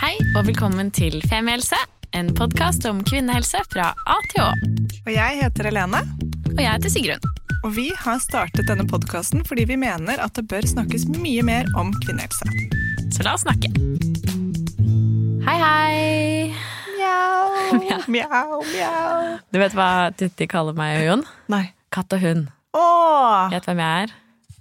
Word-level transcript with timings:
Hei 0.00 0.14
og 0.38 0.46
velkommen 0.48 0.88
til 0.94 1.18
Femihelse, 1.28 1.76
en 2.16 2.30
podkast 2.36 2.84
om 2.88 3.02
kvinnehelse 3.06 3.60
fra 3.72 3.90
A 4.08 4.16
til 4.32 4.42
Å. 4.44 4.48
Og 5.04 5.10
jeg 5.12 5.38
heter 5.42 5.68
Helene, 5.70 6.00
Og 6.50 6.60
jeg 6.60 6.70
heter 6.72 6.92
Sigrun. 6.92 7.26
og 7.64 7.74
vi 7.76 7.90
har 7.96 8.18
startet 8.18 8.66
denne 8.68 8.86
podkasten 8.88 9.44
fordi 9.46 9.66
vi 9.68 9.76
mener 9.76 10.20
at 10.24 10.32
det 10.34 10.46
bør 10.48 10.64
snakkes 10.66 11.06
mye 11.18 11.42
mer 11.44 11.68
om 11.76 11.92
kvinnehelse. 12.04 12.48
Så 13.12 13.24
la 13.26 13.34
oss 13.36 13.44
snakke. 13.44 13.68
Hei, 15.44 15.58
hei. 15.60 16.54
Mjau, 17.00 18.00
mjau, 18.08 18.62
mjau. 18.72 19.38
Du 19.52 19.58
vet 19.60 19.74
hva 19.76 19.90
Titti 20.16 20.46
kaller 20.50 20.74
meg 20.76 21.00
og 21.02 21.06
Jon? 21.06 21.26
Nei. 21.52 21.64
Katt 21.90 22.12
og 22.14 22.20
hund. 22.22 22.48
Åh, 22.74 23.50
Vet 23.50 23.64
hvem 23.66 23.80
jeg 23.82 24.04
er? 24.06 24.12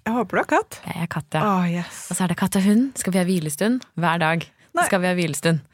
jeg 0.09 0.13
håper 0.15 0.35
du 0.37 0.39
har 0.41 0.47
katt. 0.49 0.79
Jeg 0.87 1.03
er 1.03 1.07
katt, 1.13 1.27
ja. 1.37 1.41
Åh, 1.45 1.65
yes. 1.69 2.07
Og 2.09 2.17
så 2.17 2.23
er 2.25 2.31
det 2.31 2.37
katt 2.41 2.55
og 2.57 2.63
hund. 2.65 2.87
Skal 2.97 3.13
vi 3.13 3.19
ha 3.21 3.25
hvilestund? 3.27 3.83
Hver 3.95 4.17
dag 4.21 4.47
Nei. 4.79 4.87
skal 4.89 5.03
vi 5.03 5.09
ha 5.11 5.17
hvilestund. 5.17 5.65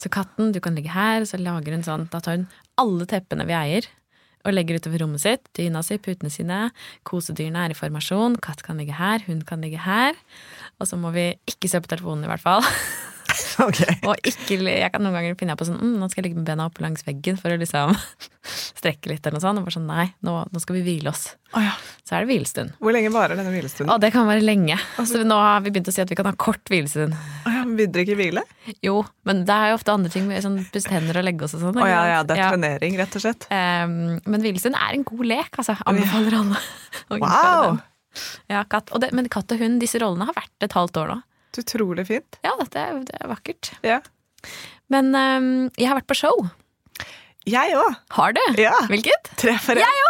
Så 0.00 0.08
katten, 0.12 0.52
du 0.54 0.60
kan 0.64 0.76
ligge 0.76 0.92
her, 0.94 1.26
så 1.28 1.40
lager 1.40 1.76
hun 1.76 1.84
sånn. 1.84 2.06
Da 2.12 2.22
tar 2.24 2.38
hun 2.38 2.46
alle 2.80 3.04
teppene 3.08 3.44
vi 3.48 3.56
eier, 3.56 3.88
og 4.46 4.54
legger 4.56 4.80
utover 4.80 5.02
rommet 5.04 5.20
sitt. 5.20 5.44
Dyna 5.56 5.82
si, 5.84 5.98
putene 6.00 6.32
sine. 6.32 6.62
Kosedyrene 7.08 7.66
er 7.66 7.74
i 7.74 7.76
formasjon. 7.76 8.38
Katt 8.40 8.64
kan 8.64 8.80
ligge 8.80 8.96
her, 8.96 9.20
hund 9.26 9.44
kan 9.48 9.60
ligge 9.60 9.82
her. 9.84 10.16
Og 10.80 10.88
så 10.88 10.96
må 10.96 11.12
vi 11.12 11.34
ikke 11.50 11.68
se 11.68 11.82
på 11.82 11.92
telefonen, 11.92 12.24
i 12.24 12.32
hvert 12.32 12.44
fall. 12.44 12.64
Ok. 13.60 13.80
Og 14.08 14.16
ikke, 14.26 14.56
jeg 14.66 14.90
kan 14.92 15.02
noen 15.04 15.14
ganger 15.14 15.36
finne 15.38 15.54
på 15.58 15.66
sånn 15.68 15.78
mm, 15.78 15.92
Nå 16.00 16.08
skal 16.10 16.20
jeg 16.20 16.30
ligge 16.30 16.40
med 16.40 16.48
bena 16.48 16.66
oppe 16.66 16.82
langs 16.84 17.04
veggen 17.06 17.36
for 17.40 17.52
å 17.52 17.58
liksom 17.60 17.92
strekke 18.80 19.12
litt 19.12 19.22
eller 19.26 19.36
noe 19.36 19.44
sånt. 19.44 19.60
Og 19.60 19.66
bare 19.68 19.76
sånn 19.76 19.88
nei, 19.90 20.06
nå, 20.26 20.34
nå 20.50 20.62
skal 20.62 20.78
vi 20.78 20.82
hvile 20.86 21.12
oss. 21.12 21.28
Oh, 21.52 21.62
ja. 21.62 21.74
Så 22.06 22.16
er 22.16 22.24
det 22.24 22.32
hvilestund. 22.32 22.74
Hvor 22.82 22.94
lenge 22.96 23.12
varer 23.14 23.38
denne 23.38 23.52
hvilestunden? 23.54 23.92
Å, 23.92 24.00
det 24.02 24.12
kan 24.14 24.28
være 24.28 24.44
lenge. 24.44 24.78
Så 24.98 25.22
nå 25.26 25.38
har 25.38 25.62
vi 25.64 25.72
begynt 25.74 25.90
å 25.90 25.94
si 25.94 26.02
at 26.02 26.10
vi 26.10 26.18
kan 26.18 26.28
ha 26.30 26.34
kort 26.40 26.72
hvilestund. 26.72 27.14
Ja, 27.46 27.49
vil 27.78 27.90
dere 27.92 28.06
ikke 28.06 28.18
hvile? 28.18 28.44
Jo, 28.84 29.00
men 29.28 29.44
det 29.48 29.56
er 29.56 29.72
jo 29.72 29.78
ofte 29.78 29.94
andre 29.94 30.12
ting, 30.12 30.26
med 30.30 30.42
sånn 30.44 30.58
Pusse 30.72 30.92
hender 30.92 31.20
og 31.20 31.26
legge 31.26 31.46
oss 31.46 31.56
og 31.58 31.64
sånn. 31.66 31.80
Oh, 31.80 31.88
ja, 31.88 32.02
ja, 32.10 32.20
det 32.26 32.36
er 32.36 32.54
trenering, 32.54 32.98
rett 33.00 33.16
og 33.18 33.24
slett. 33.24 33.46
Um, 33.50 34.18
men 34.26 34.44
hvilestund 34.44 34.78
er 34.78 34.98
en 34.98 35.06
god 35.08 35.24
lek, 35.30 35.60
altså. 35.62 35.76
Anbefaler 35.90 36.38
alle 36.40 36.64
Wow! 37.24 37.80
Ja, 38.50 38.64
katt. 38.66 38.90
Det, 39.02 39.12
men 39.14 39.30
katt 39.30 39.52
og 39.54 39.60
hund, 39.62 39.78
disse 39.82 40.00
rollene 40.02 40.26
har 40.30 40.36
vært 40.36 40.66
et 40.66 40.74
halvt 40.74 40.98
år 41.02 41.12
nå. 41.14 41.20
Utrolig 41.60 42.06
fint. 42.06 42.38
Ja, 42.46 42.54
dette 42.60 42.82
er, 42.82 42.98
det 43.06 43.16
er 43.18 43.30
vakkert. 43.30 43.72
Ja. 43.86 44.00
Men 44.90 45.14
um, 45.14 45.52
jeg 45.78 45.90
har 45.90 45.98
vært 45.98 46.10
på 46.10 46.18
show. 46.18 46.48
Jeg 47.48 47.72
òg. 47.78 47.94
Har 48.18 48.34
du? 48.36 48.42
Ja. 48.60 48.74
Hvilket? 48.90 49.32
Tre 49.40 49.54
for 49.62 49.78
én. 49.80 50.04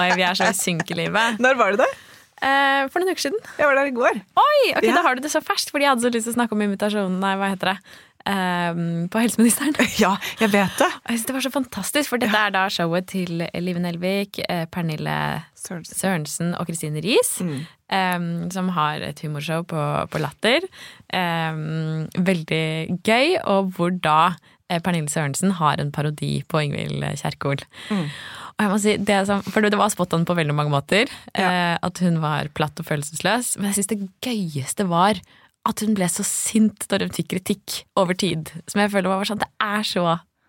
Oi, 0.00 0.08
vi 0.18 0.24
er 0.24 0.38
så 0.38 0.48
i 0.50 0.56
synkelivet. 0.56 1.42
Når 1.42 1.58
var 1.60 1.76
det 1.76 1.84
der? 1.84 2.00
Eh, 2.42 2.84
for 2.90 2.98
noen 3.02 3.14
uker 3.14 3.28
siden. 3.28 3.42
Jeg 3.58 3.68
var 3.68 3.78
der 3.78 3.90
i 3.90 3.94
går. 3.94 4.16
Oi, 4.42 4.62
ok, 4.76 4.86
Ja. 4.88 4.96
Da 4.96 5.02
har 5.06 5.14
du 5.14 5.22
det 5.22 5.30
så 5.30 5.42
ferskt, 5.44 5.70
fordi 5.70 5.86
jeg 5.86 5.92
hadde 5.94 6.02
så 6.06 6.10
lyst 6.14 6.26
til 6.26 6.34
å 6.34 6.38
snakke 6.40 6.56
om 6.56 6.64
invitasjonen 6.64 7.20
Nei, 7.22 7.36
hva 7.38 7.52
heter 7.52 7.72
det? 7.74 7.78
Um, 8.22 9.08
på 9.10 9.18
helseministeren. 9.18 9.74
Ja, 10.02 10.12
jeg 10.38 10.52
vet 10.52 10.76
det. 10.78 10.88
Jeg 11.08 11.16
synes 11.18 11.26
Det 11.26 11.34
var 11.34 11.44
så 11.46 11.52
fantastisk, 11.54 12.10
for 12.12 12.22
dette 12.22 12.38
er 12.38 12.52
da 12.54 12.64
showet 12.70 13.08
til 13.10 13.42
Live 13.58 13.82
Nelvik, 13.82 14.38
eh, 14.48 14.64
Pernille 14.70 15.16
Sørensen. 15.58 15.98
Sørensen 15.98 16.52
og 16.58 16.66
Kristine 16.70 17.02
Riis. 17.02 17.40
Mm. 17.42 17.62
Um, 17.92 18.28
som 18.54 18.70
har 18.72 19.02
et 19.04 19.18
humorshow 19.20 19.66
på, 19.68 19.82
på 20.08 20.22
Latter. 20.22 20.64
Um, 21.12 22.06
veldig 22.16 23.02
gøy, 23.04 23.36
og 23.42 23.74
hvor 23.76 23.90
da 24.02 24.34
eh, 24.70 24.78
Pernille 24.80 25.10
Sørensen 25.12 25.58
har 25.58 25.82
en 25.82 25.90
parodi 25.92 26.40
på 26.48 26.62
Ingvild 26.62 27.02
Kjerkol. 27.20 27.62
Mm. 27.90 28.06
Og 28.56 28.64
jeg 28.64 28.70
må 28.72 28.78
si, 28.82 28.96
det 29.00 29.20
som, 29.28 29.42
for 29.42 29.64
det 29.64 29.78
var 29.80 29.92
spot 29.92 30.12
on 30.16 30.26
på 30.28 30.36
veldig 30.38 30.54
mange 30.56 30.72
måter. 30.74 31.10
Eh, 31.34 31.76
at 31.80 32.02
hun 32.04 32.20
var 32.22 32.50
platt 32.56 32.78
og 32.82 32.88
følelsesløs. 32.88 33.54
Men 33.58 33.70
jeg 33.70 33.80
syns 33.80 33.92
det 33.92 34.00
gøyeste 34.24 34.86
var 34.90 35.20
at 35.68 35.78
hun 35.84 35.94
ble 35.94 36.08
så 36.10 36.24
sint 36.26 36.88
når 36.90 37.06
hun 37.06 37.14
fikk 37.14 37.32
kritikk 37.36 37.80
over 37.98 38.18
tid. 38.18 38.50
Som 38.70 38.82
jeg 38.82 38.90
føler 38.92 39.12
var 39.12 39.28
sånn 39.28 39.40
Det 39.44 39.50
er 39.62 39.84
så, 39.86 40.04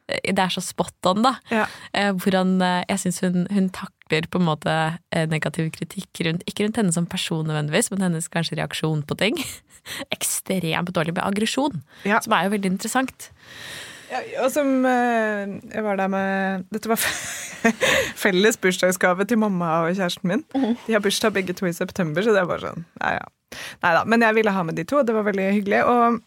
det 0.09 0.41
er 0.41 0.53
så 0.53 0.63
spot 0.65 1.09
on, 1.11 1.21
da. 1.25 1.35
Ja. 1.53 1.67
Eh, 1.93 2.11
hvordan 2.17 2.55
eh, 2.65 2.81
jeg 2.89 3.03
syns 3.05 3.21
hun, 3.25 3.45
hun 3.53 3.69
takler 3.75 4.27
på 4.29 4.41
en 4.41 4.47
måte 4.49 4.73
eh, 5.13 5.23
negativ 5.29 5.69
kritikk 5.77 6.23
rundt 6.27 6.43
Ikke 6.49 6.65
rundt 6.65 6.81
henne 6.81 6.91
som 6.93 7.05
person 7.09 7.45
nødvendigvis, 7.47 7.91
men 7.93 8.03
hennes 8.09 8.27
kanskje 8.33 8.57
reaksjon 8.59 9.05
på 9.07 9.17
ting. 9.21 9.37
Ekstremt 10.15 10.91
dårlig 10.95 11.15
med 11.15 11.25
aggresjon, 11.25 11.81
Ja. 12.09 12.19
som 12.25 12.35
er 12.35 12.47
jo 12.49 12.55
veldig 12.57 12.73
interessant. 12.75 13.29
Ja, 14.13 14.19
og 14.43 14.51
som 14.53 14.67
eh, 14.85 15.53
Jeg 15.73 15.83
var 15.85 15.97
der 15.97 16.11
med 16.13 16.65
Dette 16.75 16.91
var 16.91 17.01
felles 18.23 18.57
bursdagsgave 18.61 19.25
til 19.29 19.39
mamma 19.41 19.69
og 19.85 19.95
kjæresten 19.97 20.29
min. 20.29 20.43
De 20.53 20.93
har 20.93 21.01
bursdag 21.03 21.33
begge 21.33 21.55
to 21.57 21.65
i 21.69 21.73
september, 21.73 22.21
så 22.25 22.33
det 22.35 22.43
var 22.49 22.61
sånn 22.61 22.83
Nei, 23.01 23.13
ja. 23.17 23.25
Da. 23.83 24.03
Men 24.09 24.21
jeg 24.25 24.35
ville 24.39 24.51
ha 24.53 24.63
med 24.65 24.75
de 24.79 24.83
to, 24.89 25.01
det 25.05 25.13
var 25.15 25.25
veldig 25.27 25.43
hyggelig. 25.59 25.83
Og 25.85 26.19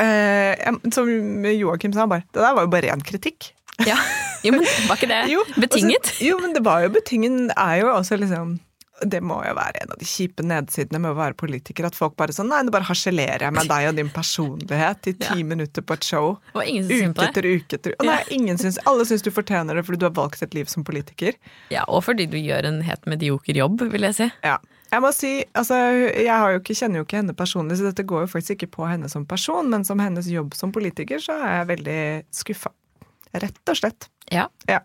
eh, 0.00 0.70
som 0.94 1.10
Joakim 1.44 1.92
sa, 1.96 2.06
bare 2.10 2.24
Det 2.32 2.40
der 2.42 2.54
var 2.56 2.64
jo 2.66 2.72
bare 2.72 2.88
ren 2.90 3.02
kritikk. 3.04 3.50
Ja, 3.86 3.96
Jo, 4.44 4.54
men 4.56 4.64
var 4.88 4.96
ikke 4.96 5.08
det 5.10 5.18
Jo, 5.34 5.42
betinget? 5.60 6.00
og 6.00 6.14
så- 6.16 6.24
jo, 6.30 6.38
men 6.40 6.54
det 6.56 6.64
var 6.64 6.80
jo 6.86 6.88
betinget. 6.94 7.50
Det 7.52 7.56
er 7.60 7.82
jo 7.82 7.90
også 7.94 8.16
liksom 8.20 8.58
det 9.06 9.20
må 9.24 9.38
jo 9.46 9.54
være 9.56 9.80
en 9.84 9.92
av 9.94 9.98
de 10.00 10.04
kjipe 10.04 10.44
nedsidene 10.44 10.98
med 11.00 11.12
å 11.12 11.18
være 11.18 11.36
politiker. 11.40 11.86
At 11.88 11.94
folk 11.96 12.16
bare 12.20 12.34
sånn 12.36 12.48
Nei, 12.52 12.62
nå 12.66 12.72
bare 12.74 12.84
harselerer 12.88 13.46
jeg 13.46 13.54
med 13.56 13.68
deg 13.70 13.88
og 13.88 13.96
din 13.96 14.10
personlighet 14.12 15.06
i 15.08 15.14
ti 15.22 15.38
Ja. 15.40 15.44
minutter 15.46 15.82
på 15.86 15.94
et 15.96 16.04
show. 16.04 16.34
Og 16.54 16.62
ingen 16.64 16.84
syns 16.88 17.00
synd 17.04 17.16
Uke 17.16 17.28
etter 17.30 17.48
uke 17.48 17.78
etter 17.78 17.94
uke. 17.96 18.06
nei, 18.06 18.18
ingen 18.36 18.58
syns, 18.60 18.78
Alle 18.86 19.06
syns 19.08 19.22
du 19.24 19.30
fortjener 19.30 19.74
det 19.78 19.86
fordi 19.86 19.98
du 20.02 20.06
har 20.08 20.16
valgt 20.18 20.42
et 20.42 20.54
liv 20.54 20.68
som 20.68 20.84
politiker. 20.84 21.38
Ja, 21.72 21.84
og 21.88 22.04
fordi 22.04 22.26
du 22.30 22.36
gjør 22.40 22.68
en 22.68 22.82
helt 22.82 23.06
medioker 23.08 23.56
jobb, 23.56 23.86
vil 23.92 24.02
jeg 24.10 24.14
si. 24.18 24.28
Ja. 24.44 24.58
Jeg 24.90 25.04
må 25.04 25.12
si, 25.14 25.44
altså, 25.54 25.76
jeg 26.18 26.26
har 26.34 26.50
jo 26.50 26.58
ikke, 26.58 26.74
kjenner 26.74 26.98
jo 26.98 27.04
ikke 27.06 27.20
henne 27.20 27.34
personlig, 27.38 27.76
så 27.78 27.86
dette 27.86 28.02
går 28.10 28.24
jo 28.24 28.30
faktisk 28.32 28.56
ikke 28.58 28.72
på 28.74 28.88
henne 28.90 29.06
som 29.08 29.22
person, 29.24 29.68
men 29.70 29.84
som 29.86 30.00
hennes 30.02 30.26
jobb 30.26 30.52
som 30.58 30.72
politiker, 30.74 31.22
så 31.22 31.36
er 31.38 31.60
jeg 31.60 31.68
veldig 31.70 31.98
skuffa. 32.34 32.72
Rett 33.38 33.60
og 33.70 33.78
slett. 33.78 34.08
Ja. 34.34 34.48
Ja. 34.66 34.80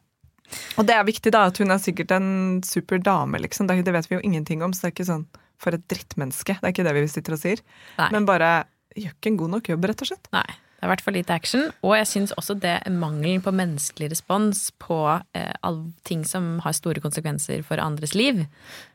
Og 0.80 0.88
det 0.88 0.96
er 0.96 1.08
viktig, 1.08 1.32
da, 1.34 1.46
at 1.50 1.60
hun 1.62 1.74
er 1.74 1.82
sikkert 1.82 2.14
en 2.16 2.62
super 2.66 3.02
dame, 3.02 3.40
liksom. 3.42 3.70
Det, 3.70 3.94
vet 3.96 4.10
vi 4.12 4.18
jo 4.18 4.24
ingenting 4.24 4.64
om, 4.66 4.74
så 4.74 4.86
det 4.86 4.92
er 4.92 4.96
ikke 4.96 5.10
sånn 5.10 5.26
for 5.62 5.76
et 5.76 5.86
drittmenneske. 5.92 6.58
Det 6.60 6.68
er 6.68 6.76
ikke 6.76 6.86
det 6.88 6.96
vi 6.98 7.08
sitter 7.12 7.38
og 7.38 7.42
sier. 7.42 7.64
Nei. 8.00 8.10
Men 8.16 8.28
bare 8.28 8.52
gjør 8.96 9.16
ikke 9.16 9.34
en 9.34 9.42
god 9.42 9.54
nok 9.58 9.74
jobb, 9.74 9.90
rett 9.92 10.06
og 10.06 10.12
slett. 10.12 10.30
Nei. 10.36 10.48
Det 10.76 10.84
har 10.84 10.92
vært 10.92 11.06
for 11.06 11.16
lite 11.16 11.34
action. 11.34 11.70
Og 11.88 11.96
jeg 11.96 12.10
syns 12.12 12.34
også 12.36 12.58
det 12.60 12.76
mangelen 12.92 13.44
på 13.44 13.54
menneskelig 13.56 14.12
respons 14.12 14.68
på 14.84 15.00
eh, 15.38 15.80
ting 16.08 16.26
som 16.28 16.60
har 16.66 16.76
store 16.76 17.02
konsekvenser 17.04 17.64
for 17.66 17.82
andres 17.82 18.14
liv. 18.18 18.44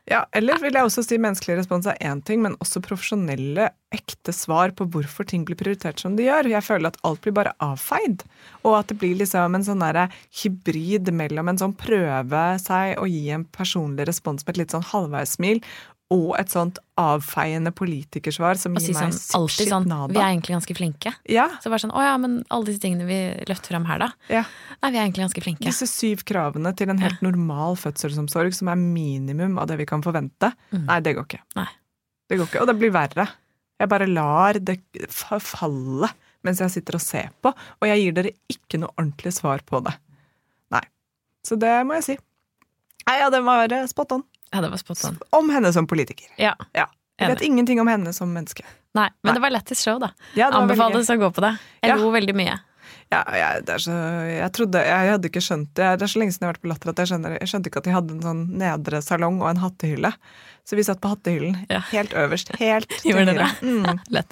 Ja, 0.09 0.25
Eller 0.35 0.59
vil 0.61 0.75
jeg 0.75 0.87
også 0.87 1.03
si 1.05 1.17
menneskelig 1.21 1.59
respons 1.59 1.87
er 1.89 1.99
én 2.03 2.21
ting, 2.25 2.41
men 2.43 2.57
også 2.63 2.81
profesjonelle, 2.85 3.69
ekte 3.91 4.31
svar 4.31 4.71
på 4.71 4.85
hvorfor 4.87 5.27
ting 5.27 5.43
blir 5.43 5.57
prioritert 5.59 5.99
som 5.99 6.13
de 6.15 6.23
gjør. 6.23 6.47
Jeg 6.47 6.63
føler 6.63 6.91
at 6.91 6.99
alt 7.07 7.21
blir 7.25 7.35
bare 7.35 7.51
avfeid. 7.59 8.23
Og 8.63 8.77
at 8.77 8.87
det 8.87 8.97
blir 9.01 9.17
liksom 9.19 9.57
en 9.57 9.65
sånn 9.67 9.83
derre 9.83 10.05
hybrid 10.41 11.11
mellom 11.15 11.51
en 11.51 11.59
sånn 11.59 11.75
prøve 11.75 12.43
seg 12.63 13.01
å 13.01 13.07
gi 13.09 13.25
en 13.35 13.43
personlig 13.51 14.07
respons 14.07 14.45
med 14.45 14.55
et 14.55 14.61
litt 14.63 14.75
sånn 14.77 14.87
halvveissmil, 14.93 15.59
og 16.11 16.33
et 16.37 16.51
sånt 16.51 16.77
avfeiende 16.99 17.71
politikersvar 17.71 18.57
som 18.59 18.73
gir 18.75 18.83
si 18.89 18.93
meg 18.97 19.13
sånn, 19.15 19.39
alltid 19.39 19.55
shit 19.55 19.69
sånn 19.71 19.85
nada. 19.87 20.11
Vi 20.11 20.19
er 20.19 20.27
egentlig 20.33 20.55
ganske 20.57 20.75
flinke. 20.75 21.13
Ja, 21.31 21.45
Så 21.63 21.71
bare 21.71 21.79
sånn 21.85 21.93
Å 21.95 22.01
ja, 22.03 22.17
men 22.19 22.41
alle 22.51 22.67
disse 22.67 22.81
tingene 22.83 23.07
vi 23.07 23.19
løfter 23.47 23.71
fram 23.73 23.85
her, 23.87 24.01
da. 24.03 24.09
ja. 24.29 24.43
Nei, 24.83 24.91
vi 24.91 24.97
er 24.99 25.05
egentlig 25.07 25.23
ganske 25.25 25.43
flinke. 25.45 25.65
Disse 25.69 25.87
syv 25.87 26.25
kravene 26.27 26.73
til 26.75 26.91
en 26.91 26.99
helt 26.99 27.21
normal 27.23 27.77
fødselsomsorg, 27.79 28.53
som 28.57 28.67
er 28.73 28.75
minimum 28.81 29.55
av 29.61 29.69
det 29.71 29.77
vi 29.79 29.85
kan 29.87 30.03
forvente, 30.03 30.51
Mm. 30.73 30.85
nei, 30.85 30.99
det 30.99 31.15
går 31.15 31.25
ikke. 31.29 31.41
Nei. 31.55 31.67
Det 32.29 32.37
går 32.39 32.47
ikke, 32.51 32.61
Og 32.61 32.67
det 32.67 32.77
blir 32.79 32.91
verre. 32.91 33.27
Jeg 33.79 33.89
bare 33.89 34.07
lar 34.07 34.53
det 34.59 34.79
falle 35.41 36.09
mens 36.43 36.59
jeg 36.59 36.71
sitter 36.73 36.95
og 36.97 37.01
ser 37.01 37.29
på, 37.41 37.51
og 37.53 37.87
jeg 37.87 38.01
gir 38.01 38.13
dere 38.17 38.31
ikke 38.49 38.79
noe 38.81 38.89
ordentlig 38.97 39.31
svar 39.33 39.61
på 39.65 39.81
det. 39.85 39.93
Nei. 40.73 40.81
Så 41.45 41.57
det 41.57 41.73
må 41.85 41.93
jeg 41.99 42.03
si. 42.03 42.15
Nei, 43.07 43.17
ja, 43.19 43.29
det 43.33 43.41
var 43.45 43.67
være 43.67 43.87
spot 43.89 44.11
on. 44.17 44.23
Ja, 44.53 44.61
det 44.61 44.69
var 44.73 44.77
spot 44.81 45.03
on. 45.07 45.19
Om 45.31 45.49
henne 45.53 45.71
som 45.73 45.87
politiker. 45.87 46.27
Ja. 46.37 46.55
Ja. 46.75 46.87
Jeg 47.21 47.35
vet 47.35 47.43
ingenting 47.45 47.79
om 47.79 47.87
henne 47.87 48.11
som 48.17 48.31
menneske. 48.33 48.63
Nei, 48.97 49.05
men 49.21 49.29
Nei. 49.29 49.33
det 49.37 49.41
var 49.43 49.51
lettest 49.53 49.83
show, 49.85 49.99
da. 50.01 50.09
Ja, 50.35 50.49
det. 50.49 50.57
Anbefales 50.57 51.09
å 51.13 51.15
gå 51.21 51.29
på 51.35 51.41
det. 51.45 51.51
Jeg 51.83 51.91
Ja. 51.93 51.95
lo 52.01 52.09
veldig 52.11 52.33
mye. 52.35 52.59
Ja, 53.11 53.19
jeg, 53.35 53.65
det 53.67 53.75
så, 53.83 53.91
jeg 53.91 54.51
trodde, 54.55 54.79
jeg 54.87 55.09
hadde 55.11 55.27
ikke 55.29 55.41
skjønt 55.43 55.73
det. 55.75 55.87
Det 55.99 56.05
er 56.07 56.11
så 56.11 56.19
lenge 56.21 56.31
siden 56.31 56.45
jeg 56.45 56.49
har 56.49 56.53
vært 56.55 56.63
på 56.63 56.69
Latter 56.71 56.89
at 56.93 56.99
jeg, 57.01 57.07
skjønner, 57.11 57.33
jeg 57.41 57.49
skjønte 57.51 57.67
ikke 57.71 57.81
at 57.81 57.87
de 57.89 57.91
hadde 57.95 58.13
en 58.15 58.21
sånn 58.23 58.41
nedre 58.61 59.01
salong 59.03 59.41
og 59.43 59.49
en 59.51 59.59
hattehylle. 59.61 60.11
Så 60.63 60.75
vi 60.79 60.83
satt 60.87 61.01
på 61.03 61.11
hattehyllen 61.11 61.57
Ja. 61.69 61.81
helt 61.91 62.13
øverst. 62.15 62.55
Helt 62.57 62.87
Gjorde 63.05 63.25
dere 63.35 63.47
høyre. 63.47 63.49
Mm. 63.61 63.99
Jeg, 64.11 64.25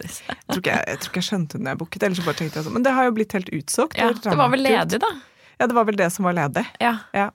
jeg 0.63 0.99
tror 0.99 1.11
ikke 1.11 1.19
jeg 1.21 1.27
skjønte 1.27 1.57
det 1.59 1.63
når 1.65 1.71
jeg 1.75 1.79
booket, 1.83 2.03
ellers 2.07 2.23
bare 2.25 2.39
tenkte 2.39 2.59
jeg 2.59 2.65
sånn. 2.67 2.73
Men 2.79 2.83
det 2.87 2.93
har 2.95 3.05
jo 3.07 3.11
blitt 3.19 3.35
helt 3.37 3.49
utsolgt. 3.53 3.97
Ja, 3.99 4.09
det 4.15 4.35
var 4.39 4.49
vel 4.55 4.63
ledig, 4.65 4.99
da. 5.03 5.11
Ja, 5.59 5.67
det 5.67 5.75
var 5.75 5.85
vel 5.89 5.99
det 5.99 6.07
som 6.15 6.23
var 6.27 6.37
ledig. 6.37 6.63
Ja. 6.79 6.95
Ja. 7.13 7.29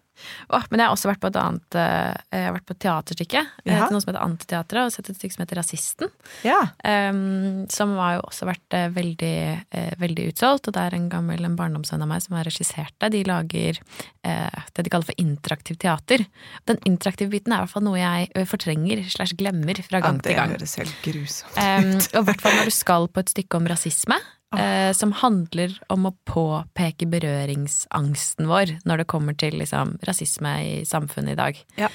Oh, 0.54 0.62
men 0.70 0.78
jeg 0.78 0.86
har 0.86 0.92
også 0.94 1.08
vært 1.10 1.18
på 1.24 1.26
et 1.32 1.36
annet 1.40 1.74
eh, 1.74 2.12
Jeg 2.30 2.44
har 2.46 2.52
vært 2.54 2.66
på 2.68 2.74
et 2.76 2.78
teaterstykke. 2.84 3.40
ja. 3.66 3.78
Til 3.82 3.96
noe 3.96 4.02
som 4.04 4.10
heter 4.12 4.22
Antiteatret, 4.22 4.86
og 4.86 4.92
sett 4.94 5.08
et 5.10 5.18
stykke 5.18 5.34
som 5.34 5.42
heter 5.42 5.58
Rasisten. 5.58 6.12
Ja. 6.46 6.60
Um, 6.86 7.64
som 7.74 7.96
har 7.98 8.12
jo 8.20 8.22
også 8.28 8.46
vært 8.46 8.76
eh, 8.78 8.86
veldig, 8.94 9.32
uh, 9.74 9.90
veldig 9.98 10.28
utsolgt. 10.30 10.70
Og 10.70 10.76
det 10.76 10.84
er 10.86 10.94
en 10.96 11.08
gammel 11.10 11.42
en 11.48 11.56
barndomsvenn 11.58 12.04
av 12.06 12.12
meg 12.12 12.22
som 12.22 12.36
har 12.38 12.46
regissert 12.46 12.94
det. 13.02 13.10
De 13.16 13.24
lager 13.26 13.80
uh, 13.82 14.62
det 14.78 14.86
de 14.86 14.94
kaller 14.94 15.10
for 15.10 15.18
interaktiv 15.26 15.80
teater. 15.82 16.24
Den 16.70 16.78
interaktive 16.86 17.34
biten 17.34 17.52
er 17.52 17.64
i 17.64 17.66
hvert 17.66 17.74
fall 17.74 17.86
noe 17.88 17.98
jeg 17.98 18.30
eh, 18.38 18.46
fortrenger 18.48 19.02
slash 19.10 19.34
glemmer 19.40 19.82
fra 19.82 19.98
gang 20.04 20.22
ja, 20.22 20.22
det 20.22 20.30
til 20.30 20.38
gang. 20.38 20.54
høres 20.56 20.78
helt 20.80 20.96
grusomt 21.04 21.60
Um, 21.64 21.90
ut. 21.98 22.08
og 22.14 22.22
i 22.22 22.26
hvert 22.30 22.42
fall 22.46 22.56
når 22.60 22.70
du 22.70 22.74
skal 22.78 23.10
på 23.10 23.22
et 23.26 23.30
stykke 23.34 23.58
om 23.58 23.66
rasisme, 23.70 24.16
eh, 24.60 24.92
som 24.96 25.14
handler 25.20 25.76
om 25.92 26.08
å 26.08 26.14
påpeke 26.28 27.08
berøringsangsten 27.10 28.48
vår 28.50 28.78
når 28.88 29.02
det 29.02 29.10
kommer 29.10 29.36
til 29.38 29.58
liksom, 29.60 29.98
rasisme 30.06 30.54
i 30.64 30.72
samfunnet 30.88 31.34
i 31.34 31.40
dag. 31.40 31.60
Ja. 31.80 31.90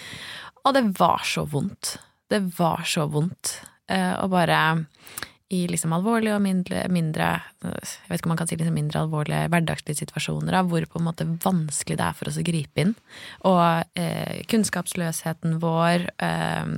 Og 0.66 0.76
det 0.76 0.86
var 1.00 1.24
så 1.26 1.46
vondt. 1.50 1.98
Det 2.30 2.42
var 2.60 2.86
så 2.88 3.08
vondt. 3.10 3.60
Eh, 3.90 4.14
og 4.22 4.32
bare 4.36 4.60
i 5.50 5.64
liksom 5.66 5.96
alvorlige 5.96 6.36
og 6.38 6.44
mindre, 6.46 6.84
mindre 6.94 7.30
Jeg 7.64 8.06
vet 8.06 8.20
ikke 8.20 8.28
om 8.28 8.34
man 8.36 8.38
kan 8.38 8.50
si 8.50 8.58
liksom 8.60 8.76
mindre 8.78 9.02
alvorlige 9.02 9.48
hverdagslige 9.50 10.04
situasjoner, 10.04 10.54
da, 10.54 10.62
hvor 10.62 10.86
på 10.86 11.00
en 11.00 11.08
måte 11.08 11.26
vanskelig 11.42 11.98
det 11.98 12.06
er 12.06 12.18
for 12.20 12.30
oss 12.30 12.38
å 12.38 12.46
gripe 12.46 12.84
inn. 12.84 12.94
Og 13.50 13.98
eh, 13.98 14.44
kunnskapsløsheten 14.52 15.58
vår 15.64 16.06
eh, 16.22 16.76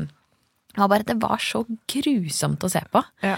var 0.77 0.87
bare, 0.87 1.03
Det 1.03 1.19
var 1.19 1.43
så 1.43 1.65
grusomt 1.67 2.63
å 2.63 2.71
se 2.71 2.81
på. 2.93 3.03
Ja. 3.25 3.35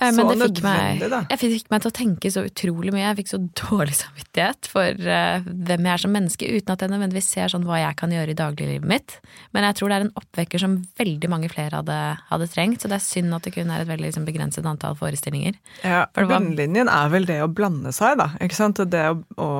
Eh, 0.00 0.12
Så 0.12 0.24
Men 0.24 0.38
det 0.38 0.48
fikk 0.48 0.62
meg, 0.64 1.02
da. 1.12 1.20
jeg 1.28 1.40
fikk 1.40 1.70
meg 1.72 1.82
til 1.84 1.90
å 1.90 1.96
tenke 1.96 2.32
så 2.32 2.44
utrolig 2.48 2.92
mye. 2.94 3.04
Jeg 3.04 3.18
fikk 3.20 3.30
så 3.32 3.40
dårlig 3.62 3.96
samvittighet 3.98 4.70
for 4.72 5.04
uh, 5.04 5.44
hvem 5.44 5.88
jeg 5.88 5.92
er 5.92 6.02
som 6.04 6.14
menneske, 6.16 6.48
uten 6.48 6.74
at 6.74 6.84
jeg 6.84 6.92
nødvendigvis 6.94 7.30
ser 7.34 7.52
sånn 7.52 7.66
hva 7.68 7.82
jeg 7.82 7.98
kan 8.00 8.14
gjøre 8.14 8.32
i 8.32 8.38
dagliglivet 8.38 8.88
mitt. 8.88 9.18
Men 9.52 9.68
jeg 9.68 9.78
tror 9.78 9.92
det 9.92 9.98
er 9.98 10.06
en 10.08 10.14
oppvekker 10.22 10.64
som 10.64 10.78
veldig 11.00 11.32
mange 11.32 11.52
flere 11.52 11.82
hadde, 11.82 11.98
hadde 12.30 12.50
trengt. 12.54 12.80
Så 12.80 12.90
det 12.90 12.98
er 13.00 13.06
synd 13.06 13.36
at 13.36 13.46
det 13.46 13.54
kun 13.58 13.72
er 13.72 13.84
et 13.84 13.90
veldig 13.90 14.08
liksom, 14.08 14.28
begrenset 14.28 14.68
antall 14.68 14.96
forestillinger. 14.98 15.58
Ja, 15.84 16.06
For 16.16 16.28
Bunnlinjen 16.30 16.90
er 16.90 17.12
vel 17.12 17.28
det 17.28 17.40
å 17.44 17.50
blande 17.52 17.92
seg, 17.96 18.16
da. 18.20 18.32
Ikke 18.40 18.56
sant? 18.56 18.80
Det 18.90 19.04
å, 19.12 19.18
å 19.36 19.50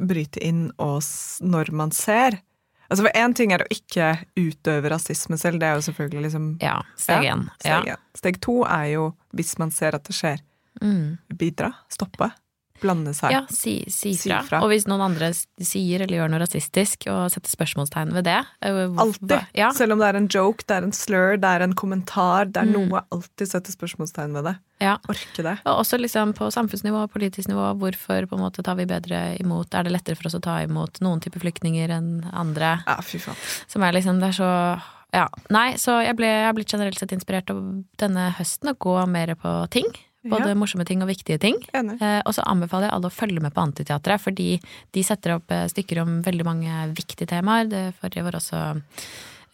bryte 0.00 0.40
inn 0.44 0.70
og 0.80 1.02
når 1.44 1.74
man 1.76 1.92
ser. 1.94 2.40
Altså 2.90 3.04
for 3.06 3.12
Én 3.14 3.34
ting 3.38 3.52
er 3.54 3.62
å 3.62 3.68
ikke 3.70 4.24
utøve 4.36 4.90
rasisme 4.90 5.38
selv, 5.38 5.60
det 5.60 5.68
er 5.68 5.74
jo 5.78 5.84
selvfølgelig 5.92 6.22
liksom 6.26 6.46
Ja, 6.62 6.80
steg 6.98 7.22
Ja. 7.24 7.36
Steg, 7.60 7.86
Ja. 7.86 7.96
steg 8.16 8.40
to 8.40 8.64
er 8.64 8.84
jo, 8.94 9.14
hvis 9.34 9.58
man 9.58 9.70
ser 9.70 9.94
at 9.94 10.04
det 10.04 10.14
skjer, 10.16 10.40
Mm. 10.82 11.18
bidra, 11.36 11.74
stoppe, 11.90 12.32
blande 12.80 13.12
seg. 13.14 13.30
Ja, 13.34 13.42
si, 13.52 13.84
si, 13.88 14.14
Si 14.16 14.28
fra. 14.30 14.42
fra. 14.46 14.60
Og 14.64 14.70
hvis 14.72 14.86
noen 14.90 15.00
andre 15.04 15.30
sier 15.34 16.00
eller 16.04 16.16
gjør 16.22 16.30
noe 16.32 16.40
rasistisk, 16.42 17.06
og 17.12 17.30
setter 17.32 17.50
spørsmålstegn 17.52 18.12
ved 18.16 18.24
det 18.24 18.38
eh, 18.62 18.80
Alltid. 19.00 19.36
Ja, 19.56 19.70
Selv 19.76 19.92
om 19.92 19.98
det 20.02 20.08
er 20.10 20.16
en 20.20 20.28
joke, 20.28 20.64
det 20.66 20.76
er 20.80 20.86
en 20.88 20.92
slur, 20.96 21.36
det 21.40 21.44
er 21.50 21.62
en 21.66 21.74
kommentar, 21.74 22.46
det 22.50 22.62
er 22.62 22.68
Mm. 22.70 22.88
noe. 22.90 23.02
Alltid 23.12 23.48
sette 23.48 23.72
spørsmålstegn 23.72 24.32
ved 24.34 24.44
det. 24.44 24.56
ja. 24.80 24.96
Orke 25.08 25.42
det. 25.42 25.58
Og 25.66 25.80
også 25.84 25.98
liksom 26.00 26.32
på 26.34 26.50
samfunnsnivå 26.52 27.02
og 27.04 27.10
politisk 27.12 27.48
nivå, 27.48 27.74
hvorfor 27.78 28.26
på 28.28 28.36
en 28.38 28.44
måte 28.44 28.62
tar 28.64 28.76
vi 28.76 28.86
bedre 28.86 29.36
imot 29.40 29.74
Er 29.74 29.84
det 29.84 29.92
lettere 29.92 30.16
for 30.16 30.26
oss 30.26 30.34
å 30.34 30.40
ta 30.42 30.58
imot 30.64 31.00
noen 31.00 31.20
typer 31.20 31.40
flyktninger 31.40 31.88
enn 31.90 32.24
andre? 32.32 32.82
Ja, 32.86 32.96
fy 33.02 33.18
faen. 33.18 33.36
Som 33.68 33.82
er 33.82 33.92
liksom, 33.92 34.20
det 34.20 34.28
er 34.34 34.38
så 34.40 34.80
Ja. 35.12 35.26
Nei, 35.50 35.72
så 35.74 35.96
jeg, 36.04 36.14
ble, 36.16 36.26
jeg 36.26 36.44
har 36.46 36.52
blitt 36.54 36.70
generelt 36.70 36.98
sett 36.98 37.10
inspirert 37.10 37.50
av 37.50 37.58
denne 37.98 38.28
høsten 38.38 38.70
å 38.70 38.76
gå 38.78 39.08
mer 39.08 39.34
på 39.34 39.68
ting. 39.68 39.88
Både 40.22 40.48
Ja. 40.50 40.54
morsomme 40.54 40.84
ting 40.84 41.00
og 41.02 41.08
viktige 41.08 41.38
ting. 41.40 41.56
Eh, 41.72 42.20
og 42.26 42.34
så 42.34 42.42
anbefaler 42.44 42.88
jeg 42.88 42.92
alle 42.92 43.08
å 43.08 43.14
følge 43.14 43.40
med 43.40 43.54
på 43.54 43.62
Antiteatret, 43.62 44.20
fordi 44.20 44.60
de 44.92 45.02
setter 45.02 45.36
opp 45.38 45.50
eh, 45.50 45.64
stykker 45.66 46.02
om 46.02 46.22
veldig 46.22 46.44
mange 46.44 46.94
viktige 46.94 47.26
temaer. 47.26 47.68
Det 47.70 47.94
forrige 48.02 48.24
var 48.26 48.32
også 48.36 48.82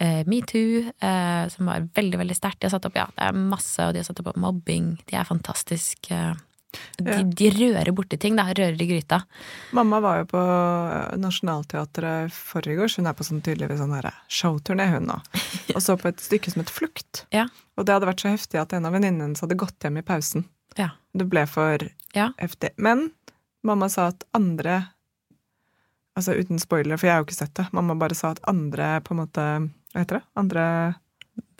eh, 0.00 0.24
metoo, 0.26 0.90
eh, 1.00 1.46
som 1.48 1.66
var 1.70 1.86
veldig, 1.94 2.18
veldig 2.18 2.34
sterkt. 2.36 2.58
De 2.60 2.66
har 2.66 2.74
satt 2.74 2.84
opp, 2.90 2.96
ja, 2.98 3.06
det 3.14 3.28
er 3.28 3.32
masse, 3.38 3.78
og 3.78 3.94
de 3.94 4.02
har 4.02 4.08
satt 4.08 4.20
opp 4.24 4.36
mobbing. 4.36 4.96
De 5.06 5.16
er 5.16 5.24
fantastisk. 5.24 6.10
Eh, 6.10 6.34
de, 6.98 7.04
Ja. 7.10 7.22
de 7.22 7.50
rører 7.50 7.92
borti 7.94 8.18
ting, 8.18 8.34
da. 8.36 8.42
Rører 8.52 8.74
i 8.82 8.86
gryta. 8.90 9.22
Mamma 9.72 10.00
var 10.00 10.18
jo 10.18 10.24
på 10.34 10.42
eh, 10.42 11.16
Nationaltheatret 11.16 12.32
forrige 12.34 12.82
år, 12.82 12.88
så 12.90 12.96
hun 13.00 13.06
er 13.06 13.14
på 13.14 13.24
sånn 13.24 13.40
tydeligvis 13.40 13.78
sånn 13.78 14.12
showturné, 14.28 14.90
hun 14.90 15.06
nå. 15.06 15.20
Og 15.76 15.80
så 15.80 15.96
på 15.96 16.08
et 16.10 16.18
stykke 16.20 16.50
som 16.52 16.60
het 16.60 16.70
Flukt. 16.74 17.24
Ja. 17.32 17.46
Og 17.78 17.86
det 17.86 17.94
hadde 17.94 18.10
vært 18.10 18.20
så 18.26 18.34
heftig 18.34 18.60
at 18.60 18.72
en 18.76 18.84
av 18.84 18.92
venninnene 18.92 19.30
hennes 19.30 19.40
hadde 19.40 19.56
gått 19.56 19.78
hjem 19.80 19.98
i 19.98 20.02
pausen. 20.02 20.44
Det 21.16 21.26
ble 21.32 21.46
for 21.48 21.78
Ja. 22.14 22.30
heftig. 22.38 22.70
Men 22.76 23.10
mamma 23.64 23.88
sa 23.92 24.08
at 24.12 24.24
andre 24.34 24.88
Altså 26.16 26.32
uten 26.32 26.58
spoiler, 26.58 26.96
for 26.96 27.06
jeg 27.06 27.12
har 27.12 27.20
jo 27.20 27.26
ikke 27.26 27.34
sett 27.36 27.54
det. 27.58 27.66
Mamma 27.76 27.94
bare 27.94 28.14
sa 28.16 28.30
at 28.32 28.38
andre 28.48 29.00
på 29.04 29.12
en 29.12 29.18
måte 29.20 29.42
Hva 29.92 30.00
heter 30.00 30.16
det? 30.20 30.24
Andre 30.36 30.62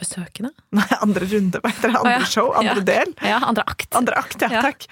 Besøkende? 0.01 0.51
Nei, 0.77 0.87
andre 1.05 1.27
runde, 1.29 1.61
hva 1.61 1.69
heter 1.73 1.93
det? 1.93 1.97
Andre 2.01 2.15
Å, 2.15 2.21
ja. 2.21 2.25
show? 2.25 2.53
Andre 2.57 2.81
Ja. 2.81 2.85
del? 2.89 3.13
Ja, 3.23 3.39
andre 3.45 3.65
akt. 3.69 3.95
Andre 3.97 4.15
akt, 4.17 4.41
ja, 4.41 4.49
Ja. 4.53 4.63
takk. 4.63 4.87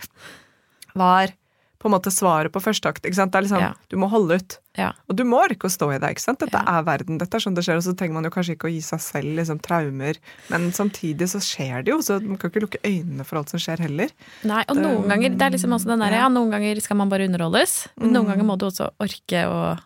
Var 0.95 1.33
på 1.85 1.91
en 1.91 1.95
måte 1.95 2.09
svaret 2.11 2.49
på 2.55 2.63
første 2.65 2.89
akt. 2.89 3.05
Ikke 3.05 3.19
sant? 3.21 3.31
Det 3.35 3.39
er 3.43 3.45
liksom, 3.47 3.61
Ja. 3.61 3.73
Du 3.93 3.99
må 4.01 4.09
holde 4.09 4.39
ut. 4.41 4.57
Ja. 4.81 4.89
Og 5.09 5.15
du 5.21 5.23
må 5.29 5.39
orke 5.45 5.69
å 5.69 5.71
stå 5.71 5.91
i 5.95 5.99
det. 6.01 6.09
ikke 6.17 6.25
sant? 6.25 6.41
Dette 6.41 6.57
Ja. 6.57 6.79
er 6.81 6.83
verden, 6.83 7.19
dette 7.21 7.37
er 7.37 7.45
sånn 7.45 7.55
det 7.55 7.63
skjer. 7.67 7.77
Og 7.77 7.85
så 7.85 7.95
trenger 7.95 8.15
man 8.17 8.25
jo 8.25 8.31
kanskje 8.31 8.57
ikke 8.57 8.69
å 8.69 8.73
gi 8.73 8.81
seg 8.81 9.01
selv 9.05 9.37
liksom, 9.37 9.61
traumer, 9.63 10.17
men 10.51 10.73
samtidig 10.73 11.29
så 11.29 11.39
skjer 11.45 11.85
det 11.85 11.93
jo, 11.93 11.99
så 12.01 12.17
man 12.25 12.37
kan 12.41 12.51
ikke 12.51 12.63
lukke 12.65 12.81
øynene 12.83 13.25
for 13.29 13.37
alt 13.39 13.51
som 13.51 13.61
skjer 13.61 13.79
heller. 13.85 14.09
Nei, 14.43 14.65
og 14.69 14.77
noen 14.81 15.07
ganger 15.09 15.37
det 15.37 15.43
er 15.43 15.51
liksom 15.59 15.71
også 15.77 15.87
den 15.93 16.01
der, 16.01 16.11
ja. 16.17 16.25
ja, 16.25 16.29
noen 16.29 16.51
ganger 16.51 16.81
skal 16.81 16.97
man 16.97 17.09
bare 17.13 17.29
underholdes, 17.29 17.87
men 18.01 18.13
noen 18.13 18.25
Mm. 18.25 18.31
ganger 18.33 18.45
må 18.49 18.59
du 18.59 18.67
også 18.67 18.91
orke 18.99 19.45
å, 19.47 19.79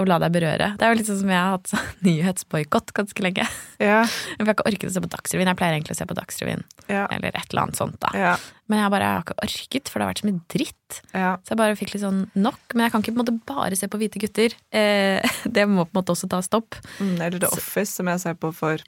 å 0.00 0.04
la 0.08 0.18
deg 0.22 0.32
berøre. 0.34 0.68
Det 0.78 0.86
er 0.86 0.92
jo 0.94 0.98
litt 1.00 1.08
sånn 1.08 1.20
som 1.22 1.30
jeg 1.32 1.40
har 1.40 1.54
hatt 1.56 1.72
nyhetsboikott 2.06 2.92
ganske 2.96 3.24
lenge. 3.24 3.46
Ja, 3.82 4.02
Jeg 4.36 4.44
har 4.46 4.52
ikke 4.54 4.66
orket 4.68 4.90
å 4.90 4.94
se 4.94 5.02
på 5.04 5.10
Dagsrevyen. 5.12 5.50
Jeg 5.50 5.58
pleier 5.60 5.76
egentlig 5.76 5.96
å 5.96 5.98
se 5.98 6.06
på 6.08 6.16
Dagsrevyen, 6.16 6.62
ja, 6.88 7.04
eller 7.12 7.34
et 7.36 7.50
eller 7.50 7.62
annet 7.66 7.80
sånt, 7.80 7.98
da. 8.02 8.10
ja, 8.16 8.34
Men 8.72 8.80
jeg 8.82 8.92
bare 8.94 9.08
jeg 9.10 9.16
har 9.18 9.24
ikke 9.26 9.38
orket, 9.46 9.90
for 9.92 9.98
det 9.98 10.06
har 10.06 10.12
vært 10.14 10.22
så 10.24 10.28
mye 10.30 10.40
dritt. 10.56 11.00
ja. 11.12 11.30
Så 11.44 11.54
jeg 11.54 11.60
bare 11.60 11.76
fikk 11.78 11.94
litt 11.94 12.04
sånn 12.04 12.24
nok. 12.34 12.60
Men 12.74 12.86
jeg 12.86 12.94
kan 12.94 13.04
ikke 13.04 13.12
på 13.14 13.18
en 13.18 13.22
måte 13.24 13.36
bare 13.52 13.78
se 13.78 13.88
på 13.92 14.00
hvite 14.00 14.22
gutter. 14.22 14.56
Eh, 14.74 15.36
det 15.56 15.66
må 15.70 15.84
på 15.86 15.92
en 15.94 16.00
måte 16.00 16.14
også 16.16 16.28
ta 16.32 16.40
stopp. 16.44 16.78
Mm, 16.98 17.16
eller 17.20 17.42
The 17.42 17.50
Office, 17.54 17.92
som 17.98 18.08
jeg 18.10 18.22
ser 18.24 18.36
på 18.40 18.52
for 18.56 18.82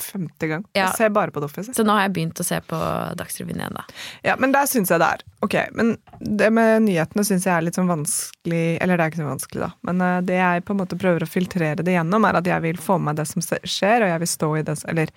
femte 0.00 0.48
gang. 0.50 0.64
Ja. 0.72 0.88
Jeg 0.88 0.96
ser 0.98 1.12
bare 1.14 1.30
på 1.30 1.40
The 1.42 1.48
Office. 1.48 1.74
Så 1.76 1.84
nå 1.86 1.94
har 1.96 2.06
jeg 2.06 2.14
begynt 2.16 2.40
å 2.40 2.46
se 2.46 2.58
på 2.66 2.78
Dagsrevyen 3.18 3.60
igjen, 3.60 3.76
da. 3.78 3.84
Ja, 4.26 4.34
men 4.40 4.54
der 4.54 4.66
syns 4.70 4.90
jeg 4.92 5.02
det 5.02 5.10
er. 5.16 5.24
Ok, 5.46 5.56
men 5.78 5.94
det 6.18 6.50
med 6.54 6.86
nyhetene 6.86 7.26
syns 7.26 7.46
jeg 7.46 7.54
er 7.54 7.66
litt 7.66 7.76
sånn 7.76 7.90
vanskelig 7.90 8.64
Eller 8.82 8.96
det 8.96 9.04
er 9.04 9.12
ikke 9.12 9.22
så 9.22 9.28
vanskelig, 9.28 9.62
da. 9.66 9.70
Men 9.86 10.02
eh, 10.06 10.18
det 10.30 10.40
jeg 10.40 10.64
på 10.66 10.74
en 10.74 10.82
måte 10.82 10.98
prøver 11.00 11.26
å 11.26 11.30
filtrere 11.30 11.86
det 11.86 11.96
gjennom, 11.96 12.26
er 12.26 12.40
at 12.40 12.50
jeg 12.50 12.66
vil 12.66 12.82
få 12.82 12.98
med 12.98 13.12
meg 13.12 13.22
det 13.22 13.28
som 13.30 13.44
skjer, 13.44 14.04
og 14.04 14.12
jeg 14.12 14.24
vil 14.24 14.32
stå 14.34 14.50
i 14.58 14.66
det 14.66 14.76
Eller 14.90 15.14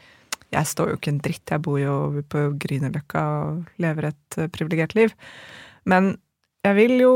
jeg 0.54 0.72
står 0.72 0.92
jo 0.92 1.00
ikke 1.00 1.12
en 1.12 1.24
dritt, 1.24 1.52
jeg 1.52 1.64
bor 1.64 1.80
jo 1.82 1.98
på 2.32 2.46
Grünerløkka 2.62 3.26
og 3.42 3.82
lever 3.84 4.12
et 4.12 4.40
uh, 4.40 4.48
privilegert 4.54 4.96
liv. 4.96 5.12
Men 5.90 6.16
jeg 6.64 6.78
vil 6.78 6.96
jo 7.02 7.14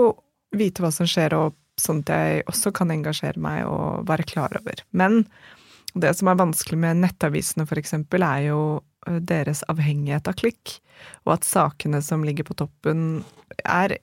vite 0.55 0.83
hva 0.83 0.91
som 0.91 1.07
skjer, 1.07 1.35
og 1.37 1.55
sånn 1.79 2.01
at 2.03 2.11
jeg 2.11 2.43
også 2.51 2.73
kan 2.75 2.91
engasjere 2.91 3.39
meg 3.41 3.63
og 3.69 4.03
være 4.09 4.27
klar 4.27 4.53
over. 4.59 4.83
Men 4.91 5.23
det 5.93 6.13
som 6.17 6.29
er 6.31 6.39
vanskelig 6.39 6.79
med 6.79 7.01
nettavisene, 7.03 7.65
eksempel, 7.79 8.23
er 8.23 8.47
jo 8.51 8.61
eh, 9.07 9.19
deres 9.19 9.63
avhengighet 9.71 10.29
av 10.29 10.38
klikk, 10.39 10.77
og 11.25 11.35
at 11.38 11.47
sakene 11.47 12.01
som 12.05 12.23
ligger 12.27 12.47
på 12.47 12.57
toppen, 12.61 13.23
er 13.65 13.98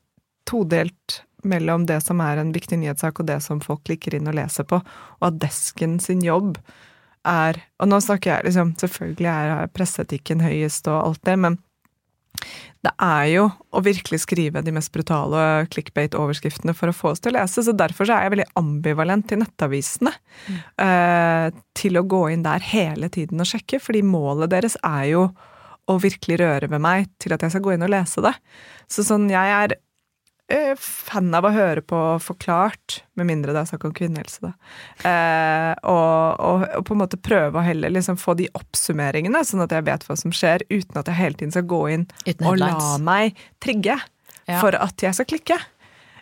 todelt 0.49 1.23
mellom 1.47 1.87
det 1.87 2.01
som 2.03 2.21
er 2.25 2.41
en 2.41 2.53
viktig 2.53 2.81
nyhetssak, 2.81 3.21
og 3.21 3.29
det 3.31 3.41
som 3.45 3.63
folk 3.65 3.85
klikker 3.87 4.17
inn 4.17 4.29
og 4.29 4.37
leser 4.39 4.67
på, 4.69 4.81
og 5.21 5.25
at 5.31 5.41
desken 5.41 5.99
sin 6.03 6.25
jobb 6.25 6.59
er 7.29 7.59
Og 7.83 7.89
nå 7.91 7.99
snakker 8.01 8.31
jeg 8.31 8.47
liksom 8.47 8.69
Selvfølgelig 8.79 9.29
er 9.29 9.71
presseetikken 9.75 10.41
høyest 10.41 10.87
og 10.89 11.01
alt 11.03 11.25
det, 11.27 11.35
men 11.37 11.57
det 12.87 12.93
er 13.03 13.25
jo 13.33 13.49
å 13.75 13.83
virkelig 13.83 14.21
skrive 14.23 14.63
de 14.63 14.73
mest 14.75 14.93
brutale 14.95 15.67
clickbait-overskriftene 15.73 16.75
for 16.79 16.91
å 16.91 16.95
få 16.95 17.13
oss 17.13 17.23
til 17.25 17.33
å 17.33 17.41
lese, 17.41 17.65
så 17.67 17.75
derfor 17.75 18.07
så 18.07 18.15
er 18.15 18.27
jeg 18.27 18.35
veldig 18.37 18.49
ambivalent 18.61 19.27
til 19.31 19.43
nettavisene. 19.43 20.13
eh, 20.79 21.51
til 21.75 21.99
å 21.99 22.07
gå 22.07 22.23
inn 22.31 22.47
der 22.47 22.63
hele 22.63 23.11
tiden 23.11 23.43
og 23.43 23.51
sjekke, 23.51 23.81
fordi 23.83 24.05
målet 24.07 24.51
deres 24.51 24.79
er 24.87 25.05
jo 25.11 25.29
å 25.89 25.99
virkelig 25.99 26.39
røre 26.39 26.69
ved 26.71 26.83
meg 26.85 27.09
til 27.19 27.33
at 27.35 27.43
jeg 27.43 27.55
skal 27.55 27.65
gå 27.65 27.75
inn 27.75 27.87
og 27.87 27.93
lese 27.93 28.23
det. 28.25 28.35
Så 28.91 29.05
sånn, 29.07 29.29
jeg 29.33 29.55
er 29.59 29.75
fan 30.81 31.35
av 31.37 31.45
å 31.45 31.51
høre 31.53 31.83
på 31.85 31.99
Forklart, 32.25 33.03
med 33.21 33.29
mindre 33.29 33.53
det 33.53 33.61
er 33.61 33.69
snakk 33.69 33.85
om 33.85 33.93
kvinnehelse, 33.97 34.41
da. 34.47 34.53
Eh, 35.05 35.73
og, 35.91 36.41
og, 36.41 36.65
og 36.79 36.87
på 36.89 36.97
en 36.97 37.03
måte 37.03 37.19
prøve 37.21 37.61
å 37.61 37.65
heller 37.67 37.93
liksom 37.93 38.17
få 38.21 38.33
de 38.39 38.47
oppsummeringene, 38.57 39.43
sånn 39.45 39.65
at 39.67 39.75
jeg 39.77 39.85
vet 39.91 40.07
hva 40.09 40.17
som 40.17 40.33
skjer, 40.33 40.65
uten 40.73 40.97
at 41.03 41.11
jeg 41.13 41.21
hele 41.21 41.37
tiden 41.41 41.53
skal 41.53 41.69
gå 41.69 41.83
inn 41.99 42.07
og 42.49 42.57
la 42.63 42.73
meg 43.05 43.37
trigge 43.61 43.99
Ja. 44.49 44.61
for 44.63 44.73
at 44.81 44.97
jeg 45.05 45.13
skal 45.19 45.29
klikke. 45.29 45.59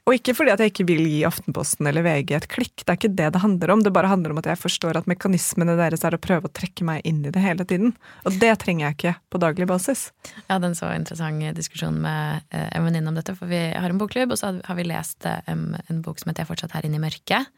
Og 0.06 0.14
ikke 0.14 0.36
fordi 0.38 0.52
at 0.52 0.60
jeg 0.62 0.70
ikke 0.70 0.84
vil 0.86 1.00
gi 1.10 1.25
Aftenposten 1.26 1.88
eller 1.90 2.04
VG 2.06 2.36
et 2.36 2.44
klikk, 2.46 2.75
det 2.78 2.92
er 2.92 2.98
ikke 2.98 3.16
det 3.18 3.30
det 3.34 3.40
handler 3.42 3.72
om. 3.75 3.80
Det 3.82 3.90
bare 3.94 4.10
handler 4.12 4.30
om 4.30 4.38
at 4.38 4.46
jeg 4.46 4.60
forstår 4.60 5.00
at 5.00 5.08
mekanismene 5.10 5.75
deres 5.80 6.04
er 6.06 6.14
å 6.14 6.20
prøve 6.22 6.46
å 6.46 6.52
trekke 6.54 6.84
meg 6.86 7.00
inn 7.08 7.25
i 7.26 7.32
det 7.34 7.42
hele 7.42 7.66
tiden. 7.66 7.90
Og 8.22 8.36
det 8.38 8.52
trenger 8.62 8.86
jeg 8.86 8.96
ikke 8.96 9.14
på 9.34 9.40
daglig 9.42 9.66
basis. 9.66 10.12
Jeg 10.30 10.52
hadde 10.52 10.70
en 10.70 10.76
så 10.78 10.92
interessant 10.94 11.42
diskusjon 11.56 11.98
med 12.04 12.44
eh, 12.54 12.68
en 12.70 12.86
venninne 12.86 13.10
om 13.10 13.18
dette, 13.18 13.34
for 13.34 13.50
vi 13.50 13.58
har 13.75 13.90
en 13.90 13.98
bokklubb, 13.98 14.30
og 14.30 14.38
så 14.38 14.52
har 14.62 14.78
vi 14.78 14.84
lest 14.86 15.26
eh, 15.26 15.42
en, 15.50 15.75
bok 16.04 16.22
som 16.22 16.30
heter 16.30 16.44
Jeg 16.44 16.50
fortsatt 16.52 16.76
her 16.76 16.86
inne 16.86 17.00
i 17.00 17.02
mørket. 17.02 17.50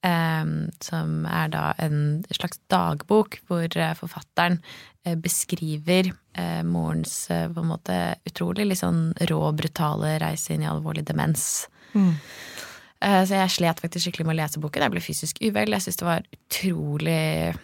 Um, 0.00 0.70
som 0.80 1.26
er 1.28 1.50
da 1.52 1.74
en 1.84 2.22
slags 2.32 2.56
dagbok 2.72 3.34
hvor 3.50 3.66
uh, 3.68 3.90
forfatteren 3.98 4.56
uh, 5.04 5.12
beskriver 5.20 6.08
uh, 6.08 6.62
morens 6.64 7.26
på 7.28 7.60
en 7.60 7.68
måte 7.68 7.98
utrolig 8.24 8.64
litt 8.70 8.80
sånn 8.80 9.10
rå, 9.28 9.42
brutale 9.52 10.14
reise 10.24 10.56
inn 10.56 10.64
i 10.64 10.70
alvorlig 10.70 11.04
demens. 11.04 11.66
Eh, 11.96 13.22
Så 13.24 13.34
jeg 13.34 13.50
slet 13.50 13.80
faktisk 13.80 14.06
skikkelig 14.06 14.26
med 14.26 14.36
å 14.36 14.40
lese 14.42 14.60
boken. 14.60 14.82
Jeg 14.82 14.92
ble 14.92 15.00
fysisk 15.00 15.38
uvel. 15.40 15.72
Jeg 15.72 15.86
syns 15.86 15.96
det 15.96 16.06
var 16.08 16.26
utrolig 16.36 17.56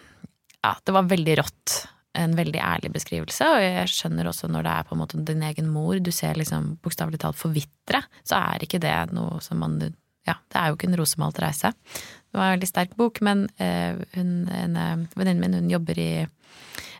Ja, 0.63 0.73
det 0.83 0.93
var 0.93 1.03
veldig 1.03 1.37
rått. 1.37 1.87
en 2.17 2.33
veldig 2.33 2.57
ærlig 2.57 2.89
beskrivelse, 2.91 3.45
og 3.45 3.59
jeg 3.61 3.89
skjønner 3.93 4.25
også 4.25 4.47
når 4.49 4.63
det 4.63 4.71
er 4.73 4.83
på 4.89 4.95
en 4.95 5.01
måte 5.03 5.19
din 5.23 5.43
egen 5.43 5.67
mor 5.69 5.99
du 6.01 6.09
ser 6.11 6.33
liksom 6.33 6.79
bokstavelig 6.81 7.19
talt 7.21 7.37
forvitre, 7.37 7.99
så 8.25 8.39
er 8.55 8.63
ikke 8.65 8.79
det 8.81 9.13
noe 9.13 9.37
som 9.39 9.59
man 9.59 9.77
Ja, 10.25 10.33
det 10.49 10.57
er 10.57 10.67
jo 10.71 10.75
ikke 10.75 10.87
en 10.89 10.97
rosemalt 10.97 11.37
reise. 11.39 11.69
Det 11.69 12.33
var 12.33 12.49
en 12.49 12.55
veldig 12.59 12.67
sterk 12.67 12.95
bok, 12.97 13.21
men 13.21 13.47
eh, 13.59 13.93
hun, 14.15 14.49
en 14.49 14.75
eh, 14.75 15.05
venninnen 15.15 15.39
min, 15.39 15.53
hun 15.53 15.69
jobber 15.69 15.99
i 16.01 16.27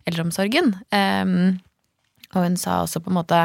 eldreomsorgen, 0.06 0.76
eh, 0.94 1.58
og 2.36 2.44
hun 2.44 2.56
sa 2.56 2.84
også 2.84 3.02
på 3.02 3.10
en 3.10 3.18
måte 3.18 3.42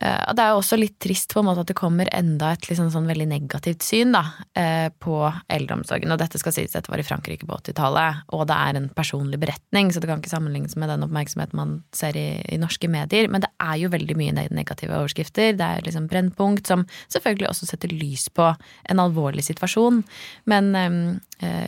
det 0.00 0.42
er 0.42 0.50
jo 0.50 0.58
også 0.58 0.76
litt 0.78 0.96
trist 1.02 1.30
på 1.34 1.40
en 1.40 1.46
måte 1.46 1.62
at 1.62 1.70
det 1.70 1.76
kommer 1.78 2.08
enda 2.14 2.50
et 2.54 2.66
liksom 2.66 2.88
sånn 2.90 3.06
veldig 3.06 3.26
negativt 3.30 3.84
syn 3.86 4.14
da, 4.14 4.24
eh, 4.58 4.88
på 4.90 5.16
eldreomsorgen. 5.52 6.10
Og 6.10 6.18
dette 6.18 6.40
skal 6.40 6.54
sies, 6.56 6.72
dette 6.74 6.90
var 6.90 6.98
i 6.98 7.06
Frankrike 7.06 7.46
på 7.46 7.58
80-tallet, 7.60 8.24
og 8.34 8.46
det 8.50 8.56
er 8.58 8.78
en 8.80 8.88
personlig 8.94 9.38
beretning, 9.42 9.92
så 9.92 10.02
det 10.02 10.10
kan 10.10 10.22
ikke 10.22 10.32
sammenlignes 10.32 10.74
med 10.80 10.90
den 10.90 11.06
oppmerksomheten 11.06 11.58
man 11.58 11.76
ser 11.94 12.18
i, 12.18 12.42
i, 12.50 12.58
norske 12.60 12.90
medier. 12.90 13.28
Men 13.30 13.44
det 13.44 13.52
er 13.62 13.78
jo 13.84 13.92
veldig 13.92 14.16
mye 14.18 14.48
negative 14.50 14.96
overskrifter. 14.98 15.54
Det 15.58 15.68
er 15.68 15.86
liksom 15.86 16.08
Brennpunkt, 16.10 16.66
som 16.66 16.86
selvfølgelig 17.12 17.52
også 17.52 17.70
setter 17.70 17.94
lys 17.94 18.26
på 18.34 18.50
en 18.90 19.02
alvorlig 19.02 19.46
situasjon. 19.46 20.02
Men 20.50 20.74
øh, 20.74 21.14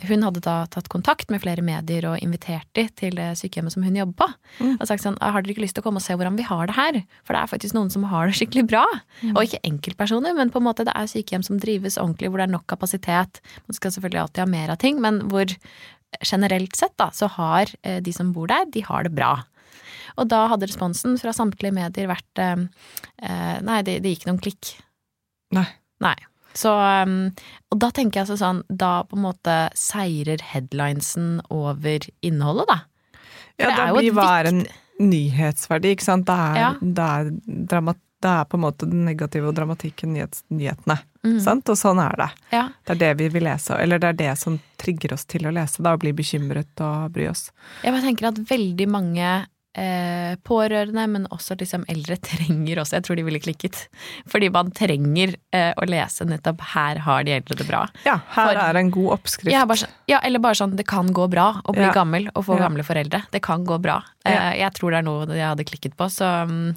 hun 0.09 0.25
hadde 0.25 0.43
da 0.43 0.57
tatt 0.73 0.91
kontakt 0.91 1.31
med 1.31 1.43
flere 1.43 1.63
medier 1.65 2.09
og 2.11 2.19
invitert 2.23 2.67
de 2.75 2.87
til 2.97 3.19
sykehjemmet 3.39 3.75
som 3.75 3.85
hun 3.87 3.97
jobber 3.99 4.17
på. 4.25 4.29
Mm. 4.65 4.75
Og 4.79 4.87
sagt 4.89 5.05
sånn, 5.05 5.19
har 5.21 5.43
dere 5.43 5.55
ikke 5.55 5.63
lyst 5.63 5.77
til 5.77 5.85
å 5.85 5.87
komme 5.87 6.01
og 6.01 6.05
se 6.05 6.15
hvordan 6.17 6.39
vi 6.39 6.47
har 6.47 6.67
det 6.67 6.77
her? 6.77 7.01
For 7.23 7.35
det 7.35 7.43
er 7.43 7.51
faktisk 7.51 7.77
noen 7.77 7.91
som 7.93 8.07
har 8.09 8.16
har 8.17 8.29
det 8.29 8.37
skikkelig 8.39 8.65
bra. 8.69 8.85
Mm. 9.21 9.35
Og 9.35 9.43
ikke 9.43 9.61
enkeltpersoner, 9.67 10.35
men 10.37 10.51
på 10.53 10.61
en 10.61 10.67
måte 10.67 10.85
det 10.87 10.95
er 10.97 11.09
sykehjem 11.11 11.45
som 11.45 11.59
drives 11.61 11.99
ordentlig, 12.01 12.31
hvor 12.31 12.41
det 12.41 12.47
er 12.47 12.55
nok 12.55 12.67
kapasitet. 12.69 13.41
Man 13.69 13.77
skal 13.77 13.93
selvfølgelig 13.95 14.23
alltid 14.25 14.43
ha 14.43 14.49
mer 14.51 14.73
av 14.73 14.81
ting, 14.81 15.01
men 15.03 15.21
hvor 15.31 15.53
generelt 16.23 16.75
sett 16.77 16.95
da, 16.99 17.11
så 17.13 17.29
har 17.37 17.71
eh, 17.83 17.99
de 18.03 18.13
som 18.15 18.31
bor 18.35 18.49
der, 18.51 18.65
de 18.73 18.83
har 18.85 19.07
det 19.07 19.13
bra. 19.17 19.35
Og 20.17 20.29
da 20.31 20.45
hadde 20.51 20.69
responsen 20.69 21.17
fra 21.21 21.33
samtlige 21.35 21.75
medier 21.75 22.09
vært 22.09 22.41
eh, 22.41 22.65
eh 23.21 23.59
Nei, 23.65 23.81
det, 23.85 23.99
det, 24.05 24.15
gikk 24.15 24.27
noen 24.29 24.41
klikk. 24.41 24.73
Nei. 25.55 25.67
Nei. 26.03 26.17
Så, 26.57 26.71
um, 26.73 27.29
og 27.69 27.79
da 27.81 27.91
tenker 27.93 28.19
jeg 28.19 28.25
altså 28.25 28.37
sånn, 28.39 28.63
da 28.69 29.03
på 29.05 29.17
en 29.17 29.25
måte 29.27 29.57
seirer 29.77 30.41
headlinesen 30.41 31.37
over 31.53 32.07
innholdet, 32.25 32.71
da. 32.71 32.79
For 33.57 33.69
ja, 33.69 33.75
da 33.77 33.87
blir 33.93 34.15
hva 34.17 34.29
er 34.39 34.49
en 34.49 34.63
nyhetsverdi, 34.97 35.93
ikke 35.93 36.07
sant. 36.07 36.25
Det 36.29 36.33
er, 36.33 36.57
ja. 36.61 36.71
det 36.81 37.07
er 37.19 37.31
dramat 37.69 38.01
det 38.23 38.29
er 38.29 38.45
på 38.49 38.57
en 38.57 38.63
måte 38.63 38.87
den 38.89 39.05
negative 39.05 39.51
og 39.51 39.57
dramatikken 39.57 40.15
i 40.17 40.23
nyhetene. 40.49 40.97
Mm. 41.25 41.37
Sant? 41.43 41.69
Og 41.69 41.77
sånn 41.77 41.99
er 42.01 42.15
det. 42.17 42.29
Ja. 42.55 42.63
Det 42.85 42.95
er 42.95 43.01
det 43.03 43.11
vi 43.19 43.27
vil 43.35 43.45
lese, 43.45 43.77
eller 43.77 44.01
det 44.01 44.13
er 44.13 44.21
det 44.23 44.31
som 44.41 44.57
trigger 44.81 45.13
oss 45.17 45.27
til 45.29 45.45
å 45.47 45.53
lese, 45.53 45.83
da, 45.85 45.93
og 45.93 46.01
bli 46.01 46.15
bekymret 46.17 46.81
og 46.85 47.13
bry 47.13 47.29
oss. 47.29 47.49
Jeg 47.83 47.93
bare 47.93 48.05
tenker 48.05 48.31
at 48.31 48.41
veldig 48.49 48.89
mange 48.89 49.29
eh, 49.77 50.33
pårørende, 50.43 51.05
men 51.13 51.27
også 51.33 51.57
liksom 51.59 51.85
eldre, 51.91 52.17
trenger 52.29 52.81
også 52.81 52.97
Jeg 52.97 53.07
tror 53.07 53.19
de 53.19 53.27
ville 53.27 53.41
klikket. 53.43 53.83
Fordi 54.31 54.49
man 54.53 54.71
trenger 54.75 55.35
eh, 55.53 55.71
å 55.77 55.87
lese 55.89 56.25
nettopp 56.27 56.63
'her 56.73 57.03
har 57.05 57.27
de 57.27 57.37
eldre 57.37 57.59
det 57.59 57.67
bra'. 57.69 57.85
Ja, 58.07 58.19
her 58.33 58.51
For, 58.53 58.63
er 58.63 58.81
en 58.81 58.91
god 58.91 59.19
oppskrift. 59.19 59.53
Ja, 59.53 59.65
bare, 59.69 59.91
ja, 60.09 60.21
eller 60.23 60.41
bare 60.43 60.57
sånn 60.57 60.75
'det 60.75 60.87
kan 60.89 61.13
gå 61.13 61.29
bra 61.29 61.61
å 61.63 61.75
bli 61.75 61.85
ja. 61.85 61.93
gammel 61.93 62.29
og 62.33 62.49
få 62.49 62.57
gamle 62.57 62.83
foreldre'. 62.87 63.27
Det 63.31 63.43
kan 63.45 63.65
gå 63.65 63.77
bra. 63.81 64.01
Eh, 64.25 64.57
jeg 64.63 64.73
tror 64.73 64.91
det 64.91 65.03
er 65.03 65.07
noe 65.07 65.29
jeg 65.29 65.47
hadde 65.47 65.67
klikket 65.67 65.97
på, 65.97 66.09
så 66.09 66.47
mm, 66.49 66.75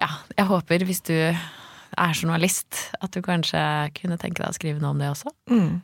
ja, 0.00 0.10
jeg 0.36 0.48
håper 0.48 0.84
hvis 0.88 1.02
du 1.06 1.16
er 1.20 2.12
journalist, 2.14 2.90
at 3.02 3.12
du 3.14 3.20
kanskje 3.24 3.60
kunne 3.98 4.18
tenke 4.20 4.42
deg 4.42 4.52
å 4.52 4.56
skrive 4.56 4.82
noe 4.82 4.94
om 4.94 5.00
det 5.00 5.10
også. 5.10 5.32
Mm. 5.50 5.80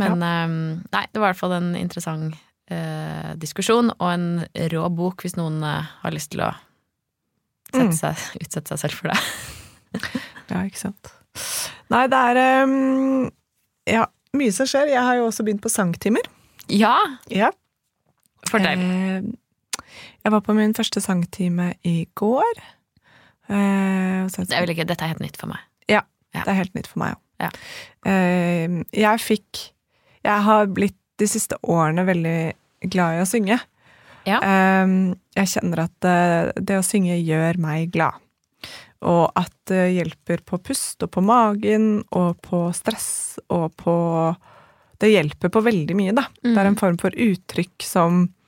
Men 0.00 0.24
ja. 0.24 0.32
um, 0.44 0.58
nei, 0.92 1.04
det 1.10 1.20
var 1.20 1.30
i 1.30 1.32
hvert 1.32 1.40
fall 1.40 1.56
en 1.56 1.72
interessant 1.78 2.34
uh, 2.72 3.32
diskusjon, 3.40 3.92
og 3.96 4.08
en 4.10 4.28
rå 4.72 4.86
bok 4.94 5.24
hvis 5.24 5.38
noen 5.38 5.62
uh, 5.64 5.90
har 6.02 6.14
lyst 6.14 6.32
til 6.34 6.44
å 6.44 6.52
mm. 7.74 7.92
seg, 7.96 8.24
utsette 8.42 8.74
seg 8.74 8.84
selv 8.84 9.00
for 9.00 9.12
det. 9.12 9.18
ja, 10.52 10.64
ikke 10.64 10.82
sant. 10.82 11.14
Nei, 11.92 12.06
det 12.10 12.20
er 12.30 12.64
um, 12.66 13.30
Ja, 13.90 14.06
mye 14.36 14.54
som 14.54 14.68
skjer. 14.68 14.92
Jeg 14.92 15.02
har 15.02 15.18
jo 15.18 15.28
også 15.28 15.46
begynt 15.46 15.62
på 15.64 15.72
sangtimer. 15.72 16.26
Ja. 16.72 16.96
ja. 17.30 17.50
Fortell. 18.48 18.80
Eh, 18.80 19.26
jeg 20.24 20.32
var 20.32 20.40
på 20.44 20.56
min 20.56 20.72
første 20.76 21.02
sangtime 21.04 21.74
i 21.84 22.06
går. 22.16 22.60
Eh, 23.52 24.24
det 24.24 24.48
er 24.48 24.64
vel 24.64 24.72
ikke, 24.72 24.88
dette 24.88 25.04
er 25.04 25.12
helt 25.12 25.24
nytt 25.24 25.36
for 25.40 25.52
meg. 25.52 25.60
Ja, 25.90 26.00
ja. 26.32 26.42
det 26.46 26.50
er 26.52 26.60
helt 26.62 26.76
nytt 26.78 26.88
for 26.88 27.02
meg 27.02 27.16
òg. 27.16 27.20
Ja. 27.42 27.50
Eh, 28.06 28.76
jeg 28.94 29.20
fikk 29.20 29.58
Jeg 30.24 30.44
har 30.46 30.68
blitt 30.70 30.96
de 31.20 31.26
siste 31.28 31.58
årene 31.68 32.06
veldig 32.06 32.38
glad 32.88 33.18
i 33.18 33.22
å 33.22 33.28
synge. 33.28 33.58
Ja. 34.24 34.38
Eh, 34.40 34.94
jeg 35.36 35.50
kjenner 35.52 35.84
at 35.84 35.94
det, 36.00 36.62
det 36.64 36.78
å 36.80 36.86
synge 36.86 37.18
gjør 37.20 37.60
meg 37.60 37.92
glad. 37.92 38.16
Og 39.04 39.28
at 39.36 39.52
det 39.68 39.90
hjelper 39.92 40.40
på 40.48 40.56
pust 40.64 41.04
og 41.04 41.12
på 41.12 41.20
magen 41.20 41.98
og 42.16 42.40
på 42.44 42.64
stress 42.72 43.36
og 43.52 43.74
på 43.76 43.96
Det 45.02 45.10
hjelper 45.10 45.50
på 45.52 45.60
veldig 45.60 45.94
mye, 45.98 46.14
da. 46.16 46.24
Mm. 46.40 46.54
Det 46.54 46.60
er 46.62 46.68
en 46.70 46.80
form 46.80 46.96
for 47.02 47.12
uttrykk 47.12 47.84
som 47.84 48.22
eh, 48.22 48.43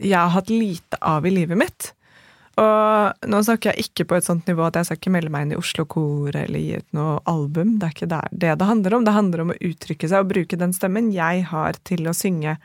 jeg 0.00 0.16
har 0.16 0.30
hatt 0.32 0.48
lite 0.48 0.96
av 1.04 1.26
i 1.28 1.32
livet 1.34 1.58
mitt. 1.60 1.90
Og 2.60 3.28
nå 3.30 3.40
snakker 3.46 3.72
jeg 3.72 3.86
ikke 3.86 4.06
på 4.10 4.18
et 4.18 4.26
sånt 4.26 4.48
nivå 4.50 4.66
at 4.66 4.76
jeg 4.76 4.88
skal 4.88 4.98
ikke 4.98 5.12
melde 5.14 5.32
meg 5.32 5.46
inn 5.46 5.54
i 5.54 5.60
Oslo 5.60 5.86
Kor 5.88 6.34
eller 6.36 6.60
gi 6.60 6.80
ut 6.82 6.96
noe 6.96 7.14
album. 7.30 7.78
Det 7.78 7.88
er 7.88 7.94
ikke 7.94 8.10
der 8.10 8.34
det 8.42 8.58
det 8.60 8.68
handler 8.68 8.96
om. 8.96 9.06
Det 9.06 9.16
handler 9.16 9.44
om 9.44 9.54
å 9.54 9.58
uttrykke 9.70 10.10
seg 10.10 10.24
og 10.24 10.32
bruke 10.34 10.58
den 10.60 10.74
stemmen 10.76 11.12
jeg 11.14 11.46
har 11.52 11.80
til 11.88 12.10
å 12.10 12.16
synge 12.16 12.58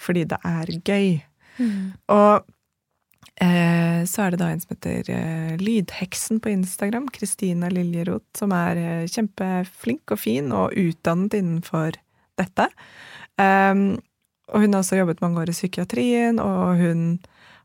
fordi 0.00 0.24
det 0.30 0.38
er 0.46 0.70
gøy. 0.86 1.08
Mm. 1.58 1.86
Og 2.14 2.44
eh, 3.42 4.02
så 4.08 4.22
er 4.22 4.32
det 4.32 4.40
da 4.40 4.50
en 4.52 4.62
som 4.62 4.76
heter 4.76 5.10
eh, 5.16 5.56
Lydheksen 5.60 6.38
på 6.44 6.52
Instagram, 6.52 7.08
Kristina 7.12 7.72
Liljeroth, 7.72 8.28
som 8.38 8.54
er 8.56 8.80
eh, 8.80 9.08
kjempeflink 9.10 10.14
og 10.14 10.22
fin 10.22 10.54
og 10.54 10.76
utdannet 10.78 11.34
innenfor 11.40 11.98
dette. 12.40 12.70
Um, 13.40 13.98
og 14.50 14.64
hun 14.64 14.74
har 14.74 14.82
også 14.82 15.00
jobbet 15.00 15.22
mange 15.24 15.42
år 15.42 15.52
i 15.52 15.56
psykiatrien, 15.56 16.40
og 16.42 16.80
hun 16.80 17.04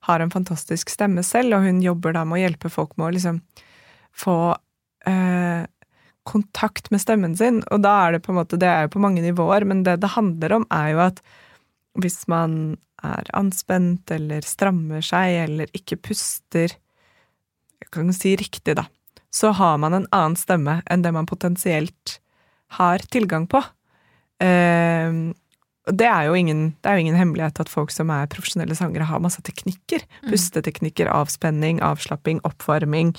har 0.05 0.21
en 0.21 0.33
fantastisk 0.33 0.91
stemme 0.93 1.23
selv, 1.25 1.57
og 1.57 1.65
hun 1.65 1.81
jobber 1.83 2.13
da 2.15 2.25
med 2.27 2.37
å 2.39 2.43
hjelpe 2.43 2.71
folk 2.73 2.93
med 2.97 3.07
å 3.07 3.13
liksom 3.15 3.39
få 4.15 4.37
eh, 5.09 5.65
kontakt 6.25 6.91
med 6.93 7.01
stemmen 7.01 7.35
sin. 7.37 7.61
Og 7.73 7.81
da 7.85 7.95
er 8.05 8.15
det 8.15 8.23
på 8.25 8.33
en 8.33 8.39
måte 8.39 8.59
Det 8.61 8.69
er 8.69 8.85
jo 8.85 8.95
på 8.95 9.03
mange 9.03 9.23
nivåer, 9.25 9.65
men 9.67 9.83
det 9.85 9.99
det 10.03 10.13
handler 10.15 10.59
om, 10.59 10.67
er 10.73 10.93
jo 10.93 11.03
at 11.07 11.21
hvis 12.01 12.25
man 12.31 12.75
er 13.05 13.27
anspent 13.37 14.11
eller 14.11 14.45
strammer 14.45 15.03
seg 15.05 15.45
eller 15.45 15.71
ikke 15.77 15.99
puster 16.09 16.73
Jeg 17.81 17.89
kan 17.93 18.11
si 18.15 18.33
riktig, 18.39 18.77
da. 18.77 18.87
Så 19.29 19.51
har 19.57 19.77
man 19.77 19.93
en 19.93 20.07
annen 20.15 20.37
stemme 20.39 20.79
enn 20.89 21.03
det 21.03 21.11
man 21.13 21.27
potensielt 21.27 22.19
har 22.79 23.03
tilgang 23.11 23.45
på. 23.51 23.61
Eh, 24.41 25.11
det 25.93 26.07
er, 26.09 26.31
ingen, 26.33 26.71
det 26.81 26.89
er, 26.89 26.97
jo 26.97 27.05
ingen, 27.05 27.17
hemmelighet 27.19 27.59
at 27.61 27.69
folk 27.69 27.91
som 27.93 28.09
er 28.09 28.29
profesjonelle 28.31 28.73
sangere, 28.77 29.05
har 29.05 29.21
masse 29.21 29.41
teknikker. 29.45 30.01
Mm. 30.23 30.31
Pusteteknikker, 30.31 31.11
avspenning, 31.13 31.81
avslapping, 31.85 32.39
oppvarming. 32.47 33.13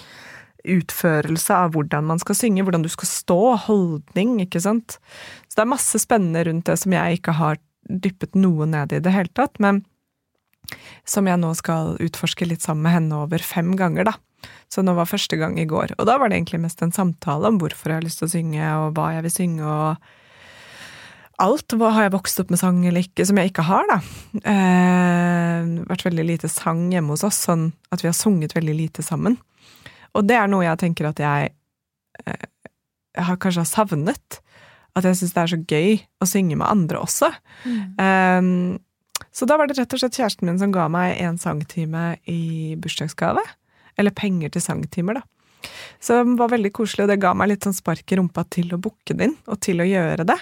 Utførelse 0.66 1.54
av 1.54 1.76
hvordan 1.76 2.08
man 2.08 2.18
skal 2.18 2.34
synge, 2.34 2.64
hvordan 2.66 2.82
du 2.82 2.90
skal 2.90 3.06
stå, 3.06 3.40
holdning, 3.68 4.40
ikke 4.42 4.64
sant. 4.64 4.98
Så 5.46 5.60
det 5.60 5.62
er 5.62 5.74
masse 5.76 6.02
spennende 6.02 6.42
rundt 6.48 6.66
det 6.66 6.78
som 6.82 6.96
jeg 6.96 7.20
ikke 7.20 7.36
har 7.38 7.62
dyppet 7.86 8.34
noe 8.34 8.66
ned 8.66 8.96
i 8.96 9.02
det 9.02 9.14
hele 9.14 9.30
tatt, 9.30 9.60
men 9.62 9.84
som 11.06 11.28
jeg 11.30 11.38
nå 11.38 11.52
skal 11.54 11.94
utforske 12.02 12.48
litt 12.50 12.66
sammen 12.66 12.82
med 12.88 12.96
henne 12.96 13.22
over 13.22 13.46
fem 13.46 13.76
ganger, 13.78 14.10
da. 14.10 14.16
Så 14.66 14.82
nå 14.82 14.96
var 14.98 15.06
første 15.06 15.38
gang 15.38 15.54
i 15.62 15.70
går. 15.70 15.94
Og 16.00 16.06
da 16.10 16.18
var 16.18 16.30
det 16.30 16.40
egentlig 16.40 16.64
mest 16.66 16.82
en 16.82 16.94
samtale 16.94 17.46
om 17.46 17.60
hvorfor 17.62 17.92
jeg 17.92 18.00
har 18.00 18.06
lyst 18.06 18.22
til 18.22 18.26
å 18.26 18.34
synge, 18.34 18.76
og 18.82 18.96
hva 18.98 19.12
jeg 19.14 19.26
vil 19.28 19.36
synge, 19.38 19.70
og 19.70 20.25
alt. 21.42 21.74
Hva 21.76 21.90
har 21.94 22.06
jeg 22.06 22.14
vokst 22.14 22.40
opp 22.42 22.52
med 22.52 22.60
sang 22.60 22.80
eller 22.86 23.04
ikke, 23.06 23.26
som 23.28 23.38
jeg 23.40 23.52
ikke 23.52 23.66
har, 23.68 23.86
da. 23.90 23.98
Eh, 24.52 25.68
vært 25.90 26.06
veldig 26.06 26.26
lite 26.28 26.50
sang 26.52 26.86
hjemme 26.94 27.14
hos 27.14 27.26
oss, 27.26 27.42
sånn 27.48 27.68
at 27.94 28.04
vi 28.04 28.10
har 28.10 28.16
sunget 28.16 28.56
veldig 28.56 28.76
lite 28.76 29.04
sammen. 29.06 29.38
Og 30.16 30.24
det 30.28 30.38
er 30.38 30.48
noe 30.50 30.64
jeg 30.64 30.80
tenker 30.80 31.10
at 31.10 31.20
jeg, 31.20 31.52
eh, 32.24 32.48
jeg 33.16 33.28
har 33.28 33.38
kanskje 33.42 33.64
har 33.64 33.70
savnet. 33.70 34.40
At 34.96 35.04
jeg 35.04 35.18
syns 35.18 35.34
det 35.36 35.42
er 35.42 35.52
så 35.52 35.60
gøy 35.60 35.90
å 36.24 36.28
synge 36.28 36.56
med 36.56 36.68
andre 36.70 37.02
også. 37.04 37.28
Mm. 37.68 37.80
Eh, 38.00 39.26
så 39.36 39.48
da 39.48 39.58
var 39.60 39.68
det 39.68 39.76
rett 39.76 39.92
og 39.92 40.00
slett 40.00 40.16
kjæresten 40.16 40.48
min 40.48 40.60
som 40.60 40.72
ga 40.72 40.88
meg 40.92 41.18
en 41.20 41.36
sangtime 41.40 42.16
i 42.24 42.76
bursdagsgave. 42.80 43.44
Eller 43.96 44.12
penger 44.16 44.52
til 44.52 44.64
sangtimer, 44.64 45.20
da. 45.20 45.35
Så 46.00 46.18
det 46.18 46.36
var 46.40 46.52
veldig 46.52 46.72
koselig, 46.76 47.06
og 47.06 47.12
det 47.12 47.20
ga 47.22 47.32
meg 47.36 47.52
litt 47.52 47.66
sånn 47.66 47.76
spark 47.76 48.12
i 48.12 48.20
rumpa 48.20 48.46
til 48.52 48.74
å 48.74 48.80
booke 48.80 49.16
den, 49.16 49.36
og 49.50 49.60
til 49.64 49.82
å 49.82 49.88
gjøre 49.88 50.26
det. 50.28 50.38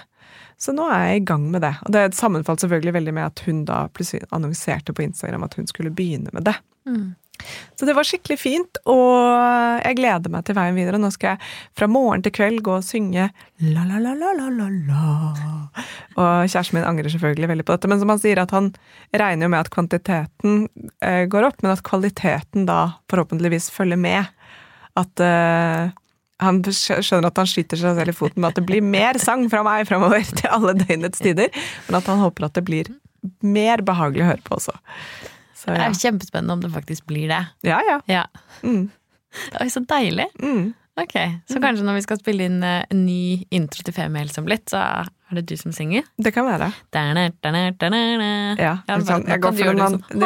Så 0.60 0.72
nå 0.74 0.86
er 0.90 1.08
jeg 1.08 1.22
i 1.22 1.26
gang 1.28 1.48
med 1.50 1.64
det. 1.64 1.74
Og 1.84 1.92
det 1.94 2.06
sammenfalt 2.16 2.62
selvfølgelig 2.62 2.94
veldig 2.96 3.16
med 3.16 3.26
at 3.26 3.42
hun 3.48 3.64
da 3.68 3.84
plutselig 3.92 4.28
annonserte 4.34 4.94
på 4.94 5.04
Instagram 5.04 5.46
at 5.46 5.58
hun 5.58 5.68
skulle 5.70 5.92
begynne 5.94 6.32
med 6.34 6.46
det. 6.46 6.56
Mm. 6.88 7.14
Så 7.74 7.86
det 7.88 7.96
var 7.96 8.06
skikkelig 8.06 8.36
fint, 8.38 8.78
og 8.88 9.82
jeg 9.82 9.96
gleder 9.98 10.30
meg 10.32 10.44
til 10.46 10.56
veien 10.56 10.76
videre. 10.78 11.00
Nå 11.02 11.10
skal 11.12 11.34
jeg 11.34 11.48
fra 11.76 11.88
morgen 11.90 12.22
til 12.24 12.32
kveld 12.34 12.62
gå 12.64 12.76
og 12.78 12.86
synge 12.86 13.26
la-la-la-la-la-la. 13.58 15.02
Og 16.14 16.46
kjæresten 16.46 16.78
min 16.78 16.86
angrer 16.86 17.10
selvfølgelig 17.12 17.50
veldig 17.50 17.66
på 17.66 17.74
dette, 17.74 17.90
men 17.90 18.00
som 18.00 18.14
han 18.14 18.22
sier, 18.22 18.40
at 18.40 18.54
han 18.54 18.70
regner 19.10 19.48
jo 19.48 19.52
med 19.56 19.64
at 19.64 19.72
kvantiteten 19.74 20.64
eh, 21.02 21.24
går 21.30 21.50
opp, 21.50 21.60
men 21.64 21.74
at 21.74 21.84
kvaliteten 21.86 22.68
da 22.70 22.80
forhåpentligvis 23.10 23.68
følger 23.74 24.00
med. 24.00 24.30
At 24.98 25.22
uh, 25.22 25.92
han 26.42 26.60
skjønner 26.66 27.30
at 27.30 27.40
han 27.40 27.48
skyter 27.50 27.80
seg 27.80 27.96
selv 27.98 28.12
i 28.12 28.16
foten 28.16 28.42
med 28.42 28.52
at 28.52 28.58
det 28.60 28.66
blir 28.68 28.84
mer 28.84 29.18
sang 29.22 29.46
fra 29.52 29.62
meg 29.66 29.86
framover 29.88 30.26
til 30.38 30.50
alle 30.50 30.74
døgnets 30.82 31.22
tider, 31.22 31.50
men 31.88 31.98
at 32.00 32.10
han 32.10 32.22
håper 32.22 32.48
at 32.48 32.58
det 32.58 32.64
blir 32.66 32.90
mer 33.44 33.82
behagelig 33.86 34.24
å 34.24 34.30
høre 34.32 34.44
på 34.44 34.58
også. 34.58 34.74
Så, 35.54 35.70
Det 35.72 35.80
er 35.80 35.92
jo 35.94 36.00
kjempespennende 36.02 36.56
om 36.58 36.62
det 36.64 36.72
faktisk 36.74 37.06
blir 37.08 37.30
det. 37.32 37.42
ja, 37.64 37.80
ja. 37.88 38.00
Ja. 38.10 38.24
Mm. 38.62 38.90
Oi, 39.60 39.68
så 39.72 39.80
deilig. 39.88 40.26
Mm. 40.42 40.74
Ok, 41.00 41.14
Så 41.50 41.58
kanskje 41.58 41.82
når 41.82 41.96
vi 41.96 42.02
skal 42.04 42.18
spille 42.20 42.44
inn 42.46 42.60
eh, 42.62 42.84
en 42.92 43.00
ny 43.02 43.42
intro 43.50 43.82
til 43.82 43.94
Femihelse 43.96 44.38
om 44.38 44.46
litt, 44.46 44.68
så 44.70 44.78
er 45.30 45.34
det 45.40 45.46
du 45.48 45.56
som 45.56 45.72
synger? 45.72 46.02
Det 46.20 46.32
kan 46.34 46.44
være. 46.46 46.68
Da-na, 46.94 47.30
da-na, 47.42 47.70
da-na. 47.80 48.00
Ja, 48.58 48.74
Ja, 48.88 48.98
sånn, 49.00 49.24
jeg 49.26 49.40
går 49.40 49.52
for 49.56 49.64
en 49.70 49.80
annen- 49.80 50.02
sånn? 50.04 50.20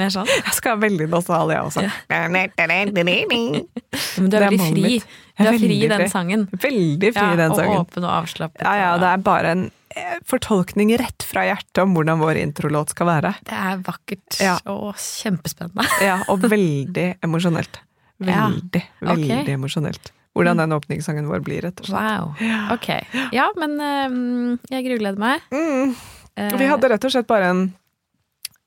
jeg 0.00 0.12
sånn. 0.14 0.26
Skal 0.54 0.76
ha 0.76 0.80
veldig 0.86 1.08
nasal, 1.10 1.48
jeg 1.50 1.60
også. 1.60 1.90
Men 2.08 2.32
du 4.30 4.36
er 4.36 4.50
veldig 4.50 4.72
fri. 4.72 4.82
mitt. 4.82 5.04
Du 5.36 5.44
er 5.46 5.58
fri 5.58 5.84
i 5.84 5.88
den 5.88 6.08
sangen. 6.08 6.46
Veldig 6.52 7.12
fri 7.14 7.32
i 7.32 7.36
den 7.36 7.54
sangen. 7.54 7.76
og 7.76 7.86
åpen 7.88 8.04
og 8.04 8.10
avslappet. 8.24 8.62
Ja, 8.62 8.74
ja, 8.80 8.92
det 9.02 9.08
er 9.12 9.16
bare 9.26 9.50
en 9.56 9.64
eh, 9.96 10.18
fortolkning 10.28 10.94
rett 10.98 11.22
fra 11.24 11.44
hjertet 11.48 11.82
om 11.82 11.94
hvordan 11.96 12.18
vår 12.20 12.36
introlåt 12.42 12.90
skal 12.94 13.06
være. 13.06 13.34
det 13.44 13.52
er 13.56 13.76
vakkert 13.84 14.40
Ja. 14.40 14.58
og 14.66 14.94
kjempespennende. 14.96 15.84
Ja, 16.02 16.22
og 16.28 16.40
veldig 16.40 17.16
emosjonelt. 17.24 17.78
Ja. 18.20 18.48
Veldig, 18.48 18.82
veldig 19.02 19.48
emosjonelt. 19.58 20.10
Hvordan 20.36 20.60
den 20.62 20.76
åpningssangen 20.76 21.30
vår 21.30 21.40
blir, 21.46 21.64
rett 21.66 21.80
og 21.80 21.88
slett. 21.88 22.20
Wow. 22.20 22.76
Ok. 22.76 22.90
Ja, 23.34 23.48
men 23.56 23.80
eh, 23.80 24.76
jeg 24.76 24.86
grugleder 24.90 25.18
meg. 25.20 25.42
Mm. 25.54 25.96
Eh, 26.36 26.56
Vi 26.60 26.68
hadde 26.70 26.92
rett 26.92 27.08
og 27.08 27.14
slett 27.14 27.28
bare 27.30 27.50
en 27.54 27.66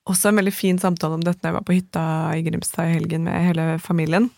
også 0.09 0.31
en 0.31 0.39
veldig 0.39 0.53
fin 0.55 0.79
samtale 0.81 1.19
om 1.19 1.21
dette 1.21 1.43
når 1.43 1.51
jeg 1.51 1.57
var 1.59 1.65
på 1.67 1.75
hytta 1.75 2.03
i 2.33 2.41
Grimstad 2.41 2.89
i 2.89 2.95
helgen 2.97 3.27
med 3.27 3.43
hele 3.45 3.65
familien. 3.83 4.29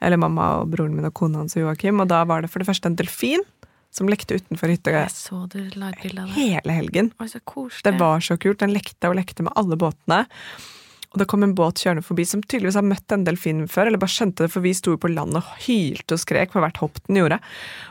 Eller 0.00 0.16
mamma 0.16 0.46
og 0.62 0.70
broren 0.72 0.94
min 0.96 1.04
og 1.04 1.12
kona 1.18 1.42
hans 1.42 1.56
og 1.58 1.66
Joakim. 1.66 2.00
Og 2.00 2.08
da 2.08 2.22
var 2.24 2.40
det 2.40 2.48
for 2.52 2.62
det 2.62 2.68
første 2.70 2.88
en 2.88 2.96
delfin 2.96 3.44
som 3.92 4.08
lekte 4.08 4.38
utenfor 4.38 4.72
hytta 4.72 4.92
det. 4.94 5.04
hele 6.36 6.76
helgen. 6.76 7.12
Oi, 7.20 7.28
så 7.28 7.40
koselig. 7.44 7.84
Det 7.84 7.94
var 8.00 8.24
så 8.24 8.38
kult. 8.40 8.60
Den 8.62 8.72
lekte 8.72 9.10
og 9.10 9.16
lekte 9.20 9.44
med 9.44 9.52
alle 9.56 9.76
båtene. 9.80 10.22
Og 11.18 11.24
det 11.24 11.26
kom 11.32 11.42
en 11.42 11.56
båt 11.58 11.82
kjørende 11.82 12.06
forbi 12.06 12.22
som 12.30 12.44
tydeligvis 12.46 12.78
har 12.78 12.86
møtt 12.86 13.10
en 13.16 13.24
delfin 13.26 13.64
før, 13.66 13.88
eller 13.90 13.98
bare 13.98 14.14
skjønte 14.14 14.44
det, 14.46 14.52
for 14.54 14.62
vi 14.62 14.70
sto 14.78 14.94
jo 14.94 15.00
på 15.02 15.10
land 15.10 15.34
og 15.34 15.46
hylte 15.66 16.14
og 16.14 16.20
skrek 16.22 16.52
for 16.54 16.62
hvert 16.62 16.78
hopp 16.78 17.00
den 17.08 17.18
gjorde. 17.18 17.40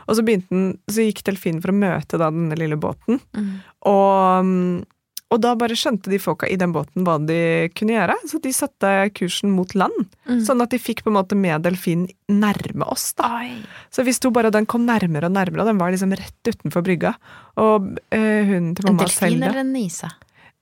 Og 0.08 0.16
så, 0.16 0.24
den, 0.24 0.78
så 0.88 1.04
gikk 1.04 1.20
delfinen 1.28 1.60
for 1.60 1.74
å 1.74 1.76
møte 1.76 2.16
da 2.16 2.30
denne 2.32 2.56
lille 2.56 2.78
båten, 2.80 3.20
Mm. 3.36 3.50
og, 3.92 4.46
mm, 4.48 4.86
og 5.28 5.42
da 5.44 5.50
bare 5.60 5.76
skjønte 5.76 6.08
de 6.08 6.16
folka 6.22 6.48
i 6.48 6.56
den 6.56 6.72
båten 6.72 7.04
hva 7.04 7.18
de 7.20 7.68
kunne 7.76 7.92
gjøre, 7.98 8.14
så 8.30 8.38
de 8.40 8.52
satte 8.56 8.92
kursen 9.18 9.52
mot 9.52 9.74
land. 9.76 9.98
Mm. 10.24 10.38
Sånn 10.46 10.62
at 10.64 10.72
de 10.72 10.80
fikk 10.80 11.02
på 11.04 11.12
en 11.12 11.18
måte 11.18 11.36
med 11.36 11.66
delfinen 11.66 12.08
nærme 12.32 12.88
oss, 12.88 13.10
da. 13.18 13.28
Oi. 13.42 13.58
Så 13.92 14.06
vi 14.08 14.14
sto 14.16 14.30
bare, 14.32 14.48
og 14.48 14.56
den 14.56 14.64
kom 14.64 14.86
nærmere 14.88 15.28
og 15.28 15.36
nærmere, 15.36 15.66
og 15.66 15.68
den 15.68 15.82
var 15.82 15.92
liksom 15.92 16.16
rett 16.16 16.48
utenfor 16.48 16.86
brygga. 16.86 17.12
Og 17.60 17.90
øh, 18.00 18.40
hunden 18.48 18.72
til 18.78 18.88
En 18.88 18.96
delfin 19.04 19.36
eller 19.42 19.60
en 19.66 19.74
nise? 19.76 20.08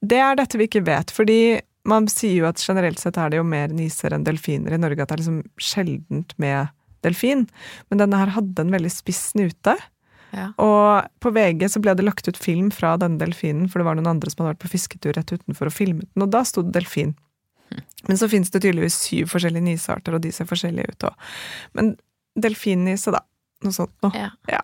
det 0.06 0.18
er 0.18 0.34
dette 0.42 0.58
vi 0.58 0.66
ikke 0.68 0.82
vet, 0.86 1.10
fordi 1.14 1.38
man 1.88 2.08
sier 2.10 2.42
jo 2.42 2.48
at 2.48 2.62
generelt 2.62 3.00
sett 3.00 3.18
er 3.20 3.32
det 3.32 3.40
jo 3.40 3.46
mer 3.46 3.72
niser 3.74 4.14
enn 4.14 4.26
delfiner 4.26 4.74
i 4.76 4.80
Norge, 4.80 5.02
at 5.02 5.12
det 5.12 5.16
er 5.16 5.22
liksom 5.22 5.42
sjeldent 5.62 6.34
med 6.42 6.72
delfin. 7.06 7.44
Men 7.90 8.02
denne 8.02 8.20
her 8.20 8.34
hadde 8.36 8.64
en 8.64 8.74
veldig 8.74 8.92
spiss 8.92 9.28
snute. 9.32 9.76
Ja. 10.36 10.50
Og 10.60 11.06
på 11.22 11.32
VG 11.32 11.68
så 11.72 11.80
ble 11.82 11.94
det 11.96 12.04
lagt 12.04 12.28
ut 12.28 12.40
film 12.40 12.72
fra 12.74 12.96
denne 13.00 13.20
delfinen, 13.22 13.70
for 13.70 13.80
det 13.80 13.88
var 13.88 13.98
noen 13.98 14.10
andre 14.16 14.32
som 14.32 14.42
hadde 14.42 14.56
vært 14.56 14.64
på 14.66 14.72
fisketur 14.74 15.16
rett 15.16 15.32
utenfor 15.32 15.70
og 15.70 15.76
filmet 15.76 16.08
den, 16.10 16.26
og 16.26 16.34
da 16.34 16.42
sto 16.46 16.66
det 16.66 16.74
delfin. 16.76 17.14
Men 18.06 18.18
så 18.18 18.28
finnes 18.30 18.52
det 18.54 18.62
tydeligvis 18.62 18.98
syv 19.06 19.30
forskjellige 19.32 19.66
nisearter, 19.66 20.16
og 20.16 20.22
de 20.22 20.32
ser 20.34 20.48
forskjellige 20.48 20.94
ut 20.94 21.08
òg. 21.08 21.28
Men 21.78 21.94
delfinnise, 22.38 23.14
da. 23.14 23.22
Noe 23.64 23.74
sånt 23.74 23.94
noe. 24.04 24.28
Ja. 24.50 24.62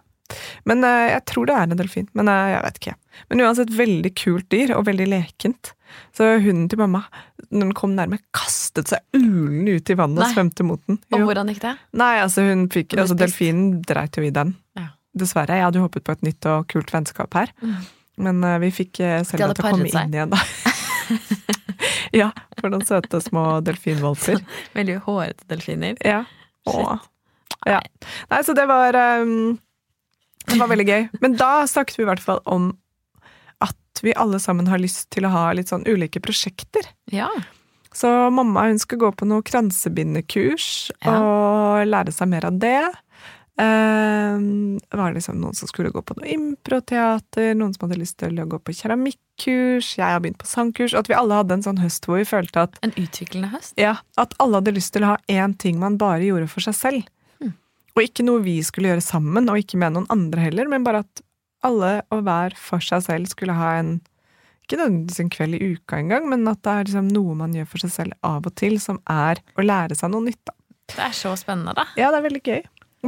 Men 0.68 0.84
eh, 0.86 1.12
jeg 1.14 1.24
tror 1.30 1.48
det 1.48 1.56
er 1.56 1.70
en 1.70 1.80
delfin. 1.80 2.08
Men 2.18 2.30
eh, 2.30 2.52
jeg 2.52 2.64
vet 2.66 2.80
ikke. 2.80 2.96
Men 3.32 3.44
uansett, 3.46 3.72
veldig 3.76 4.12
kult 4.18 4.48
dyr, 4.52 4.74
og 4.76 4.86
veldig 4.88 5.08
lekent. 5.10 5.72
Så 6.16 6.28
hunden 6.42 6.66
til 6.70 6.80
mamma, 6.80 7.02
når 7.50 7.68
den 7.68 7.72
kom 7.76 7.94
nærme, 7.96 8.18
kastet 8.36 8.92
seg 8.92 9.02
ulende 9.16 9.78
ut 9.78 9.92
i 9.92 9.96
vannet 9.98 10.24
og 10.24 10.34
svømte 10.34 10.66
mot 10.66 10.82
den. 10.88 11.00
Og 11.12 11.26
hvordan 11.28 11.52
gikk 11.52 11.62
det? 11.64 11.74
Nei, 11.98 12.14
altså 12.22 12.44
hun 12.46 12.66
fikk 12.72 12.96
Altså 12.98 13.16
delfinen 13.18 13.80
dreit 13.86 14.18
jo 14.18 14.26
i 14.26 14.32
den. 14.34 14.54
Ja. 14.78 14.90
Dessverre. 15.18 15.58
Jeg 15.58 15.68
hadde 15.68 15.80
jo 15.80 15.86
håpet 15.86 16.06
på 16.06 16.14
et 16.16 16.24
nytt 16.24 16.48
og 16.48 16.68
kult 16.72 16.92
vennskap 16.94 17.34
her. 17.36 17.52
Mm. 17.62 17.80
Men 18.26 18.44
uh, 18.44 18.58
vi 18.62 18.70
fikk 18.74 19.00
uh, 19.00 19.18
De 19.20 19.28
Selma 19.28 19.52
til 19.56 19.64
å 19.64 19.70
komme 19.70 19.88
seg. 19.88 20.08
inn 20.08 20.16
igjen, 20.16 20.32
da. 20.32 20.40
ja, 22.22 22.28
for 22.60 22.72
noen 22.72 22.84
søte 22.88 23.20
små 23.24 23.46
delfinvalper. 23.64 24.42
Veldig 24.78 24.98
hårete 25.06 25.48
delfiner. 25.52 25.98
Ja. 26.06 26.22
Åh. 26.70 27.08
ja. 27.68 27.80
Nei, 28.30 28.40
så 28.46 28.54
det 28.56 28.68
var 28.70 28.94
um, 28.94 29.56
Det 30.46 30.58
var 30.60 30.68
veldig 30.70 30.86
gøy. 30.86 31.08
Men 31.24 31.34
da 31.38 31.64
snakket 31.70 31.98
vi 31.98 32.04
i 32.04 32.10
hvert 32.10 32.22
fall 32.22 32.42
om 32.50 32.72
at 33.92 34.02
vi 34.04 34.14
alle 34.16 34.38
sammen 34.40 34.66
har 34.72 34.80
lyst 34.80 35.10
til 35.12 35.26
å 35.28 35.32
ha 35.34 35.44
litt 35.52 35.68
sånn 35.68 35.84
ulike 35.86 36.20
prosjekter. 36.24 36.86
Ja. 37.12 37.28
Så 37.92 38.08
mamma 38.32 38.66
hun 38.70 38.78
skal 38.80 38.98
gå 39.02 39.10
på 39.12 39.26
noe 39.28 39.42
kransebindekurs 39.44 40.90
Ja. 41.04 41.18
og 41.20 41.86
lære 41.86 42.12
seg 42.12 42.28
mer 42.32 42.46
av 42.48 42.58
det. 42.58 42.78
Um, 43.60 44.78
det 44.78 44.96
var 44.96 45.12
liksom 45.12 45.36
noen 45.38 45.54
som 45.54 45.68
skulle 45.68 45.90
gå 45.92 46.00
på 46.02 46.16
noe 46.16 46.30
improteater, 46.32 47.52
noen 47.54 47.74
som 47.76 47.84
hadde 47.86 48.00
lyst 48.00 48.16
til 48.22 48.38
å 48.40 48.46
gå 48.48 48.58
på 48.64 48.72
keramikkurs, 48.78 49.90
jeg 49.98 50.08
har 50.08 50.22
begynt 50.24 50.40
på 50.40 50.48
sangkurs, 50.48 50.94
at 50.96 51.10
vi 51.10 51.14
alle 51.18 51.36
hadde 51.42 51.58
en 51.58 51.66
sånn 51.66 51.82
høst 51.82 52.08
hvor 52.08 52.16
vi 52.22 52.24
følte 52.28 52.64
at 52.64 52.78
En 52.82 52.94
utviklende 52.96 53.52
høst. 53.52 53.74
ja, 53.76 53.98
at 54.16 54.32
alle 54.40 54.62
hadde 54.62 54.72
lyst 54.74 54.94
til 54.96 55.04
å 55.04 55.12
ha 55.12 55.18
én 55.28 55.52
ting 55.58 55.78
man 55.78 55.98
bare 56.00 56.24
gjorde 56.24 56.48
for 56.48 56.64
seg 56.64 56.74
selv. 56.78 57.04
Hmm. 57.42 57.52
Og 57.94 58.02
ikke 58.08 58.24
noe 58.24 58.40
vi 58.42 58.56
skulle 58.64 58.88
gjøre 58.88 59.04
sammen, 59.04 59.50
og 59.52 59.60
ikke 59.60 59.76
med 59.84 59.92
noen 59.98 60.08
andre 60.10 60.40
heller, 60.48 60.68
men 60.72 60.82
bare 60.88 61.04
at 61.04 61.22
alle 61.66 61.92
og 62.14 62.24
hver 62.26 62.56
for 62.58 62.84
seg 62.84 63.04
selv 63.06 63.30
skulle 63.30 63.56
ha 63.58 63.76
en 63.80 64.00
ikke 64.62 64.78
nødvendigvis 64.78 65.20
en 65.20 65.30
kveld 65.32 65.56
i 65.58 65.70
uka 65.74 65.98
engang, 65.98 66.28
men 66.30 66.46
at 66.48 66.60
det 66.64 66.72
er 66.72 66.86
liksom 66.88 67.08
noe 67.12 67.34
man 67.36 67.54
gjør 67.56 67.66
for 67.72 67.82
seg 67.82 67.92
selv 67.92 68.14
av 68.24 68.46
og 68.46 68.54
til, 68.56 68.78
som 68.80 69.00
er 69.10 69.40
å 69.58 69.64
lære 69.64 69.96
seg 69.98 70.12
noe 70.12 70.24
nytt. 70.28 70.40
Da. 70.46 70.54
Det 70.92 71.02
er 71.08 71.16
så 71.18 71.32
spennende, 71.40 71.74
da. 71.76 71.88
Ja, 71.98 72.12
det 72.14 72.20
er 72.20 72.26
veldig 72.28 72.42
gøy. 72.46 72.60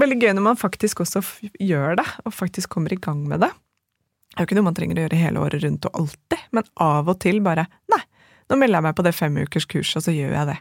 Veldig 0.03 0.19
gøy 0.19 0.33
når 0.35 0.45
man 0.49 0.59
faktisk 0.59 1.05
også 1.05 1.23
gjør 1.63 2.01
det, 2.01 2.07
og 2.27 2.35
faktisk 2.35 2.75
kommer 2.75 2.93
i 2.93 2.99
gang 2.99 3.23
med 3.31 3.45
det. 3.47 3.53
Det 4.35 4.41
er 4.41 4.43
jo 4.43 4.49
ikke 4.49 4.59
noe 4.59 4.67
man 4.67 4.77
trenger 4.77 4.99
å 4.99 5.05
gjøre 5.05 5.21
hele 5.21 5.43
året 5.47 5.63
rundt 5.63 5.87
og 5.87 6.01
alltid, 6.03 6.45
men 6.59 6.69
av 6.83 7.11
og 7.13 7.21
til 7.23 7.39
bare 7.45 7.69
Nei, 7.95 8.03
nå 8.51 8.59
melder 8.59 8.81
jeg 8.81 8.87
meg 8.89 8.97
på 8.99 9.07
det 9.07 9.15
femukers 9.15 9.69
kurset, 9.71 10.01
og 10.01 10.07
så 10.09 10.15
gjør 10.17 10.35
jeg 10.35 10.51
det. 10.51 10.59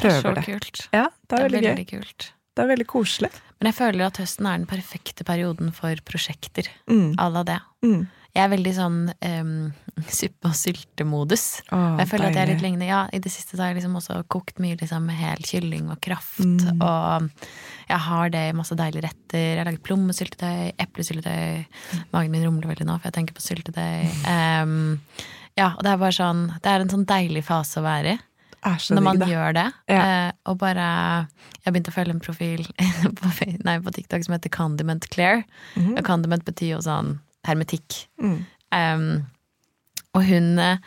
Det 0.00 0.08
er 0.08 0.22
så 0.24 0.32
det. 0.34 0.44
kult. 0.48 0.82
Ja, 0.96 1.06
det 1.28 1.36
er 1.36 1.44
veldig 1.44 1.60
gøy. 1.60 1.68
veldig 1.68 1.88
kult. 1.90 2.30
Det 2.56 2.64
er 2.64 2.70
veldig 2.72 2.86
koselig. 2.88 3.30
Men 3.60 3.68
jeg 3.70 3.76
føler 3.76 4.06
at 4.06 4.16
høsten 4.22 4.46
er 4.48 4.56
den 4.62 4.68
perfekte 4.70 5.26
perioden 5.28 5.68
for 5.76 5.98
prosjekter. 6.08 6.68
Mm. 6.88 7.12
À 7.20 7.28
la 7.32 7.42
det. 7.44 7.58
Mm. 7.84 8.06
Jeg 8.30 8.44
er 8.44 8.50
veldig 8.52 8.72
sånn 8.76 8.98
um, 9.10 9.50
suppe- 10.20 10.48
og 10.48 10.54
syltemodus. 10.54 11.44
Jeg 11.68 12.06
føler 12.08 12.30
at 12.30 12.38
jeg 12.38 12.44
er 12.44 12.50
litt 12.52 12.60
deilig. 12.60 12.62
lignende. 12.62 12.86
Ja, 12.88 13.00
I 13.12 13.18
det 13.20 13.32
siste 13.34 13.56
så 13.58 13.64
har 13.64 13.72
jeg 13.72 13.80
liksom 13.80 13.98
også 13.98 14.20
kokt 14.32 14.62
mye 14.62 14.78
liksom, 14.80 15.04
med 15.10 15.18
hel 15.18 15.42
kylling 15.44 15.90
og 15.92 15.98
kraft. 16.04 16.38
Mm. 16.40 16.78
Og 16.78 17.26
jeg 17.90 18.00
har 18.06 18.30
det 18.32 18.44
i 18.48 18.54
masse 18.56 18.78
deilige 18.78 19.04
retter. 19.08 19.42
Jeg 19.42 19.58
har 19.60 19.68
laget 19.68 19.82
plommesyltetøy, 19.88 20.70
eplesyltetøy. 20.86 21.66
Magen 22.14 22.32
min 22.36 22.46
rumler 22.46 22.70
veldig 22.70 22.86
nå, 22.88 22.96
for 23.00 23.10
jeg 23.10 23.18
tenker 23.18 23.36
på 23.36 23.44
syltetøy. 23.44 24.08
Um, 24.30 25.00
ja, 25.58 25.72
og 25.74 25.82
det 25.82 25.90
er 25.90 25.98
bare 25.98 26.14
sånn 26.14 26.44
Det 26.62 26.70
er 26.70 26.82
en 26.84 26.90
sånn 26.92 27.02
deilig 27.08 27.42
fase 27.44 27.80
å 27.80 27.84
være 27.84 28.12
i. 28.14 28.18
Når 28.62 29.02
man 29.02 29.20
det. 29.20 29.28
gjør 29.30 29.54
det. 29.56 29.66
Ja. 29.88 30.00
Eh, 30.04 30.32
og 30.50 30.58
bare 30.60 30.86
Jeg 31.64 31.72
begynte 31.72 31.92
å 31.92 31.96
følge 31.96 32.14
en 32.16 32.22
profil 32.24 32.64
på, 33.20 33.32
nei, 33.64 33.76
på 33.80 33.92
TikTok 33.96 34.24
som 34.26 34.36
heter 34.36 34.52
Condiment 34.52 35.08
Claire. 35.12 35.44
Mhm. 35.76 35.98
Og 35.98 36.04
condiment 36.06 36.44
betyr 36.44 36.74
jo 36.76 36.80
sånn 36.84 37.18
hermetikk. 37.48 38.02
Mm. 38.20 38.40
Um, 38.70 39.06
og 40.14 40.24
hun 40.26 40.58
eh, 40.60 40.78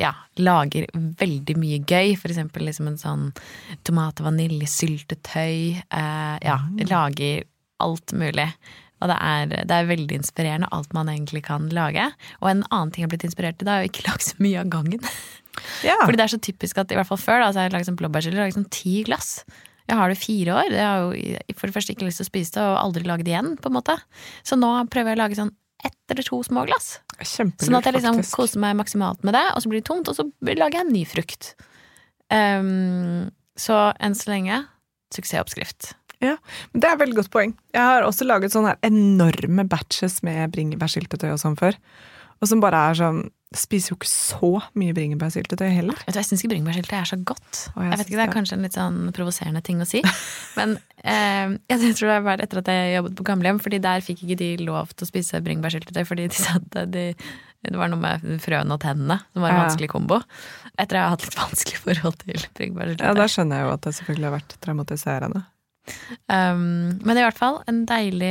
ja, 0.00 0.12
lager 0.40 0.86
veldig 0.94 1.56
mye 1.60 1.80
gøy. 1.86 2.14
For 2.18 2.32
eksempel 2.32 2.66
liksom 2.66 2.88
en 2.90 3.00
sånn 3.00 3.26
tomat- 3.86 4.22
og 4.22 4.30
vaniljesyltetøy. 4.30 5.82
Eh, 5.86 6.36
ja, 6.42 6.58
lager 6.90 7.44
alt 7.82 8.14
mulig. 8.16 8.48
Og 9.02 9.10
det 9.10 9.18
er, 9.18 9.46
det 9.66 9.76
er 9.76 9.88
veldig 9.88 10.20
inspirerende, 10.20 10.70
alt 10.70 10.92
man 10.94 11.10
egentlig 11.10 11.42
kan 11.48 11.66
lage. 11.74 12.04
Og 12.40 12.50
en 12.52 12.62
annen 12.70 12.92
ting 12.94 13.02
jeg 13.02 13.08
har 13.10 13.14
blitt 13.16 13.26
inspirert 13.26 13.58
til, 13.58 13.66
det 13.66 13.74
er 13.74 13.86
å 13.86 13.90
ikke 13.90 14.06
lage 14.08 14.28
så 14.28 14.38
mye 14.42 14.62
av 14.62 14.70
gangen. 14.72 15.02
Ja. 15.84 15.98
Fordi 16.04 16.16
det 16.16 16.24
er 16.26 16.32
så 16.34 16.40
typisk 16.40 16.78
at 16.80 16.92
i 16.92 16.96
hvert 16.98 17.08
fall 17.08 17.20
før 17.20 17.42
da, 17.44 17.50
så 17.52 17.60
har 17.60 17.68
jeg 17.68 17.74
laget 17.76 17.90
sånn 17.90 17.98
blåbærchili, 18.00 18.38
laget 18.38 18.56
sånn 18.56 18.70
ti 18.72 19.02
glass. 19.04 19.44
Jeg 19.90 19.98
har 19.98 20.08
det 20.08 20.16
i 20.16 20.22
fire 20.22 20.54
år. 20.62 20.70
Jeg 20.72 20.86
har 20.86 21.00
jo 21.02 21.56
for 21.58 21.66
det 21.68 21.74
første 21.74 21.92
ikke 21.92 22.06
lyst 22.06 22.22
til 22.22 22.26
å 22.28 22.30
spise 22.30 22.54
det, 22.54 22.62
og 22.62 22.78
aldri 22.80 23.02
laget 23.04 23.26
det 23.26 23.34
igjen, 23.34 23.56
på 23.60 23.68
en 23.68 23.76
måte. 23.76 23.96
Så 24.46 24.56
nå 24.56 24.70
prøver 24.88 25.12
jeg 25.12 25.18
å 25.18 25.22
lage 25.24 25.36
sånn 25.40 25.50
ett 25.82 26.14
eller 26.14 26.22
to 26.22 26.38
små 26.46 26.62
glass. 26.68 27.00
Kjempelurt, 27.18 27.66
Sånn 27.66 27.76
at 27.80 27.84
jeg 27.88 27.96
liksom 27.96 28.20
faktisk. 28.20 28.36
koser 28.38 28.60
meg 28.62 28.76
maksimalt 28.78 29.24
med 29.26 29.34
det, 29.34 29.42
og 29.52 29.62
så 29.64 29.68
blir 29.72 29.82
det 29.82 29.88
tomt, 29.90 30.08
og 30.08 30.14
så 30.14 30.28
lager 30.46 30.78
jeg 30.78 30.86
en 30.86 30.92
ny 30.94 31.02
frukt. 31.10 31.54
Um, 32.30 33.30
Så 33.58 33.76
enn 34.00 34.14
så 34.16 34.30
lenge 34.32 34.62
suksessoppskrift. 35.12 35.92
Ja, 36.22 36.36
Det 36.72 36.86
er 36.86 36.94
et 36.94 37.00
veldig 37.02 37.16
godt 37.18 37.30
poeng. 37.34 37.52
Jeg 37.74 37.82
har 37.82 38.02
også 38.06 38.24
laget 38.24 38.54
sånne 38.54 38.76
enorme 38.86 39.66
batches 39.68 40.22
med 40.22 40.52
bringebærsyltetøy 40.54 41.32
og 41.34 41.40
sånn 41.42 41.58
før. 41.58 41.76
Og 42.40 42.48
som 42.48 42.62
bare 42.62 42.78
er 42.90 42.94
sånn 42.94 43.20
Spiser 43.58 43.92
jo 43.92 43.96
ikke 43.98 44.08
så 44.10 44.50
mye 44.78 44.94
bringebærsyltetøy 44.96 45.68
heller. 45.74 45.98
Vet 46.06 46.14
du, 46.14 46.18
Jeg 46.20 46.28
syns 46.30 46.42
ikke 46.44 46.52
bringebærsyltetøy 46.54 46.98
er 46.98 47.08
så 47.10 47.18
godt. 47.24 47.50
Jeg, 47.76 47.84
Jeg 47.90 47.98
vet 47.98 48.06
ikke, 48.06 48.16
Det 48.20 48.24
er 48.26 48.32
kanskje 48.34 48.56
en 48.58 48.66
litt 48.66 48.78
sånn 48.78 48.98
provoserende 49.16 49.62
ting 49.66 49.80
å 49.82 49.86
si. 49.88 50.02
Men 50.58 50.76
eh, 51.04 51.54
jeg 51.72 51.94
tror 51.98 52.12
det 52.14 52.18
var 52.26 52.42
etter 52.44 52.62
at 52.62 52.72
jeg 52.72 52.96
jobbet 52.96 53.16
på 53.18 53.26
gamlehjem, 53.28 53.60
fordi 53.62 53.80
der 53.84 54.00
fikk 54.04 54.24
ikke 54.26 54.38
de 54.40 54.50
lov 54.64 54.92
til 54.96 55.06
å 55.06 55.10
spise 55.12 55.40
bringebærsyltetøy 55.44 56.04
fordi 56.08 56.28
de 56.32 56.38
sa 56.40 56.58
at 56.60 56.92
de, 56.92 57.06
det 57.62 57.78
var 57.78 57.92
noe 57.92 58.00
med 58.02 58.40
frøene 58.42 58.74
og 58.74 58.80
tennene 58.82 59.20
som 59.32 59.42
var 59.44 59.52
en 59.52 59.56
Ja. 59.60 59.64
vanskelig 59.68 59.88
kombo. 59.92 60.20
Etter 60.78 60.96
at 60.96 60.98
jeg 60.98 61.02
har 61.04 61.10
hatt 61.16 61.26
litt 61.28 61.40
vanskelig 61.40 61.78
forhold 61.84 62.18
til 62.24 62.98
Ja. 62.98 63.14
Da 63.14 63.26
skjønner 63.30 63.56
jeg 63.60 63.66
jo 63.68 63.72
at 63.76 63.82
det 63.86 63.94
selvfølgelig 64.00 64.28
har 64.30 64.38
vært 64.40 64.56
traumatiserende. 64.64 65.44
um, 66.30 66.98
men 67.02 67.18
i 67.18 67.22
hvert 67.24 67.38
fall 67.38 67.56
en 67.66 67.84
deilig 67.90 68.30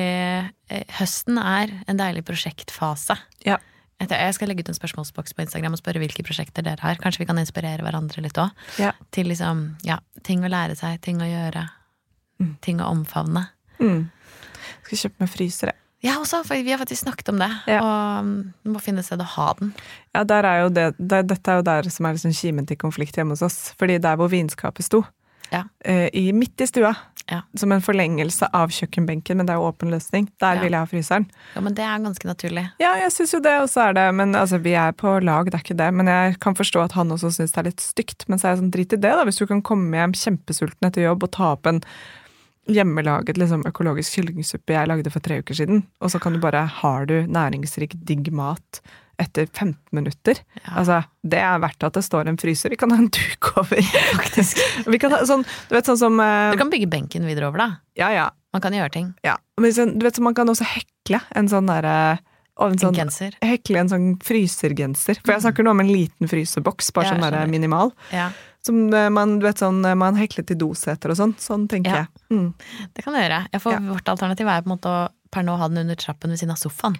eh, 0.71 0.84
Høsten 0.99 1.36
er 1.38 1.73
en 1.91 1.97
deilig 1.99 2.23
prosjektfase. 2.27 3.17
Ja. 3.45 3.57
Jeg 4.09 4.37
skal 4.37 4.49
legge 4.49 4.65
ut 4.65 4.71
en 4.71 4.77
spørsmålsboks 4.77 5.35
på 5.37 5.43
Instagram 5.45 5.75
og 5.77 5.81
spørre 5.81 6.01
hvilke 6.01 6.25
prosjekter 6.25 6.65
dere 6.65 6.81
har. 6.81 7.01
Kanskje 7.01 7.23
vi 7.23 7.29
kan 7.29 7.41
inspirere 7.41 7.85
hverandre 7.85 8.23
litt 8.25 8.39
òg. 8.41 8.55
Ja. 8.81 8.95
Til 9.13 9.29
liksom, 9.29 9.67
ja, 9.87 9.99
ting 10.25 10.45
å 10.45 10.51
lære 10.51 10.77
seg, 10.79 10.97
ting 11.05 11.21
å 11.21 11.29
gjøre. 11.29 11.67
Mm. 12.41 12.55
Ting 12.65 12.81
å 12.81 12.89
omfavne. 12.89 13.45
Mm. 13.81 14.09
Skal 14.87 15.05
kjøpe 15.05 15.23
meg 15.23 15.31
fryser, 15.31 15.73
jeg. 15.73 15.81
Ja, 16.01 16.15
også, 16.17 16.39
for 16.47 16.57
vi 16.57 16.73
har 16.73 16.79
faktisk 16.81 17.03
snakket 17.03 17.29
om 17.29 17.37
det. 17.37 17.49
Ja. 17.69 17.81
Og 17.85 18.25
mm, 18.25 18.37
må 18.73 18.81
finne 18.81 19.03
et 19.03 19.07
sted 19.07 19.21
å 19.21 19.27
ha 19.35 19.51
den. 19.59 19.73
Ja, 20.15 20.23
er 20.25 20.69
det, 20.73 20.87
det, 20.97 21.19
dette 21.29 21.53
er 21.53 21.59
jo 21.59 21.65
der 21.67 21.89
som 21.93 22.07
er 22.09 22.17
liksom 22.17 22.33
kimen 22.33 22.65
til 22.69 22.79
konflikt 22.81 23.19
hjemme 23.19 23.37
hos 23.37 23.45
oss. 23.45 23.59
Fordi 23.77 23.99
der 24.01 24.17
hvor 24.17 24.31
vinskapet 24.33 24.87
sto, 24.87 25.03
Ja. 25.51 25.63
eh, 25.85 26.09
i, 26.13 26.31
midt 26.31 26.61
i 26.61 26.67
stua, 26.67 26.95
Ja. 27.29 27.41
som 27.55 27.71
en 27.71 27.81
forlengelse 27.81 28.47
av 28.53 28.69
kjøkkenbenken, 28.69 29.37
men 29.37 29.45
det 29.45 29.53
er 29.53 29.59
jo 29.59 29.67
åpen 29.71 29.89
løsning, 29.91 30.27
der 30.39 30.55
Ja. 30.55 30.61
vil 30.61 30.71
jeg 30.71 30.79
ha 30.79 30.85
fryseren. 30.85 31.25
Ja, 31.55 31.61
men 31.61 31.73
det 31.73 31.83
er 31.83 31.99
ganske 31.99 32.25
naturlig. 32.27 32.71
Ja, 32.79 32.95
jeg 32.95 33.11
syns 33.11 33.33
jo 33.33 33.39
det, 33.39 33.53
og 33.61 33.69
så 33.69 33.89
er 33.89 33.93
det 33.93 34.13
Men 34.15 34.33
altså, 34.35 34.57
vi 34.61 34.73
er 34.73 34.91
på 34.91 35.19
lag, 35.23 35.45
det 35.45 35.53
er 35.55 35.63
ikke 35.63 35.77
det. 35.77 35.93
Men 35.93 36.07
jeg 36.07 36.39
kan 36.39 36.55
forstå 36.55 36.83
at 36.83 36.91
han 36.93 37.09
også 37.09 37.31
syns 37.31 37.51
det 37.51 37.57
er 37.57 37.69
litt 37.69 37.79
stygt. 37.79 38.25
Men 38.27 38.39
så 38.39 38.45
er 38.47 38.55
jeg 38.55 38.63
sånn, 38.63 38.71
drit 38.71 38.93
i 38.93 38.97
det, 38.97 39.01
da. 39.15 39.23
Hvis 39.23 39.37
du 39.37 39.45
kan 39.47 39.61
komme 39.61 39.91
hjem 39.95 40.13
kjempesulten 40.13 40.87
etter 40.87 41.03
jobb 41.03 41.23
og 41.23 41.31
ta 41.31 41.51
opp 41.53 41.65
en 41.67 41.81
hjemmelaget 42.69 43.37
liksom, 43.41 43.63
økologisk 43.67 44.13
kyllingsuppe 44.19 44.75
jeg 44.75 44.87
lagde 44.87 45.11
for 45.11 45.19
tre 45.23 45.39
uker 45.41 45.57
siden, 45.57 45.83
og 46.01 46.11
så 46.13 46.19
kan 46.21 46.33
du 46.33 46.39
bare 46.39 46.65
Har 46.67 47.05
du 47.05 47.25
næringsrik, 47.27 47.95
digg 48.05 48.31
mat 48.31 48.81
etter 49.21 49.45
15 49.47 49.75
minutter? 49.95 50.41
Ja. 50.63 50.73
Altså, 50.81 50.97
det 51.23 51.39
er 51.45 51.62
verdt 51.63 51.86
at 51.88 51.93
det 51.97 52.03
står 52.05 52.27
en 52.31 52.39
fryser. 52.41 52.73
Vi 52.73 52.79
kan 52.81 52.91
ha 52.93 52.97
en 53.01 53.07
duk 53.13 53.51
over, 53.62 53.81
faktisk. 54.19 54.60
Vi 54.89 54.99
kan 55.01 55.13
ha 55.15 55.21
sånn, 55.29 55.45
du 55.69 55.75
vet 55.77 55.88
sånn 55.89 55.99
som 56.01 56.19
uh, 56.19 56.49
Du 56.55 56.60
kan 56.60 56.73
bygge 56.73 56.89
benken 56.91 57.25
videre 57.29 57.47
over, 57.51 57.62
da. 57.63 57.69
Ja, 57.99 58.10
ja. 58.15 58.27
Man 58.51 58.62
kan 58.65 58.73
gjøre 58.75 58.91
ting. 58.91 59.13
ja. 59.23 59.38
Men 59.62 59.71
sånn, 59.77 59.93
du 60.01 60.03
vet, 60.07 60.17
så 60.17 60.23
man 60.25 60.34
kan 60.36 60.49
også 60.49 60.65
hekle 60.67 61.21
en 61.38 61.47
sånn 61.51 61.69
derre 61.69 61.95
og 62.62 62.73
en 62.73 62.79
sånn 62.81 62.93
genser. 62.97 63.34
hekle 63.45 63.79
en 63.79 63.89
sånn 63.89 64.07
frysergenser. 64.21 65.19
For 65.23 65.34
jeg 65.34 65.43
snakker 65.45 65.65
nå 65.65 65.71
om 65.73 65.79
en 65.81 65.89
liten 65.89 66.29
fryseboks, 66.29 66.89
bare 66.93 67.07
Ja, 67.07 67.13
sånn 67.15 67.23
der 67.34 67.47
minimal. 67.49 67.93
Ja, 68.13 68.31
Som 68.62 68.91
eh, 68.93 69.07
man, 69.10 69.38
du 69.41 69.45
vet, 69.47 69.57
sånn, 69.62 69.79
eh, 69.88 69.95
man 69.97 70.17
hekler 70.19 70.45
til 70.45 70.60
doseter 70.62 71.13
og 71.13 71.17
sånn. 71.17 71.31
Sånn 71.41 71.63
tenker 71.71 71.95
Ja. 71.95 72.01
jeg. 72.03 72.38
Mm. 72.38 72.49
det 72.93 73.05
kan 73.05 73.13
du 73.15 73.19
gjøre. 73.21 73.39
Jeg 73.55 73.62
får. 73.63 73.79
Vårt 73.88 74.12
alternativ 74.13 74.47
er 74.51 74.62
på 74.62 74.69
en 74.69 74.75
måte 74.75 74.91
å 74.91 74.99
per 75.31 75.45
nå 75.47 75.55
ha 75.57 75.67
den 75.71 75.81
under 75.86 75.95
trappen 75.97 76.29
ved 76.29 76.38
siden 76.41 76.51
av 76.53 76.60
sofaen. 76.62 76.97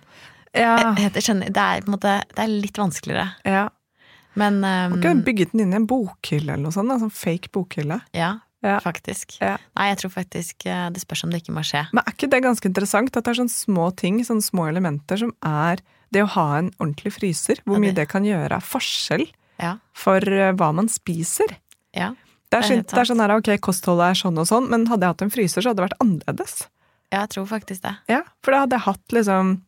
Ja, 0.54 0.94
jeg 1.00 1.14
skjønner, 1.24 1.48
det 1.54 1.58
er 1.64 1.82
på 1.82 1.88
en 1.88 1.96
måte 1.96 2.14
Det 2.36 2.40
er 2.44 2.48
litt 2.52 2.78
vanskeligere. 2.78 3.30
ja. 3.46 3.70
Men 4.36 4.64
um, 4.64 4.94
Har 4.94 4.98
ikke 4.98 5.26
bygget 5.26 5.52
den 5.52 5.60
inn 5.66 5.74
i 5.74 5.76
en 5.76 5.86
bokhylle 5.88 6.54
eller 6.54 6.64
noe 6.64 6.72
sånt. 6.72 6.88
da, 6.88 6.96
Sånn 7.02 7.12
fake 7.12 7.50
bokhylle. 7.52 8.02
ja, 8.16 8.40
Ja. 8.64 8.80
faktisk. 8.80 9.38
Ja. 9.42 9.58
Nei, 9.76 9.90
jeg 9.90 9.98
tror 10.00 10.12
faktisk 10.12 10.66
eh, 10.68 10.90
det 10.90 11.02
spørs 11.02 11.24
om 11.26 11.32
det 11.32 11.42
ikke 11.44 11.54
må 11.56 11.64
skje. 11.68 11.88
Men 11.92 12.04
er 12.08 12.14
ikke 12.14 12.30
det 12.30 12.44
ganske 12.44 12.66
interessant 12.70 13.18
at 13.18 13.24
det 13.26 13.32
er 13.34 13.42
sånne 13.42 13.52
små 13.52 13.90
ting, 13.96 14.20
sånne 14.24 14.44
små 14.46 14.70
elementer, 14.70 15.18
som 15.18 15.34
er 15.44 15.82
det 16.14 16.24
å 16.24 16.28
ha 16.28 16.58
en 16.60 16.70
ordentlig 16.80 17.12
fryser? 17.18 17.60
Hvor 17.66 17.80
mye 17.80 17.92
det- 17.92 17.96
det 18.06 18.10
kan 18.10 18.24
gjøre 18.24 18.52
av 18.54 18.64
forskjell 18.64 19.28
Ja. 19.60 19.78
for 19.94 20.18
eh, 20.18 20.54
hva 20.54 20.74
man 20.74 20.88
spiser. 20.88 21.58
Ja, 21.94 22.16
Det 22.52 22.60
er, 22.60 22.62
Det 22.62 22.72
er 22.72 22.82
det 22.84 22.94
er 23.00 23.14
sånn 23.16 23.20
her, 23.20 23.32
ok, 23.38 23.58
kostholdet 23.60 24.12
er 24.12 24.16
sånn 24.16 24.38
og 24.40 24.48
sånn, 24.48 24.70
men 24.70 24.86
hadde 24.88 25.02
jeg 25.02 25.08
hatt 25.10 25.22
en 25.24 25.30
fryser, 25.30 25.62
så 25.62 25.70
hadde 25.74 25.78
det 25.84 25.90
vært 25.90 26.00
annerledes. 26.00 26.68
Ja, 27.12 27.20
jeg 27.26 27.30
tror 27.32 27.48
faktisk 27.48 27.82
det. 27.82 27.98
Ja, 28.08 28.22
for 28.44 28.52
da 28.52 28.60
hadde 28.66 28.72
jeg 28.80 28.82
hatt 28.82 29.08
liksom. 29.12 29.62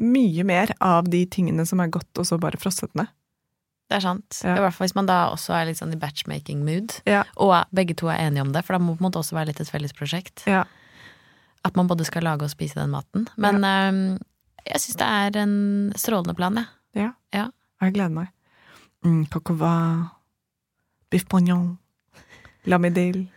Mye 0.00 0.44
mer 0.48 0.72
av 0.80 1.08
de 1.12 1.24
tingene 1.28 1.66
som 1.68 1.80
er 1.84 1.90
godt, 1.92 2.08
og 2.18 2.24
så 2.28 2.38
bare 2.40 2.56
frosset 2.60 2.94
ned. 2.96 3.10
Det 3.90 3.98
er 3.98 4.04
sant. 4.04 4.38
Ja. 4.46 4.54
I 4.56 4.62
hvert 4.62 4.74
fall 4.76 4.86
hvis 4.86 4.94
man 4.96 5.08
da 5.10 5.16
også 5.34 5.52
er 5.58 5.66
litt 5.66 5.80
sånn 5.80 5.92
i 5.92 5.98
batchmaking-mood, 6.00 7.00
Ja. 7.10 7.24
og 7.36 7.66
begge 7.74 7.96
to 7.98 8.06
er 8.08 8.20
enige 8.22 8.44
om 8.46 8.52
det, 8.54 8.62
for 8.64 8.78
da 8.78 8.80
må 8.80 8.94
det 9.10 9.18
også 9.18 9.34
være 9.34 9.50
litt 9.50 9.60
et 9.60 9.68
felles 9.70 9.92
prosjekt. 9.92 10.44
Ja. 10.46 10.64
At 11.66 11.76
man 11.76 11.88
både 11.90 12.06
skal 12.06 12.22
lage 12.24 12.46
og 12.46 12.50
spise 12.54 12.78
den 12.78 12.90
maten. 12.94 13.26
Men 13.36 13.56
um, 13.66 14.18
jeg 14.64 14.80
syns 14.80 14.96
det 14.96 15.08
er 15.08 15.36
en 15.42 15.92
strålende 15.98 16.36
plan, 16.38 16.54
jeg. 16.56 16.68
Jeg 17.80 17.94
gleder 17.96 18.12
meg. 18.12 18.28
Mm, 19.04 19.24
coq 19.32 19.50
biff 21.10 21.24
boignon, 21.28 21.78
lamidil, 22.66 23.28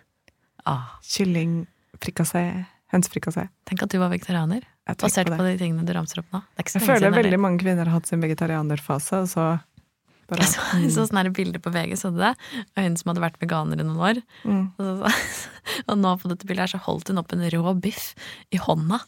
Ah, 0.65 0.99
kylling, 1.03 1.65
frikassé, 1.99 2.65
hønsefrikassé. 2.93 3.49
tenk 3.65 3.81
at 3.83 3.89
du 3.89 3.97
var 3.99 4.09
vegetarianer, 4.09 4.61
basert 4.87 5.29
på 5.31 5.37
på, 5.37 5.45
de 5.47 5.57
tingene 5.59 5.85
du 5.87 5.93
ramser 5.95 6.19
opp 6.23 6.33
nå. 6.33 6.41
Jeg 6.59 6.83
føler 6.83 7.13
veldig 7.15 7.39
mange 7.39 7.63
kvinner 7.63 7.87
har 7.87 7.99
hatt 7.99 8.09
sin 8.09 8.23
vegetarianerfase, 8.23 9.23
og 9.23 9.31
så 9.31 9.45
bare 10.29 10.45
Jeg 10.45 10.53
så, 10.53 10.61
jeg 10.79 10.91
så 10.95 11.03
sånne 11.09 11.33
bilder 11.35 11.59
på 11.63 11.71
VG, 11.73 11.97
så 11.99 12.11
du 12.13 12.21
det? 12.21 12.31
Og 12.73 12.85
hun 12.85 12.95
som 12.99 13.11
hadde 13.11 13.23
vært 13.25 13.41
veganer 13.41 13.81
i 13.81 13.85
noen 13.85 13.99
år. 14.11 14.21
mm. 14.47 14.63
Og, 14.79 15.01
så, 15.01 15.41
og 15.89 15.99
nå 15.99 16.13
på 16.21 16.31
dette 16.31 16.47
bildet 16.47 16.65
her 16.65 16.73
så 16.75 16.83
holdt 16.85 17.11
hun 17.11 17.19
opp 17.21 17.35
en 17.35 17.43
rå 17.53 17.75
biff 17.83 18.13
i 18.55 18.61
hånda, 18.61 19.01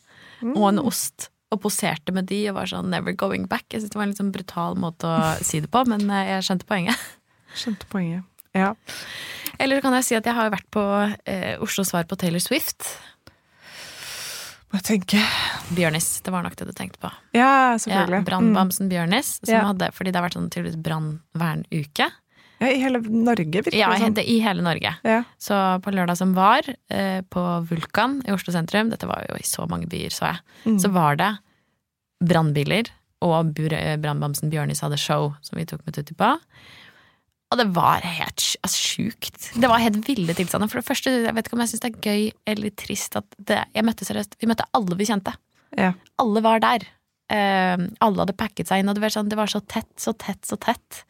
og 0.52 0.68
en 0.74 0.84
ost. 0.84 1.30
Og 1.54 1.62
poserte 1.64 2.12
med 2.12 2.28
de 2.28 2.42
og 2.50 2.58
var 2.58 2.68
sånn 2.68 2.90
'never 2.92 3.16
going 3.16 3.48
back'. 3.48 3.72
Jeg 3.72 3.82
synes 3.82 3.92
Det 3.94 4.00
var 4.00 4.04
en 4.04 4.10
litt 4.10 4.20
sånn 4.20 4.34
brutal 4.36 4.76
måte 4.76 5.08
å 5.08 5.36
si 5.50 5.62
det 5.64 5.72
på, 5.72 5.86
men 5.88 6.10
eh, 6.10 6.36
jeg 6.36 6.48
skjønte 6.50 6.68
poenget. 6.68 7.00
Skjønte 7.56 7.88
poenget. 7.88 8.24
Ja. 8.56 8.74
Eller 9.60 9.82
kan 9.82 9.94
jeg 9.94 10.08
si 10.08 10.16
at 10.16 10.26
jeg 10.26 10.36
har 10.36 10.52
vært 10.52 10.68
på 10.72 10.84
eh, 11.28 11.56
Oslo 11.64 11.84
Svar 11.88 12.08
på 12.08 12.18
Taylor 12.20 12.44
Swift. 12.44 12.88
Må 14.76 14.82
jeg 14.82 15.00
tenke. 15.00 15.20
Bjørnis, 15.72 16.08
det 16.26 16.32
var 16.36 16.44
nok 16.44 16.56
det 16.60 16.66
du 16.68 16.74
tenkte 16.76 17.00
på. 17.00 17.08
Ja, 17.32 17.46
Ja, 17.72 17.78
selvfølgelig. 17.80 18.20
mm. 18.20 18.26
Brannbamsen 18.28 18.90
Bjørnis, 18.92 19.40
som 19.46 19.54
Ja. 19.56 19.62
hadde, 19.72 19.88
fordi 19.94 20.12
det 20.12 20.16
har 20.20 20.28
vært 20.28 20.36
sånn 20.36 20.50
tydeligvis 20.52 20.82
brannvernuke. 20.84 22.12
Ja, 22.60 22.68
I 22.68 22.76
hele 22.80 23.00
Norge, 23.00 23.46
virker 23.64 23.74
Ja, 23.78 23.90
det 23.92 24.00
som. 24.00 24.14
Ja, 24.16 24.24
i 24.24 24.40
hele 24.42 24.62
Norge. 24.62 24.96
Ja. 25.04 25.24
Så 25.40 25.54
på 25.82 25.94
lørdag 25.96 26.18
som 26.18 26.34
var, 26.34 26.62
eh, 26.90 27.22
på 27.22 27.66
Vulkan 27.70 28.22
i 28.28 28.32
Oslo 28.32 28.52
sentrum, 28.52 28.90
dette 28.90 29.08
var 29.08 29.26
jo 29.30 29.36
i 29.36 29.44
så 29.44 29.66
mange 29.70 29.88
byer, 29.88 30.10
så 30.12 30.34
jeg, 30.34 30.40
Mm. 30.66 30.80
så 30.80 30.92
var 30.92 31.16
det 31.16 31.38
brannbiler, 32.22 32.90
og 33.22 33.54
brannbamsen 33.56 34.50
Bjørnis 34.52 34.82
hadde 34.82 34.98
show 35.00 35.36
som 35.42 35.58
vi 35.58 35.66
tok 35.66 35.86
med 35.86 35.96
Tutti 35.96 36.14
på. 36.14 36.38
Og 37.54 37.60
det 37.62 37.68
var 37.76 38.04
helt 38.06 38.44
altså, 38.66 38.80
sjukt. 38.80 39.52
Det 39.54 39.70
var 39.70 39.84
helt 39.84 40.02
ville 40.08 40.34
tilstander. 40.38 40.70
For 40.72 40.82
det 40.82 40.88
første, 40.88 41.14
jeg 41.28 41.36
vet 41.38 41.48
ikke 41.48 41.58
om 41.58 41.64
jeg 41.64 41.74
syns 41.74 41.84
det 41.84 41.92
er 41.92 42.10
gøy 42.10 42.28
eller 42.54 42.76
trist 42.82 43.18
at 43.20 43.28
det, 43.38 43.62
jeg 43.76 43.86
møtte 43.86 44.08
seriøst 44.08 44.38
Vi 44.42 44.50
møtte 44.50 44.68
alle 44.76 44.98
vi 45.00 45.08
kjente. 45.10 45.36
Ja. 45.78 45.94
Alle 46.22 46.44
var 46.46 46.64
der. 46.64 46.88
Eh, 47.32 47.78
alle 48.06 48.22
hadde 48.22 48.38
packet 48.38 48.70
seg 48.70 48.82
inn, 48.82 48.90
og 48.92 48.98
det 48.98 49.06
var, 49.06 49.14
sånn, 49.14 49.30
det 49.32 49.38
var 49.40 49.52
så 49.52 49.62
tett, 49.62 49.92
så 50.02 50.14
tett, 50.18 50.42
så 50.46 50.58
tett 50.62 51.04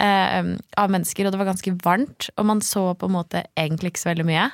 eh, 0.00 0.52
av 0.80 0.92
mennesker, 0.92 1.26
og 1.26 1.34
det 1.34 1.40
var 1.40 1.50
ganske 1.50 1.74
varmt, 1.84 2.30
og 2.36 2.48
man 2.48 2.62
så 2.64 2.90
på 2.98 3.10
en 3.10 3.16
måte 3.18 3.44
egentlig 3.58 3.94
ikke 3.94 4.04
så 4.04 4.12
veldig 4.12 4.28
mye. 4.30 4.46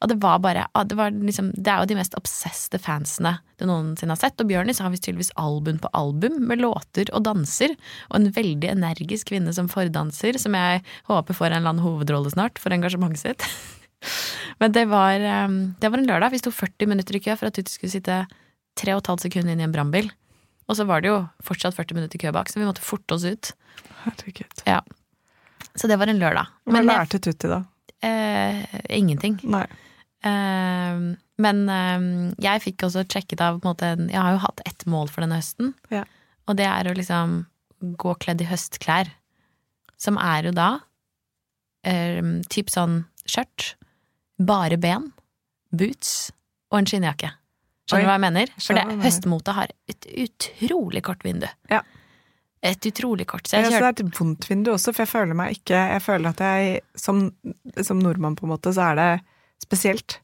Og 0.00 0.08
det 0.08 0.16
var 0.22 0.38
bare 0.40 0.64
ah, 0.72 0.84
det, 0.88 0.96
var 0.96 1.12
liksom, 1.12 1.50
det 1.56 1.68
er 1.68 1.82
jo 1.82 1.90
de 1.90 1.96
mest 1.98 2.14
obsesste 2.16 2.80
fansene 2.80 3.34
du 3.60 3.66
noensinne 3.68 4.14
har 4.14 4.20
sett. 4.20 4.40
Og 4.40 4.48
Bjørnis 4.48 4.80
har 4.80 4.92
visst 4.92 5.04
tydeligvis 5.04 5.32
album 5.40 5.80
på 5.82 5.90
album 5.96 6.38
med 6.48 6.62
låter 6.62 7.10
og 7.12 7.26
danser. 7.26 7.74
Og 8.08 8.20
en 8.20 8.30
veldig 8.36 8.70
energisk 8.72 9.32
kvinne 9.32 9.52
som 9.56 9.68
fordanser, 9.68 10.38
som 10.40 10.56
jeg 10.56 10.80
håper 11.10 11.36
får 11.36 11.50
en 11.50 11.58
eller 11.58 11.74
annen 11.74 11.84
hovedrolle 11.84 12.32
snart 12.32 12.60
for 12.62 12.72
engasjementet 12.72 13.20
sitt. 13.20 13.44
Men 14.62 14.72
det 14.72 14.86
var, 14.88 15.20
eh, 15.20 15.58
det 15.80 15.90
var 15.92 16.00
en 16.00 16.08
lørdag. 16.08 16.32
Vi 16.32 16.40
sto 16.40 16.54
40 16.54 16.88
minutter 16.88 17.18
i 17.18 17.22
kø 17.26 17.36
for 17.36 17.50
at 17.50 17.58
Tutti 17.58 17.74
skulle 17.74 17.92
sitte 17.92 18.22
3,5 18.80 19.26
sekunder 19.26 19.52
inn 19.52 19.60
i 19.60 19.68
en 19.68 19.74
brannbil. 19.74 20.08
Og 20.70 20.78
så 20.78 20.86
var 20.88 21.02
det 21.02 21.10
jo 21.10 21.18
fortsatt 21.44 21.76
40 21.76 21.98
minutter 21.98 22.16
i 22.16 22.22
kø 22.22 22.32
bak, 22.32 22.48
så 22.48 22.60
vi 22.60 22.68
måtte 22.68 22.84
forte 22.84 23.16
oss 23.16 23.26
ut. 23.26 23.52
Herregud. 24.06 24.64
Så 25.76 25.90
det 25.90 25.98
var 26.00 26.08
en 26.08 26.20
lørdag. 26.22 26.48
Hva 26.64 26.76
Men 26.78 26.88
lærte 26.88 27.20
Tutti, 27.20 27.50
da? 27.50 27.64
eh, 28.00 28.64
ingenting. 28.88 29.40
Nei. 29.44 29.66
Eh, 30.24 30.98
men 31.40 31.60
eh, 31.72 32.02
jeg 32.44 32.64
fikk 32.66 32.84
også 32.88 33.06
sjekket 33.08 33.40
av 33.40 33.60
på 33.60 33.64
en 33.64 33.72
måte 33.72 33.92
Jeg 34.10 34.20
har 34.20 34.34
jo 34.36 34.42
hatt 34.42 34.60
ett 34.68 34.84
mål 34.90 35.08
for 35.08 35.24
denne 35.24 35.38
høsten, 35.40 35.72
Ja. 35.92 36.04
og 36.46 36.58
det 36.60 36.66
er 36.68 36.90
å 36.90 36.96
liksom 36.96 37.38
gå 37.96 38.14
kledd 38.20 38.42
i 38.44 38.48
høstklær. 38.50 39.08
Som 40.00 40.18
er 40.20 40.48
jo 40.48 40.52
da 40.56 40.70
eh, 41.86 42.20
typ 42.52 42.68
sånn 42.72 43.04
skjørt, 43.28 43.74
bare 44.40 44.76
ben, 44.80 45.10
boots 45.72 46.30
og 46.72 46.80
en 46.80 46.88
skinnjakke. 46.88 47.32
Skjønner 47.90 48.04
du 48.04 48.08
hva 48.10 48.14
jeg 48.18 48.22
mener? 48.26 48.52
For 48.62 48.78
det, 48.78 48.84
høstmotet 49.02 49.56
har 49.56 49.72
et 49.90 50.06
utrolig 50.22 51.02
kort 51.02 51.24
vindu. 51.26 51.48
Ja. 51.72 51.80
Et 52.62 52.86
utrolig 52.86 53.26
kort. 53.26 53.48
Så 53.48 53.56
Jeg 53.56 53.66
kjørte... 53.66 53.80
Ja, 53.80 53.90
det 53.96 54.04
er 54.04 54.08
et 54.12 54.20
vondt 54.20 54.46
vindu 54.50 54.70
også, 54.74 54.92
for 54.92 55.02
jeg 55.06 55.10
føler 55.10 55.36
meg 55.38 55.56
ikke 55.56 55.78
Jeg 55.94 56.02
føler 56.04 56.28
at 56.34 56.42
jeg 56.44 56.82
som, 56.94 57.22
som 57.82 58.02
nordmann, 58.04 58.36
på 58.36 58.44
en 58.46 58.52
måte, 58.52 58.72
så 58.76 58.90
er 58.92 59.00
det 59.00 59.08
spesielt. 59.62 60.18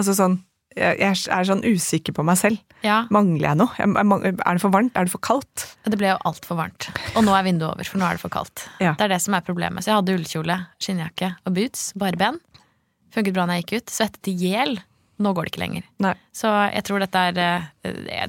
Altså 0.00 0.14
sånn 0.16 0.40
Jeg, 0.78 1.02
er 1.02 1.44
sånn 1.48 1.64
usikker 1.66 2.14
på 2.14 2.22
meg 2.22 2.38
selv. 2.38 2.60
Ja, 2.86 3.02
Mangler 3.10 3.48
jeg 3.50 3.58
noe? 3.58 3.74
Er 3.74 4.54
det 4.54 4.62
for 4.62 4.70
varmt? 4.70 4.94
Er 4.94 5.08
det 5.08 5.12
for 5.12 5.20
kaldt? 5.20 5.64
det 5.82 5.98
ble 5.98 6.12
jo 6.12 6.20
altfor 6.30 6.60
varmt. 6.60 6.86
Og 7.18 7.24
nå 7.26 7.34
er 7.34 7.42
vinduet 7.48 7.72
over, 7.74 7.88
for 7.88 7.98
nå 7.98 8.06
er 8.06 8.14
det 8.16 8.22
for 8.22 8.32
kaldt. 8.32 8.68
Ja. 8.78 8.92
Det 8.94 9.08
er 9.08 9.16
det 9.16 9.18
som 9.24 9.34
er 9.34 9.42
problemet. 9.44 9.82
Så 9.82 9.90
jeg 9.90 9.98
hadde 9.98 10.14
ullkjole, 10.14 10.56
skinnjakke 10.78 11.32
og 11.42 11.56
boots, 11.58 11.88
bare 11.98 12.20
ben. 12.20 12.38
Funket 13.10 13.34
bra 13.34 13.48
når 13.50 13.58
jeg 13.58 13.66
gikk 13.66 13.74
ut. 13.80 13.92
Svettet 13.96 14.30
i 14.30 14.36
hjel. 14.44 14.78
Nå 15.20 15.34
går 15.36 15.48
det 15.48 15.52
ikke 15.52 15.64
lenger. 15.64 15.88
Nei. 16.00 16.14
Så 16.32 16.48
jeg 16.70 16.86
tror 16.86 17.02
dette 17.02 17.24
er 17.32 17.40
eh, 17.42 17.66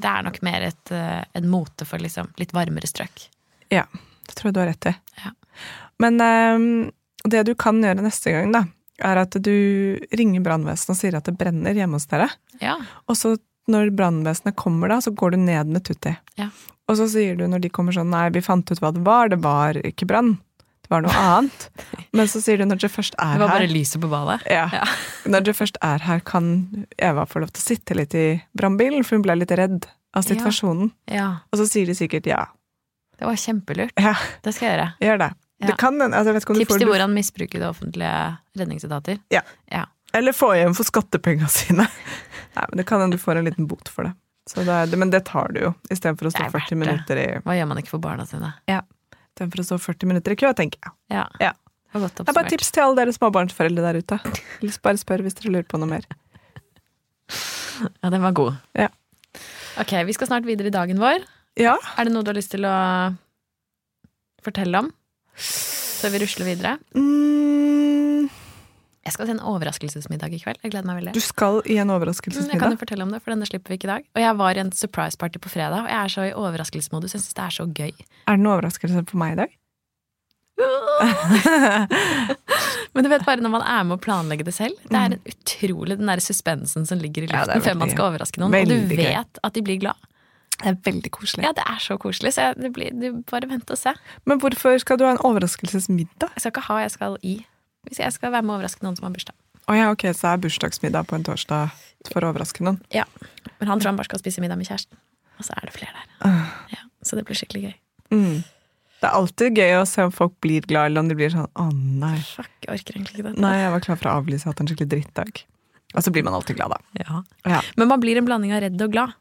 Det 0.02 0.10
er 0.10 0.26
nok 0.26 0.42
mer 0.44 0.66
et, 0.72 0.92
eh, 0.92 1.22
en 1.38 1.48
mote 1.54 1.86
for 1.88 2.02
liksom 2.04 2.34
litt 2.42 2.58
varmere 2.58 2.90
strøk. 2.90 3.28
Ja, 3.72 3.86
det 4.28 4.36
tror 4.36 4.50
jeg 4.50 4.58
du 4.58 4.64
har 4.64 4.72
rett 4.74 4.90
i. 4.90 4.96
Ja. 5.22 5.32
Men 6.02 6.18
ehm, 6.26 6.68
det 7.24 7.46
du 7.48 7.54
kan 7.56 7.80
gjøre 7.84 8.04
neste 8.04 8.34
gang, 8.34 8.52
da, 8.52 8.66
er 9.06 9.22
at 9.24 9.38
du 9.44 9.54
ringer 10.18 10.44
brannvesenet 10.46 10.94
og 10.96 11.00
sier 11.00 11.18
at 11.20 11.28
det 11.30 11.38
brenner 11.40 11.78
hjemme 11.78 11.98
hos 12.00 12.08
dere. 12.12 12.30
Ja. 12.62 12.78
Og 13.10 13.18
så 13.20 13.36
når 13.72 13.92
brannvesenet 13.96 14.56
kommer 14.60 14.90
da, 14.92 15.00
så 15.06 15.12
går 15.16 15.36
du 15.36 15.42
ned 15.46 15.70
med 15.72 15.84
Tutti. 15.88 16.16
Ja. 16.40 16.50
Og 16.90 16.98
så 17.00 17.06
sier 17.12 17.38
du 17.40 17.46
når 17.48 17.62
de 17.64 17.70
kommer 17.72 17.96
sånn 17.96 18.10
nei, 18.12 18.26
vi 18.36 18.42
fant 18.44 18.68
ut 18.72 18.82
hva 18.82 18.90
det 18.96 19.04
var, 19.06 19.30
det 19.32 19.38
var 19.44 19.78
ikke 19.86 20.08
brann. 20.10 20.34
Det 20.82 20.90
var 20.92 21.06
noe 21.06 21.14
annet. 21.16 21.68
Men 22.18 22.28
så 22.28 22.42
sier 22.44 22.58
du 22.60 22.66
når 22.68 22.82
dere 22.82 22.92
først 22.92 23.16
er 23.22 23.30
her 23.36 23.38
Det 23.40 23.44
var 23.46 23.54
bare 23.54 23.68
her 23.68 23.72
lyset 23.76 24.02
på 24.04 24.10
badet. 24.12 24.40
ja. 24.50 24.66
Ja. 24.76 24.88
Når 25.32 25.46
dere 25.46 25.56
først 25.56 25.78
er 25.86 26.02
her, 26.04 26.20
kan 26.26 26.48
Eva 26.98 27.28
få 27.30 27.44
lov 27.44 27.52
til 27.54 27.62
å 27.62 27.68
sitte 27.70 27.96
litt 27.96 28.16
i 28.18 28.26
brannbilen, 28.58 29.06
for 29.08 29.16
hun 29.20 29.24
ble 29.24 29.38
litt 29.40 29.54
redd 29.56 29.86
av 30.18 30.26
situasjonen. 30.28 30.90
Ja. 31.14 31.30
Og 31.54 31.62
så 31.62 31.70
sier 31.70 31.88
de 31.88 31.96
sikkert 31.96 32.28
ja. 32.28 32.42
Det 33.22 33.30
var 33.30 33.38
kjempelurt. 33.38 33.94
Ja, 34.02 34.16
Det 34.44 34.52
skal 34.58 34.68
jeg 34.68 34.74
gjøre. 34.80 34.90
gjør 35.06 35.22
det. 35.22 35.30
Ja. 35.62 35.70
Det 35.70 35.78
kan 35.78 36.02
altså, 36.02 36.34
Tips 36.34 36.72
får 36.72 36.82
til 36.82 36.90
hvordan 36.90 37.14
misbruke 37.14 37.60
det 37.62 37.68
offentlige 37.68 38.12
redningsetater. 38.58 39.20
Eller 40.14 40.36
få 40.36 40.52
igjen 40.58 40.74
for 40.76 40.88
skattepengene 40.88 41.48
sine. 41.52 41.86
Nei, 42.58 42.66
men 42.68 42.82
Det 42.82 42.86
kan 42.90 43.04
hende 43.04 43.16
du 43.16 43.22
får 43.22 43.40
en 43.40 43.48
liten 43.48 43.68
bot 43.70 43.92
for 43.92 44.10
det. 44.10 44.16
Så 44.50 44.66
det, 44.66 44.98
men 44.98 45.12
det 45.14 45.22
tar 45.30 45.54
du 45.54 45.62
jo, 45.62 45.70
istedenfor 45.94 46.28
å 46.28 46.32
stå 46.34 46.42
Det 46.42 46.48
er 46.50 46.56
verdt 46.56 46.72
40 46.74 46.80
minutter 46.82 47.20
i 47.22 47.28
Hva 47.46 47.54
gjør 47.56 47.68
man 47.70 47.80
ikke 47.80 47.94
for 47.94 48.04
barna 48.04 48.26
sine? 48.28 48.50
Istedenfor 48.68 49.62
å 49.62 49.66
stå 49.70 49.78
40 49.86 50.10
minutter 50.10 50.34
i 50.34 50.40
kø, 50.42 50.50
tenker 50.58 50.82
jeg. 50.82 50.96
Ja. 51.14 51.28
Ja. 51.40 51.54
Det 51.94 52.24
er 52.26 52.36
bare 52.36 52.50
tips 52.50 52.72
til 52.72 52.84
alle 52.86 52.98
dere 53.02 53.14
småbarnsforeldre 53.16 53.84
der 53.84 54.00
ute. 54.02 54.18
Eller 54.62 54.76
Bare 54.84 55.00
spør 55.00 55.24
hvis 55.26 55.38
dere 55.38 55.54
lurer 55.54 55.68
på 55.70 55.80
noe 55.80 55.92
mer. 55.92 56.08
Ja, 58.02 58.10
den 58.10 58.24
var 58.24 58.34
god. 58.38 58.58
Ja. 58.78 58.88
Ok, 59.80 59.94
vi 60.08 60.16
skal 60.16 60.30
snart 60.32 60.48
videre 60.48 60.72
i 60.72 60.74
dagen 60.74 61.00
vår. 61.02 61.24
Ja, 61.60 61.76
Er 62.00 62.08
det 62.08 62.14
noe 62.16 62.24
du 62.24 62.32
har 62.32 62.38
lyst 62.38 62.54
til 62.54 62.64
å 62.68 62.76
fortelle 64.44 64.86
om? 64.86 64.92
Før 65.36 66.10
vi 66.16 66.20
rusler 66.24 66.46
videre. 66.50 66.74
mm, 66.96 68.30
Jeg 69.06 69.14
skal 69.14 69.26
til 69.26 69.36
en 69.36 69.40
overraskelsesmiddag 69.52 70.34
i 70.34 70.40
kveld. 70.44 70.60
Jeg 70.64 70.72
gleder 70.74 70.88
meg 70.90 71.00
veldig. 71.02 71.14
du 71.14 71.20
skal 71.24 71.62
i 71.66 71.78
en 71.82 71.90
overraskelsesmiddag? 71.90 72.54
Jeg 72.54 72.62
kan 72.62 72.72
jo 72.76 72.82
fortelle 72.82 73.04
om 73.04 73.12
det, 73.14 73.22
for 73.24 73.34
denne 73.34 73.46
slipper 73.50 73.70
vi 73.74 73.78
ikke 73.80 73.88
i 73.90 73.94
dag. 73.96 74.04
Og 74.16 74.22
jeg 74.22 74.38
var 74.38 74.58
i 74.58 74.62
en 74.66 74.72
surprise 74.72 75.18
party 75.18 75.40
på 75.42 75.50
fredag, 75.50 75.82
og 75.86 75.90
jeg 75.90 76.04
er 76.04 76.08
så 76.14 76.28
i 76.30 76.34
overraskelsesmodus. 76.38 77.14
Jeg 77.16 77.22
syns 77.22 77.34
det 77.38 77.44
er 77.48 77.56
så 77.58 77.66
gøy. 77.66 77.92
Er 78.28 78.38
det 78.38 78.44
en 78.44 78.52
overraskelse 78.54 79.06
for 79.10 79.18
meg 79.18 79.34
i 79.34 79.40
dag? 79.42 79.58
Men 82.94 83.06
du 83.06 83.10
vet 83.10 83.24
bare 83.26 83.42
når 83.42 83.54
man 83.56 83.64
er 83.66 83.84
med 83.88 83.96
å 83.98 84.02
planlegge 84.04 84.46
det 84.48 84.54
selv. 84.54 84.78
Det 84.92 85.00
er 85.00 85.16
utrolig 85.32 85.98
den 85.98 86.10
der 86.12 86.22
suspensen 86.24 86.86
som 86.90 87.02
ligger 87.02 87.26
i 87.26 87.32
Ja, 87.32 87.46
luften 87.48 87.64
før 87.66 87.80
man 87.82 87.94
skal 87.94 88.12
overraske 88.12 88.42
noen. 88.44 88.56
Og 88.60 88.70
du 88.70 88.96
vet 88.96 89.42
at 89.48 89.58
de 89.58 89.64
blir 89.66 89.80
glad. 89.82 89.98
Det 90.62 90.72
er 90.72 90.80
veldig 90.86 91.12
koselig. 91.12 91.46
Ja, 91.46 91.52
det 91.58 91.64
er 91.68 91.80
så 91.82 91.98
koselig. 92.02 92.34
Så 92.38 92.52
det 92.58 92.72
blir, 92.76 92.92
du 92.94 93.22
bare 93.30 93.50
vent 93.50 93.72
og 93.74 93.80
se. 93.80 93.94
Men 94.30 94.42
hvorfor 94.42 94.78
skal 94.82 95.00
du 95.00 95.06
ha 95.08 95.16
en 95.16 95.22
overraskelsesmiddag? 95.26 96.36
Jeg 96.36 96.44
skal 96.44 96.54
ikke 96.54 96.68
ha, 96.68 96.80
jeg 96.86 96.94
skal 96.96 97.18
i. 97.26 97.36
Hvis 97.90 98.02
jeg 98.04 98.14
skal 98.14 98.34
være 98.36 98.46
med 98.46 98.54
å 98.54 98.60
overraske 98.60 98.86
noen 98.86 98.98
som 99.00 99.08
har 99.08 99.16
bursdag. 99.16 99.38
Å 99.70 99.78
ja, 99.78 99.90
ok, 99.94 100.08
så 100.18 100.32
er 100.32 100.42
bursdagsmiddag 100.42 101.08
på 101.10 101.18
en 101.18 101.26
torsdag 101.26 101.76
for 102.12 102.26
å 102.26 102.32
overraske 102.34 102.66
noen. 102.66 102.80
Ja. 102.94 103.06
Men 103.60 103.72
han 103.72 103.82
tror 103.82 103.94
han 103.94 104.00
bare 104.00 104.10
skal 104.10 104.22
spise 104.22 104.44
middag 104.44 104.60
med 104.60 104.70
kjæresten. 104.70 104.98
Og 105.40 105.48
så 105.48 105.56
er 105.58 105.70
det 105.70 105.76
flere 105.76 105.94
der. 105.98 106.10
Ah. 106.28 106.50
Ja, 106.74 106.84
så 107.06 107.18
det 107.18 107.26
blir 107.26 107.38
skikkelig 107.38 107.70
gøy. 107.70 107.76
Mm. 108.14 108.42
Det 109.02 109.10
er 109.10 109.18
alltid 109.18 109.58
gøy 109.58 109.72
å 109.80 109.86
se 109.90 110.04
om 110.06 110.12
folk 110.14 110.36
blir 110.46 110.66
glad, 110.70 110.92
eller 110.92 111.02
om 111.02 111.08
de 111.10 111.18
blir 111.18 111.32
sånn 111.34 111.48
'å 111.58 111.70
nei'. 111.74 112.22
Fuck, 112.36 112.52
jeg 112.62 112.70
orker 112.76 112.98
egentlig 113.00 113.18
ikke 113.18 113.32
det. 113.32 113.40
Nei, 113.42 113.56
jeg 113.58 113.72
var 113.74 113.82
klar 113.82 113.98
for 113.98 114.10
å 114.10 114.18
avlyse, 114.22 114.46
jeg 114.46 114.46
har 114.46 114.54
hatt 114.54 114.62
en 114.62 114.70
skikkelig 114.70 114.92
drittdag. 114.94 115.42
Og 115.96 116.04
så 116.06 116.12
blir 116.14 116.24
man 116.24 116.36
alltid 116.38 116.56
glad, 116.60 116.76
da. 116.76 116.80
Ja. 117.02 117.24
Ja. 117.50 117.62
Men 117.78 117.88
man 117.88 118.00
blir 118.04 118.18
en 118.18 118.28
blanding 118.28 118.54
av 118.54 118.62
redd 118.62 118.82
og 118.82 118.92
glad. 118.94 119.18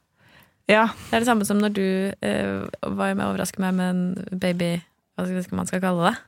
Ja, 0.71 0.87
Det 1.11 1.19
er 1.19 1.25
det 1.25 1.29
samme 1.29 1.47
som 1.49 1.61
når 1.61 1.73
du 1.75 1.87
eh, 2.23 2.67
var 2.87 3.15
med 3.15 3.25
å 3.27 3.31
overraske 3.33 3.63
meg 3.63 3.75
med 3.75 3.91
en 3.91 4.41
baby 4.41 4.77
Hva 5.19 5.27
skal 5.27 5.59
man 5.59 5.69
skal 5.69 5.83
kalle 5.83 6.13
det? 6.13 6.19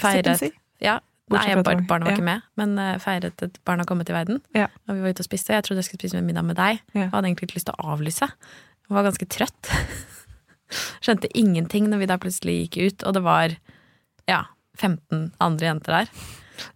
Feiret 0.00 0.40
si. 0.40 0.48
Ja, 0.82 0.98
Nei, 1.30 1.54
barnet 1.62 1.88
var- 1.88 2.00
ja. 2.10 2.12
ikke 2.16 2.24
med, 2.26 2.42
men 2.60 2.72
uh, 2.76 2.98
feiret 3.00 3.42
at 3.42 3.58
barnet 3.64 3.84
har 3.84 3.88
kommet 3.88 4.08
til 4.08 4.16
verden. 4.16 4.40
Ja. 4.52 4.66
Og 4.88 4.96
vi 4.98 5.04
var 5.04 5.14
ute 5.14 5.22
og 5.22 5.28
spiste. 5.28 5.54
Jeg 5.54 5.64
trodde 5.64 5.80
jeg 5.80 5.86
skulle 5.86 6.02
spise 6.02 6.20
middag 6.20 6.44
med 6.44 6.58
deg. 6.58 6.82
Ja. 6.92 7.06
Og 7.06 7.14
hadde 7.14 7.30
egentlig 7.30 7.48
ikke 7.48 7.56
lyst 7.60 7.68
til 7.70 7.78
å 7.78 7.94
avlyse. 7.94 8.28
Jeg 8.28 8.96
var 8.98 9.06
ganske 9.06 9.28
trøtt. 9.32 9.70
Skjønte 11.04 11.30
ingenting 11.32 11.88
når 11.88 12.02
vi 12.02 12.10
da 12.10 12.18
plutselig 12.20 12.56
gikk 12.64 12.76
ut, 12.82 13.06
og 13.08 13.16
det 13.16 13.22
var 13.24 13.54
ja, 14.28 14.42
15 14.76 15.30
andre 15.40 15.70
jenter 15.70 15.96
der. 16.00 16.12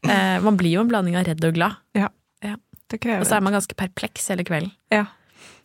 Eh, 0.09 0.39
man 0.47 0.57
blir 0.61 0.79
jo 0.79 0.87
en 0.87 0.91
blanding 0.91 1.19
av 1.19 1.29
redd 1.29 1.45
og 1.45 1.59
glad. 1.59 1.77
Det 2.89 3.03
Og 3.05 3.27
så 3.29 3.37
er 3.37 3.45
man 3.45 3.53
ganske 3.53 3.77
perpleks 3.77 4.31
hele 4.33 4.45
kvelden. 4.49 4.71
Ja. 4.89 5.05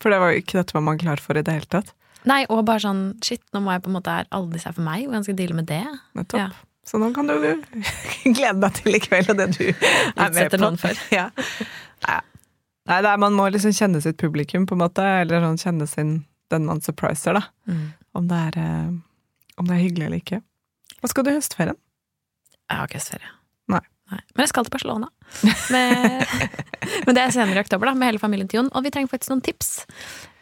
For 0.03 0.13
det 0.13 0.19
var 0.21 0.33
jo 0.33 0.41
ikke 0.43 0.59
dette 0.59 0.75
var 0.75 0.83
man 0.85 0.99
klar 1.01 1.21
for 1.23 1.39
i 1.39 1.43
det 1.45 1.53
hele 1.55 1.69
tatt. 1.71 1.93
Nei, 2.29 2.43
og 2.51 2.63
bare 2.67 2.79
sånn 2.83 3.01
shit, 3.23 3.41
nå 3.55 3.59
må 3.63 3.73
jeg 3.73 3.83
på 3.83 3.91
en 3.91 3.97
måte 3.97 4.11
er 4.21 4.29
alle 4.31 4.53
disse 4.53 4.69
er 4.69 4.75
for 4.77 4.85
meg, 4.85 5.07
hvordan 5.07 5.25
skal 5.25 5.33
jeg 5.35 5.41
deale 5.41 5.57
med 5.57 5.67
det? 5.71 5.81
Nettopp. 6.15 6.39
Ja. 6.39 6.69
Så 6.87 6.99
nå 6.99 7.09
kan 7.15 7.27
du 7.27 7.35
glede 8.37 8.59
deg 8.59 8.77
til 8.79 8.97
i 8.97 9.01
kveld 9.03 9.31
og 9.31 9.39
det 9.39 9.49
du 9.55 9.65
er 9.71 10.35
med 10.35 10.55
på. 10.55 10.93
Ja. 11.17 11.29
Nei, 12.83 12.99
er, 12.99 13.15
man 13.19 13.35
må 13.37 13.47
liksom 13.51 13.71
kjenne 13.75 14.01
sitt 14.03 14.19
publikum, 14.19 14.65
på 14.67 14.75
en 14.75 14.83
måte. 14.83 15.03
Eller 15.23 15.43
sånn 15.45 15.61
kjenne 15.61 15.87
sin, 15.87 16.17
den 16.51 16.67
man 16.67 16.83
surpriser, 16.83 17.39
da. 17.39 17.45
Mm. 17.71 17.85
Om 18.19 18.27
det, 18.27 18.41
er, 18.49 18.57
eh, 18.59 18.89
om 19.61 19.69
det 19.69 19.77
er 19.77 19.83
hyggelig 19.85 20.09
eller 20.09 20.19
ikke. 20.23 20.41
Hva 20.99 21.11
skal 21.11 21.25
du 21.25 21.31
i 21.31 21.37
høstferien? 21.37 21.79
Jeg 22.67 22.79
har 22.79 22.91
ikke 22.91 22.99
høstferie. 22.99 23.31
Nei. 24.11 24.19
Men 24.33 24.43
jeg 24.43 24.51
skal 24.51 24.65
til 24.67 24.73
Barcelona. 24.73 25.09
Med, 25.71 26.33
men 27.05 27.15
det 27.15 27.23
er 27.23 27.35
senere 27.35 27.61
i 27.61 27.63
oktober, 27.63 27.89
da, 27.89 27.95
med 27.97 28.11
hele 28.11 28.21
familien 28.21 28.49
til 28.51 28.61
Jon. 28.61 28.73
Og 28.75 28.85
vi 28.85 28.91
trenger 28.93 29.13
faktisk 29.13 29.33
noen 29.33 29.45
tips. 29.45 29.71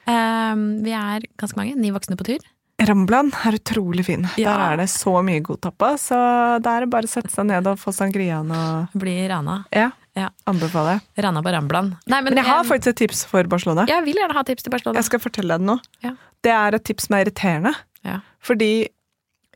Um, 0.10 0.82
vi 0.86 0.95
er 0.97 1.28
ganske 1.39 1.60
mange. 1.60 1.78
Ni 1.80 1.93
voksne 1.93 2.17
på 2.19 2.28
tur. 2.28 2.50
Ramblan 2.82 3.30
er 3.45 3.60
utrolig 3.60 4.06
fin. 4.08 4.26
Ja. 4.41 4.56
Der 4.56 4.63
er 4.71 4.80
det 4.82 4.88
så 4.89 5.13
mye 5.26 5.41
god 5.45 5.62
tappa, 5.62 5.93
så 6.02 6.17
da 6.63 6.78
er 6.78 6.86
det 6.86 6.93
bare 6.93 7.06
å 7.06 7.12
sette 7.12 7.30
seg 7.30 7.45
ned 7.52 7.67
og 7.69 7.78
få 7.78 7.93
sangriaen 7.93 8.50
og 8.58 8.95
Bli 8.97 9.19
rana. 9.30 9.62
Ja. 9.76 9.91
Ja. 10.17 10.28
Anbefaler 10.50 10.97
jeg. 10.97 11.24
Rana 11.24 11.43
på 11.45 11.54
Ramblan. 11.54 11.93
Nei, 12.10 12.17
men, 12.19 12.34
Men 12.34 12.41
jeg 12.41 12.50
har 12.50 12.63
em, 12.65 12.67
faktisk 12.67 12.95
et 12.95 13.00
tips 13.06 13.21
for 13.30 13.47
Barcelona. 13.52 13.86
Jeg 13.88 14.04
vil 14.08 14.17
gjerne 14.19 14.36
ha 14.36 14.43
tips 14.47 14.65
til 14.65 14.74
Barcelona. 14.74 15.00
Jeg 15.00 15.08
skal 15.08 15.21
fortelle 15.24 15.56
deg 15.56 15.63
det 15.63 15.69
nå. 15.69 15.78
Ja. 16.04 16.15
Det 16.43 16.56
er 16.58 16.78
et 16.78 16.86
tips 16.89 17.08
som 17.08 17.15
er 17.15 17.24
irriterende. 17.24 17.71
Ja. 18.08 18.17
Fordi 18.43 18.71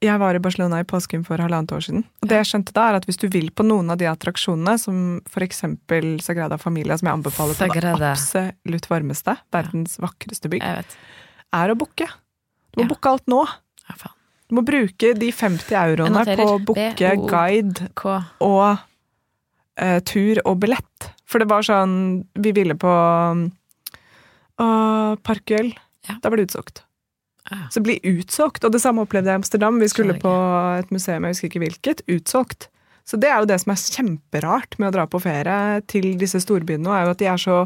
jeg 0.05 0.21
var 0.21 0.37
i 0.37 0.41
Barcelona 0.43 0.79
i 0.81 0.87
påsken 0.87 1.23
for 1.27 1.41
halvannet 1.41 1.73
år 1.75 1.83
siden. 1.85 2.03
Og 2.23 2.29
det 2.29 2.39
jeg 2.41 2.49
skjønte 2.51 2.73
da, 2.75 2.87
er 2.89 2.99
at 2.99 3.07
hvis 3.09 3.19
du 3.21 3.27
vil 3.31 3.49
på 3.55 3.65
noen 3.65 3.91
av 3.93 3.99
de 4.01 4.07
attraksjonene, 4.09 4.75
som 4.81 4.99
eksempel 5.45 6.15
Sagrada 6.23 6.57
Familia, 6.61 6.97
som 6.99 7.09
jeg 7.09 7.19
anbefaler 7.19 7.57
på 7.57 7.69
det 7.75 7.93
absolutt 8.11 8.89
varmeste, 8.91 9.37
verdens 9.55 9.97
vakreste 10.01 10.51
bygg, 10.51 10.65
er 10.65 11.73
å 11.73 11.77
booke. 11.79 12.07
Du 12.75 12.81
må 12.81 12.85
Ja. 12.85 12.91
booke 12.93 13.09
alt 13.09 13.27
nå. 13.31 13.41
Ja, 13.87 13.95
faen. 13.95 14.15
Du 14.47 14.55
må 14.55 14.61
bruke 14.65 15.13
de 15.17 15.31
50 15.33 15.73
euroene 15.73 16.21
på 16.37 16.45
å 16.45 16.59
booke 16.61 17.15
guide 17.25 17.87
og 18.45 18.77
eh, 19.77 19.99
tur 20.05 20.41
og 20.45 20.59
billett. 20.61 21.09
For 21.25 21.41
det 21.41 21.49
var 21.49 21.65
sånn 21.65 22.25
Vi 22.37 22.51
ville 22.53 22.75
på 22.77 22.91
uh, 24.61 25.15
Parkuel. 25.25 25.73
Ja. 26.05 26.19
Da 26.21 26.29
ble 26.29 26.43
det 26.43 26.51
utsolgt. 26.51 26.84
Ja. 27.51 27.67
Så 27.73 27.81
blir 27.85 27.99
utsolgt. 28.09 28.63
Og 28.65 28.73
det 28.73 28.81
samme 28.81 29.05
opplevde 29.05 29.29
jeg 29.29 29.37
i 29.37 29.41
Amsterdam. 29.43 29.81
Vi 29.81 29.89
skulle 29.91 30.17
på 30.21 30.31
et 30.79 30.93
museum, 30.93 31.27
jeg 31.27 31.35
husker 31.35 31.51
ikke 31.51 31.63
hvilket. 31.65 32.05
Utsolgt. 32.09 32.69
Så 33.05 33.19
det 33.21 33.29
er 33.29 33.43
jo 33.43 33.49
det 33.49 33.59
som 33.61 33.73
er 33.75 33.83
kjemperart 33.83 34.79
med 34.81 34.89
å 34.89 34.95
dra 34.95 35.05
på 35.09 35.21
ferie 35.21 35.83
til 35.91 36.15
disse 36.17 36.41
storbyene 36.41 36.87
nå, 36.87 36.93
er 36.95 37.05
jo 37.05 37.13
at 37.13 37.21
de 37.21 37.27
er 37.29 37.41
så 37.41 37.59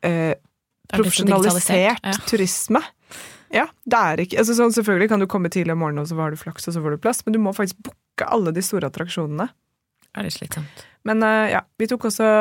eh, 0.00 0.32
er 0.32 1.02
profesjonalisert 1.02 2.08
ja. 2.08 2.14
turisme. 2.28 2.80
Ja, 3.52 3.66
det 3.84 3.98
er 3.98 4.22
ikke 4.24 4.38
altså 4.40 4.56
sånn, 4.56 4.72
Selvfølgelig 4.72 5.10
kan 5.12 5.20
du 5.20 5.28
komme 5.28 5.52
tidlig 5.52 5.74
om 5.74 5.82
morgenen, 5.84 6.06
og 6.06 6.08
så 6.08 6.16
har 6.16 6.32
du 6.32 6.40
flaks, 6.40 6.70
og 6.70 6.76
så 6.76 6.80
får 6.80 6.96
du 6.96 7.02
plass, 7.04 7.20
men 7.26 7.36
du 7.36 7.40
må 7.44 7.52
faktisk 7.52 7.84
booke 7.84 8.28
alle 8.32 8.54
de 8.56 8.64
store 8.64 8.88
attraksjonene. 8.88 9.50
Er 10.16 10.28
det 10.28 10.32
slitsomt. 10.32 10.86
Men 11.08 11.20
eh, 11.26 11.52
ja, 11.52 11.62
vi 11.80 11.88
tok 11.90 12.08
også 12.08 12.32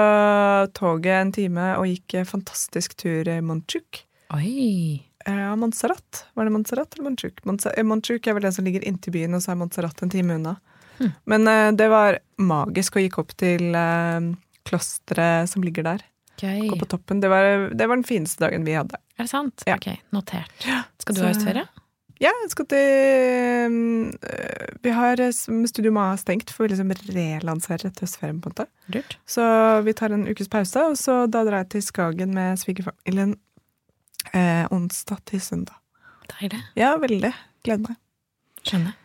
toget 0.77 1.13
en 1.17 1.35
time 1.35 1.69
og 1.81 1.87
gikk 1.91 2.19
eh, 2.19 2.27
fantastisk 2.27 2.95
tur 2.99 3.27
i 3.27 3.39
Montjuk. 3.43 4.05
Oi. 4.35 5.10
Ja, 5.25 5.55
Montserrat. 5.55 6.25
Var 6.33 6.45
det 6.47 6.51
Montserrat 6.55 6.93
eller 6.93 7.09
Montjuic? 7.09 7.41
Montse- 7.43 7.73
eh, 7.77 8.29
er 8.29 8.33
vel 8.33 8.43
den 8.43 8.53
som 8.53 8.65
ligger 8.65 8.83
inntil 8.87 9.13
byen, 9.13 9.35
og 9.35 9.41
så 9.43 9.51
er 9.51 9.59
Montserrat 9.61 10.01
en 10.03 10.09
time 10.09 10.35
unna. 10.35 10.55
Mm. 10.99 11.11
Men 11.25 11.47
uh, 11.47 11.71
det 11.77 11.89
var 11.89 12.19
magisk 12.37 12.95
å 12.95 13.03
gikk 13.03 13.17
opp 13.21 13.35
til 13.37 13.73
uh, 13.75 14.21
klosteret 14.69 15.49
som 15.49 15.63
ligger 15.65 15.83
der. 15.83 16.03
Okay. 16.37 16.67
Gå 16.69 16.77
på 16.79 16.87
toppen. 16.89 17.19
Det 17.21 17.29
var, 17.29 17.69
det 17.73 17.87
var 17.87 17.97
den 17.99 18.05
fineste 18.07 18.41
dagen 18.45 18.65
vi 18.65 18.73
hadde. 18.73 18.97
Er 19.17 19.27
det 19.27 19.29
sant? 19.29 19.63
Ja. 19.69 19.75
Ok, 19.77 19.91
notert. 20.15 20.65
Skal 21.01 21.15
du 21.15 21.21
Så- 21.21 21.25
ha 21.27 21.33
høstferie? 21.33 21.67
Ja, 22.21 22.29
jeg 22.43 22.51
skal 22.53 22.65
til 22.69 24.11
Vi 24.83 24.91
har 24.93 25.17
Studio 25.65 25.91
Ma 25.91 26.11
stengt, 26.21 26.51
for 26.53 26.67
vi 26.67 26.75
liksom 26.75 26.91
relanserer 27.15 27.87
etter 27.89 28.05
høstferien. 28.05 28.41
på 28.41 28.49
en 28.49 28.53
måte. 28.53 28.67
Lurt. 28.93 29.17
Så 29.25 29.41
vi 29.85 29.93
tar 29.93 30.13
en 30.13 30.27
ukes 30.27 30.47
pause, 30.47 30.83
og 30.91 30.97
så 31.01 31.23
da 31.29 31.43
drar 31.43 31.63
jeg 31.63 31.69
til 31.69 31.81
Skagen 31.81 32.33
med 32.37 32.59
svigerfamilien 32.61 33.35
eh, 34.33 34.65
onsdag 34.73 35.23
til 35.29 35.41
søndag. 35.43 35.77
Deilig. 36.37 36.61
Ja, 36.79 36.95
veldig. 37.01 37.33
Gleder 37.65 37.91
meg. 37.91 37.99
Skjønner. 38.67 38.97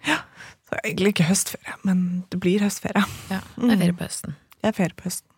Så 0.66 0.80
egentlig 0.82 1.12
ikke 1.14 1.28
høstferie, 1.28 1.76
men 1.86 2.00
det 2.32 2.40
blir 2.42 2.64
høstferie. 2.64 3.04
Ja, 3.30 3.38
det 3.54 3.70
er 3.76 3.80
ferie 3.84 3.94
på 3.96 4.08
høsten. 4.08 4.34
Det 4.58 4.72
er 4.72 4.74
ferie 4.80 4.98
på 4.98 5.06
høsten. 5.06 5.30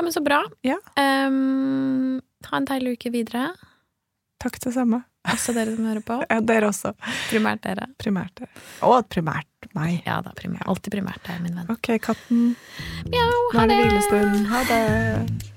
Ja, 0.00 0.02
men 0.02 0.12
så 0.12 0.20
bra. 0.24 0.44
Ja. 0.64 0.78
Um, 1.28 2.20
ha 2.48 2.56
en 2.56 2.64
deilig 2.64 2.94
uke 2.96 3.10
videre. 3.12 3.50
Takk 4.40 4.56
det 4.64 4.72
samme. 4.72 5.02
Også 5.28 5.52
dere 5.52 5.74
som 5.76 5.84
hører 5.90 6.00
på. 6.06 6.16
Ja, 6.32 6.38
dere 6.40 6.70
også. 6.70 6.94
Primært 7.28 7.60
dere. 7.66 7.90
Primært 8.00 8.32
dere. 8.40 8.48
Og 8.88 9.04
primært 9.12 9.68
meg. 9.76 10.00
Ja 10.08 10.22
da, 10.24 10.32
primært. 10.40 10.64
alltid 10.64 10.96
primært 10.96 11.20
deg, 11.28 11.44
min 11.44 11.60
venn. 11.60 11.68
Ok, 11.76 11.92
katten. 12.00 12.54
Mjau, 13.12 13.30
Nå 13.52 13.60
er 13.66 13.72
det 13.74 13.76
det! 13.76 13.86
hvilestund. 13.90 14.44
Ha 14.54 14.66
det. 14.72 15.56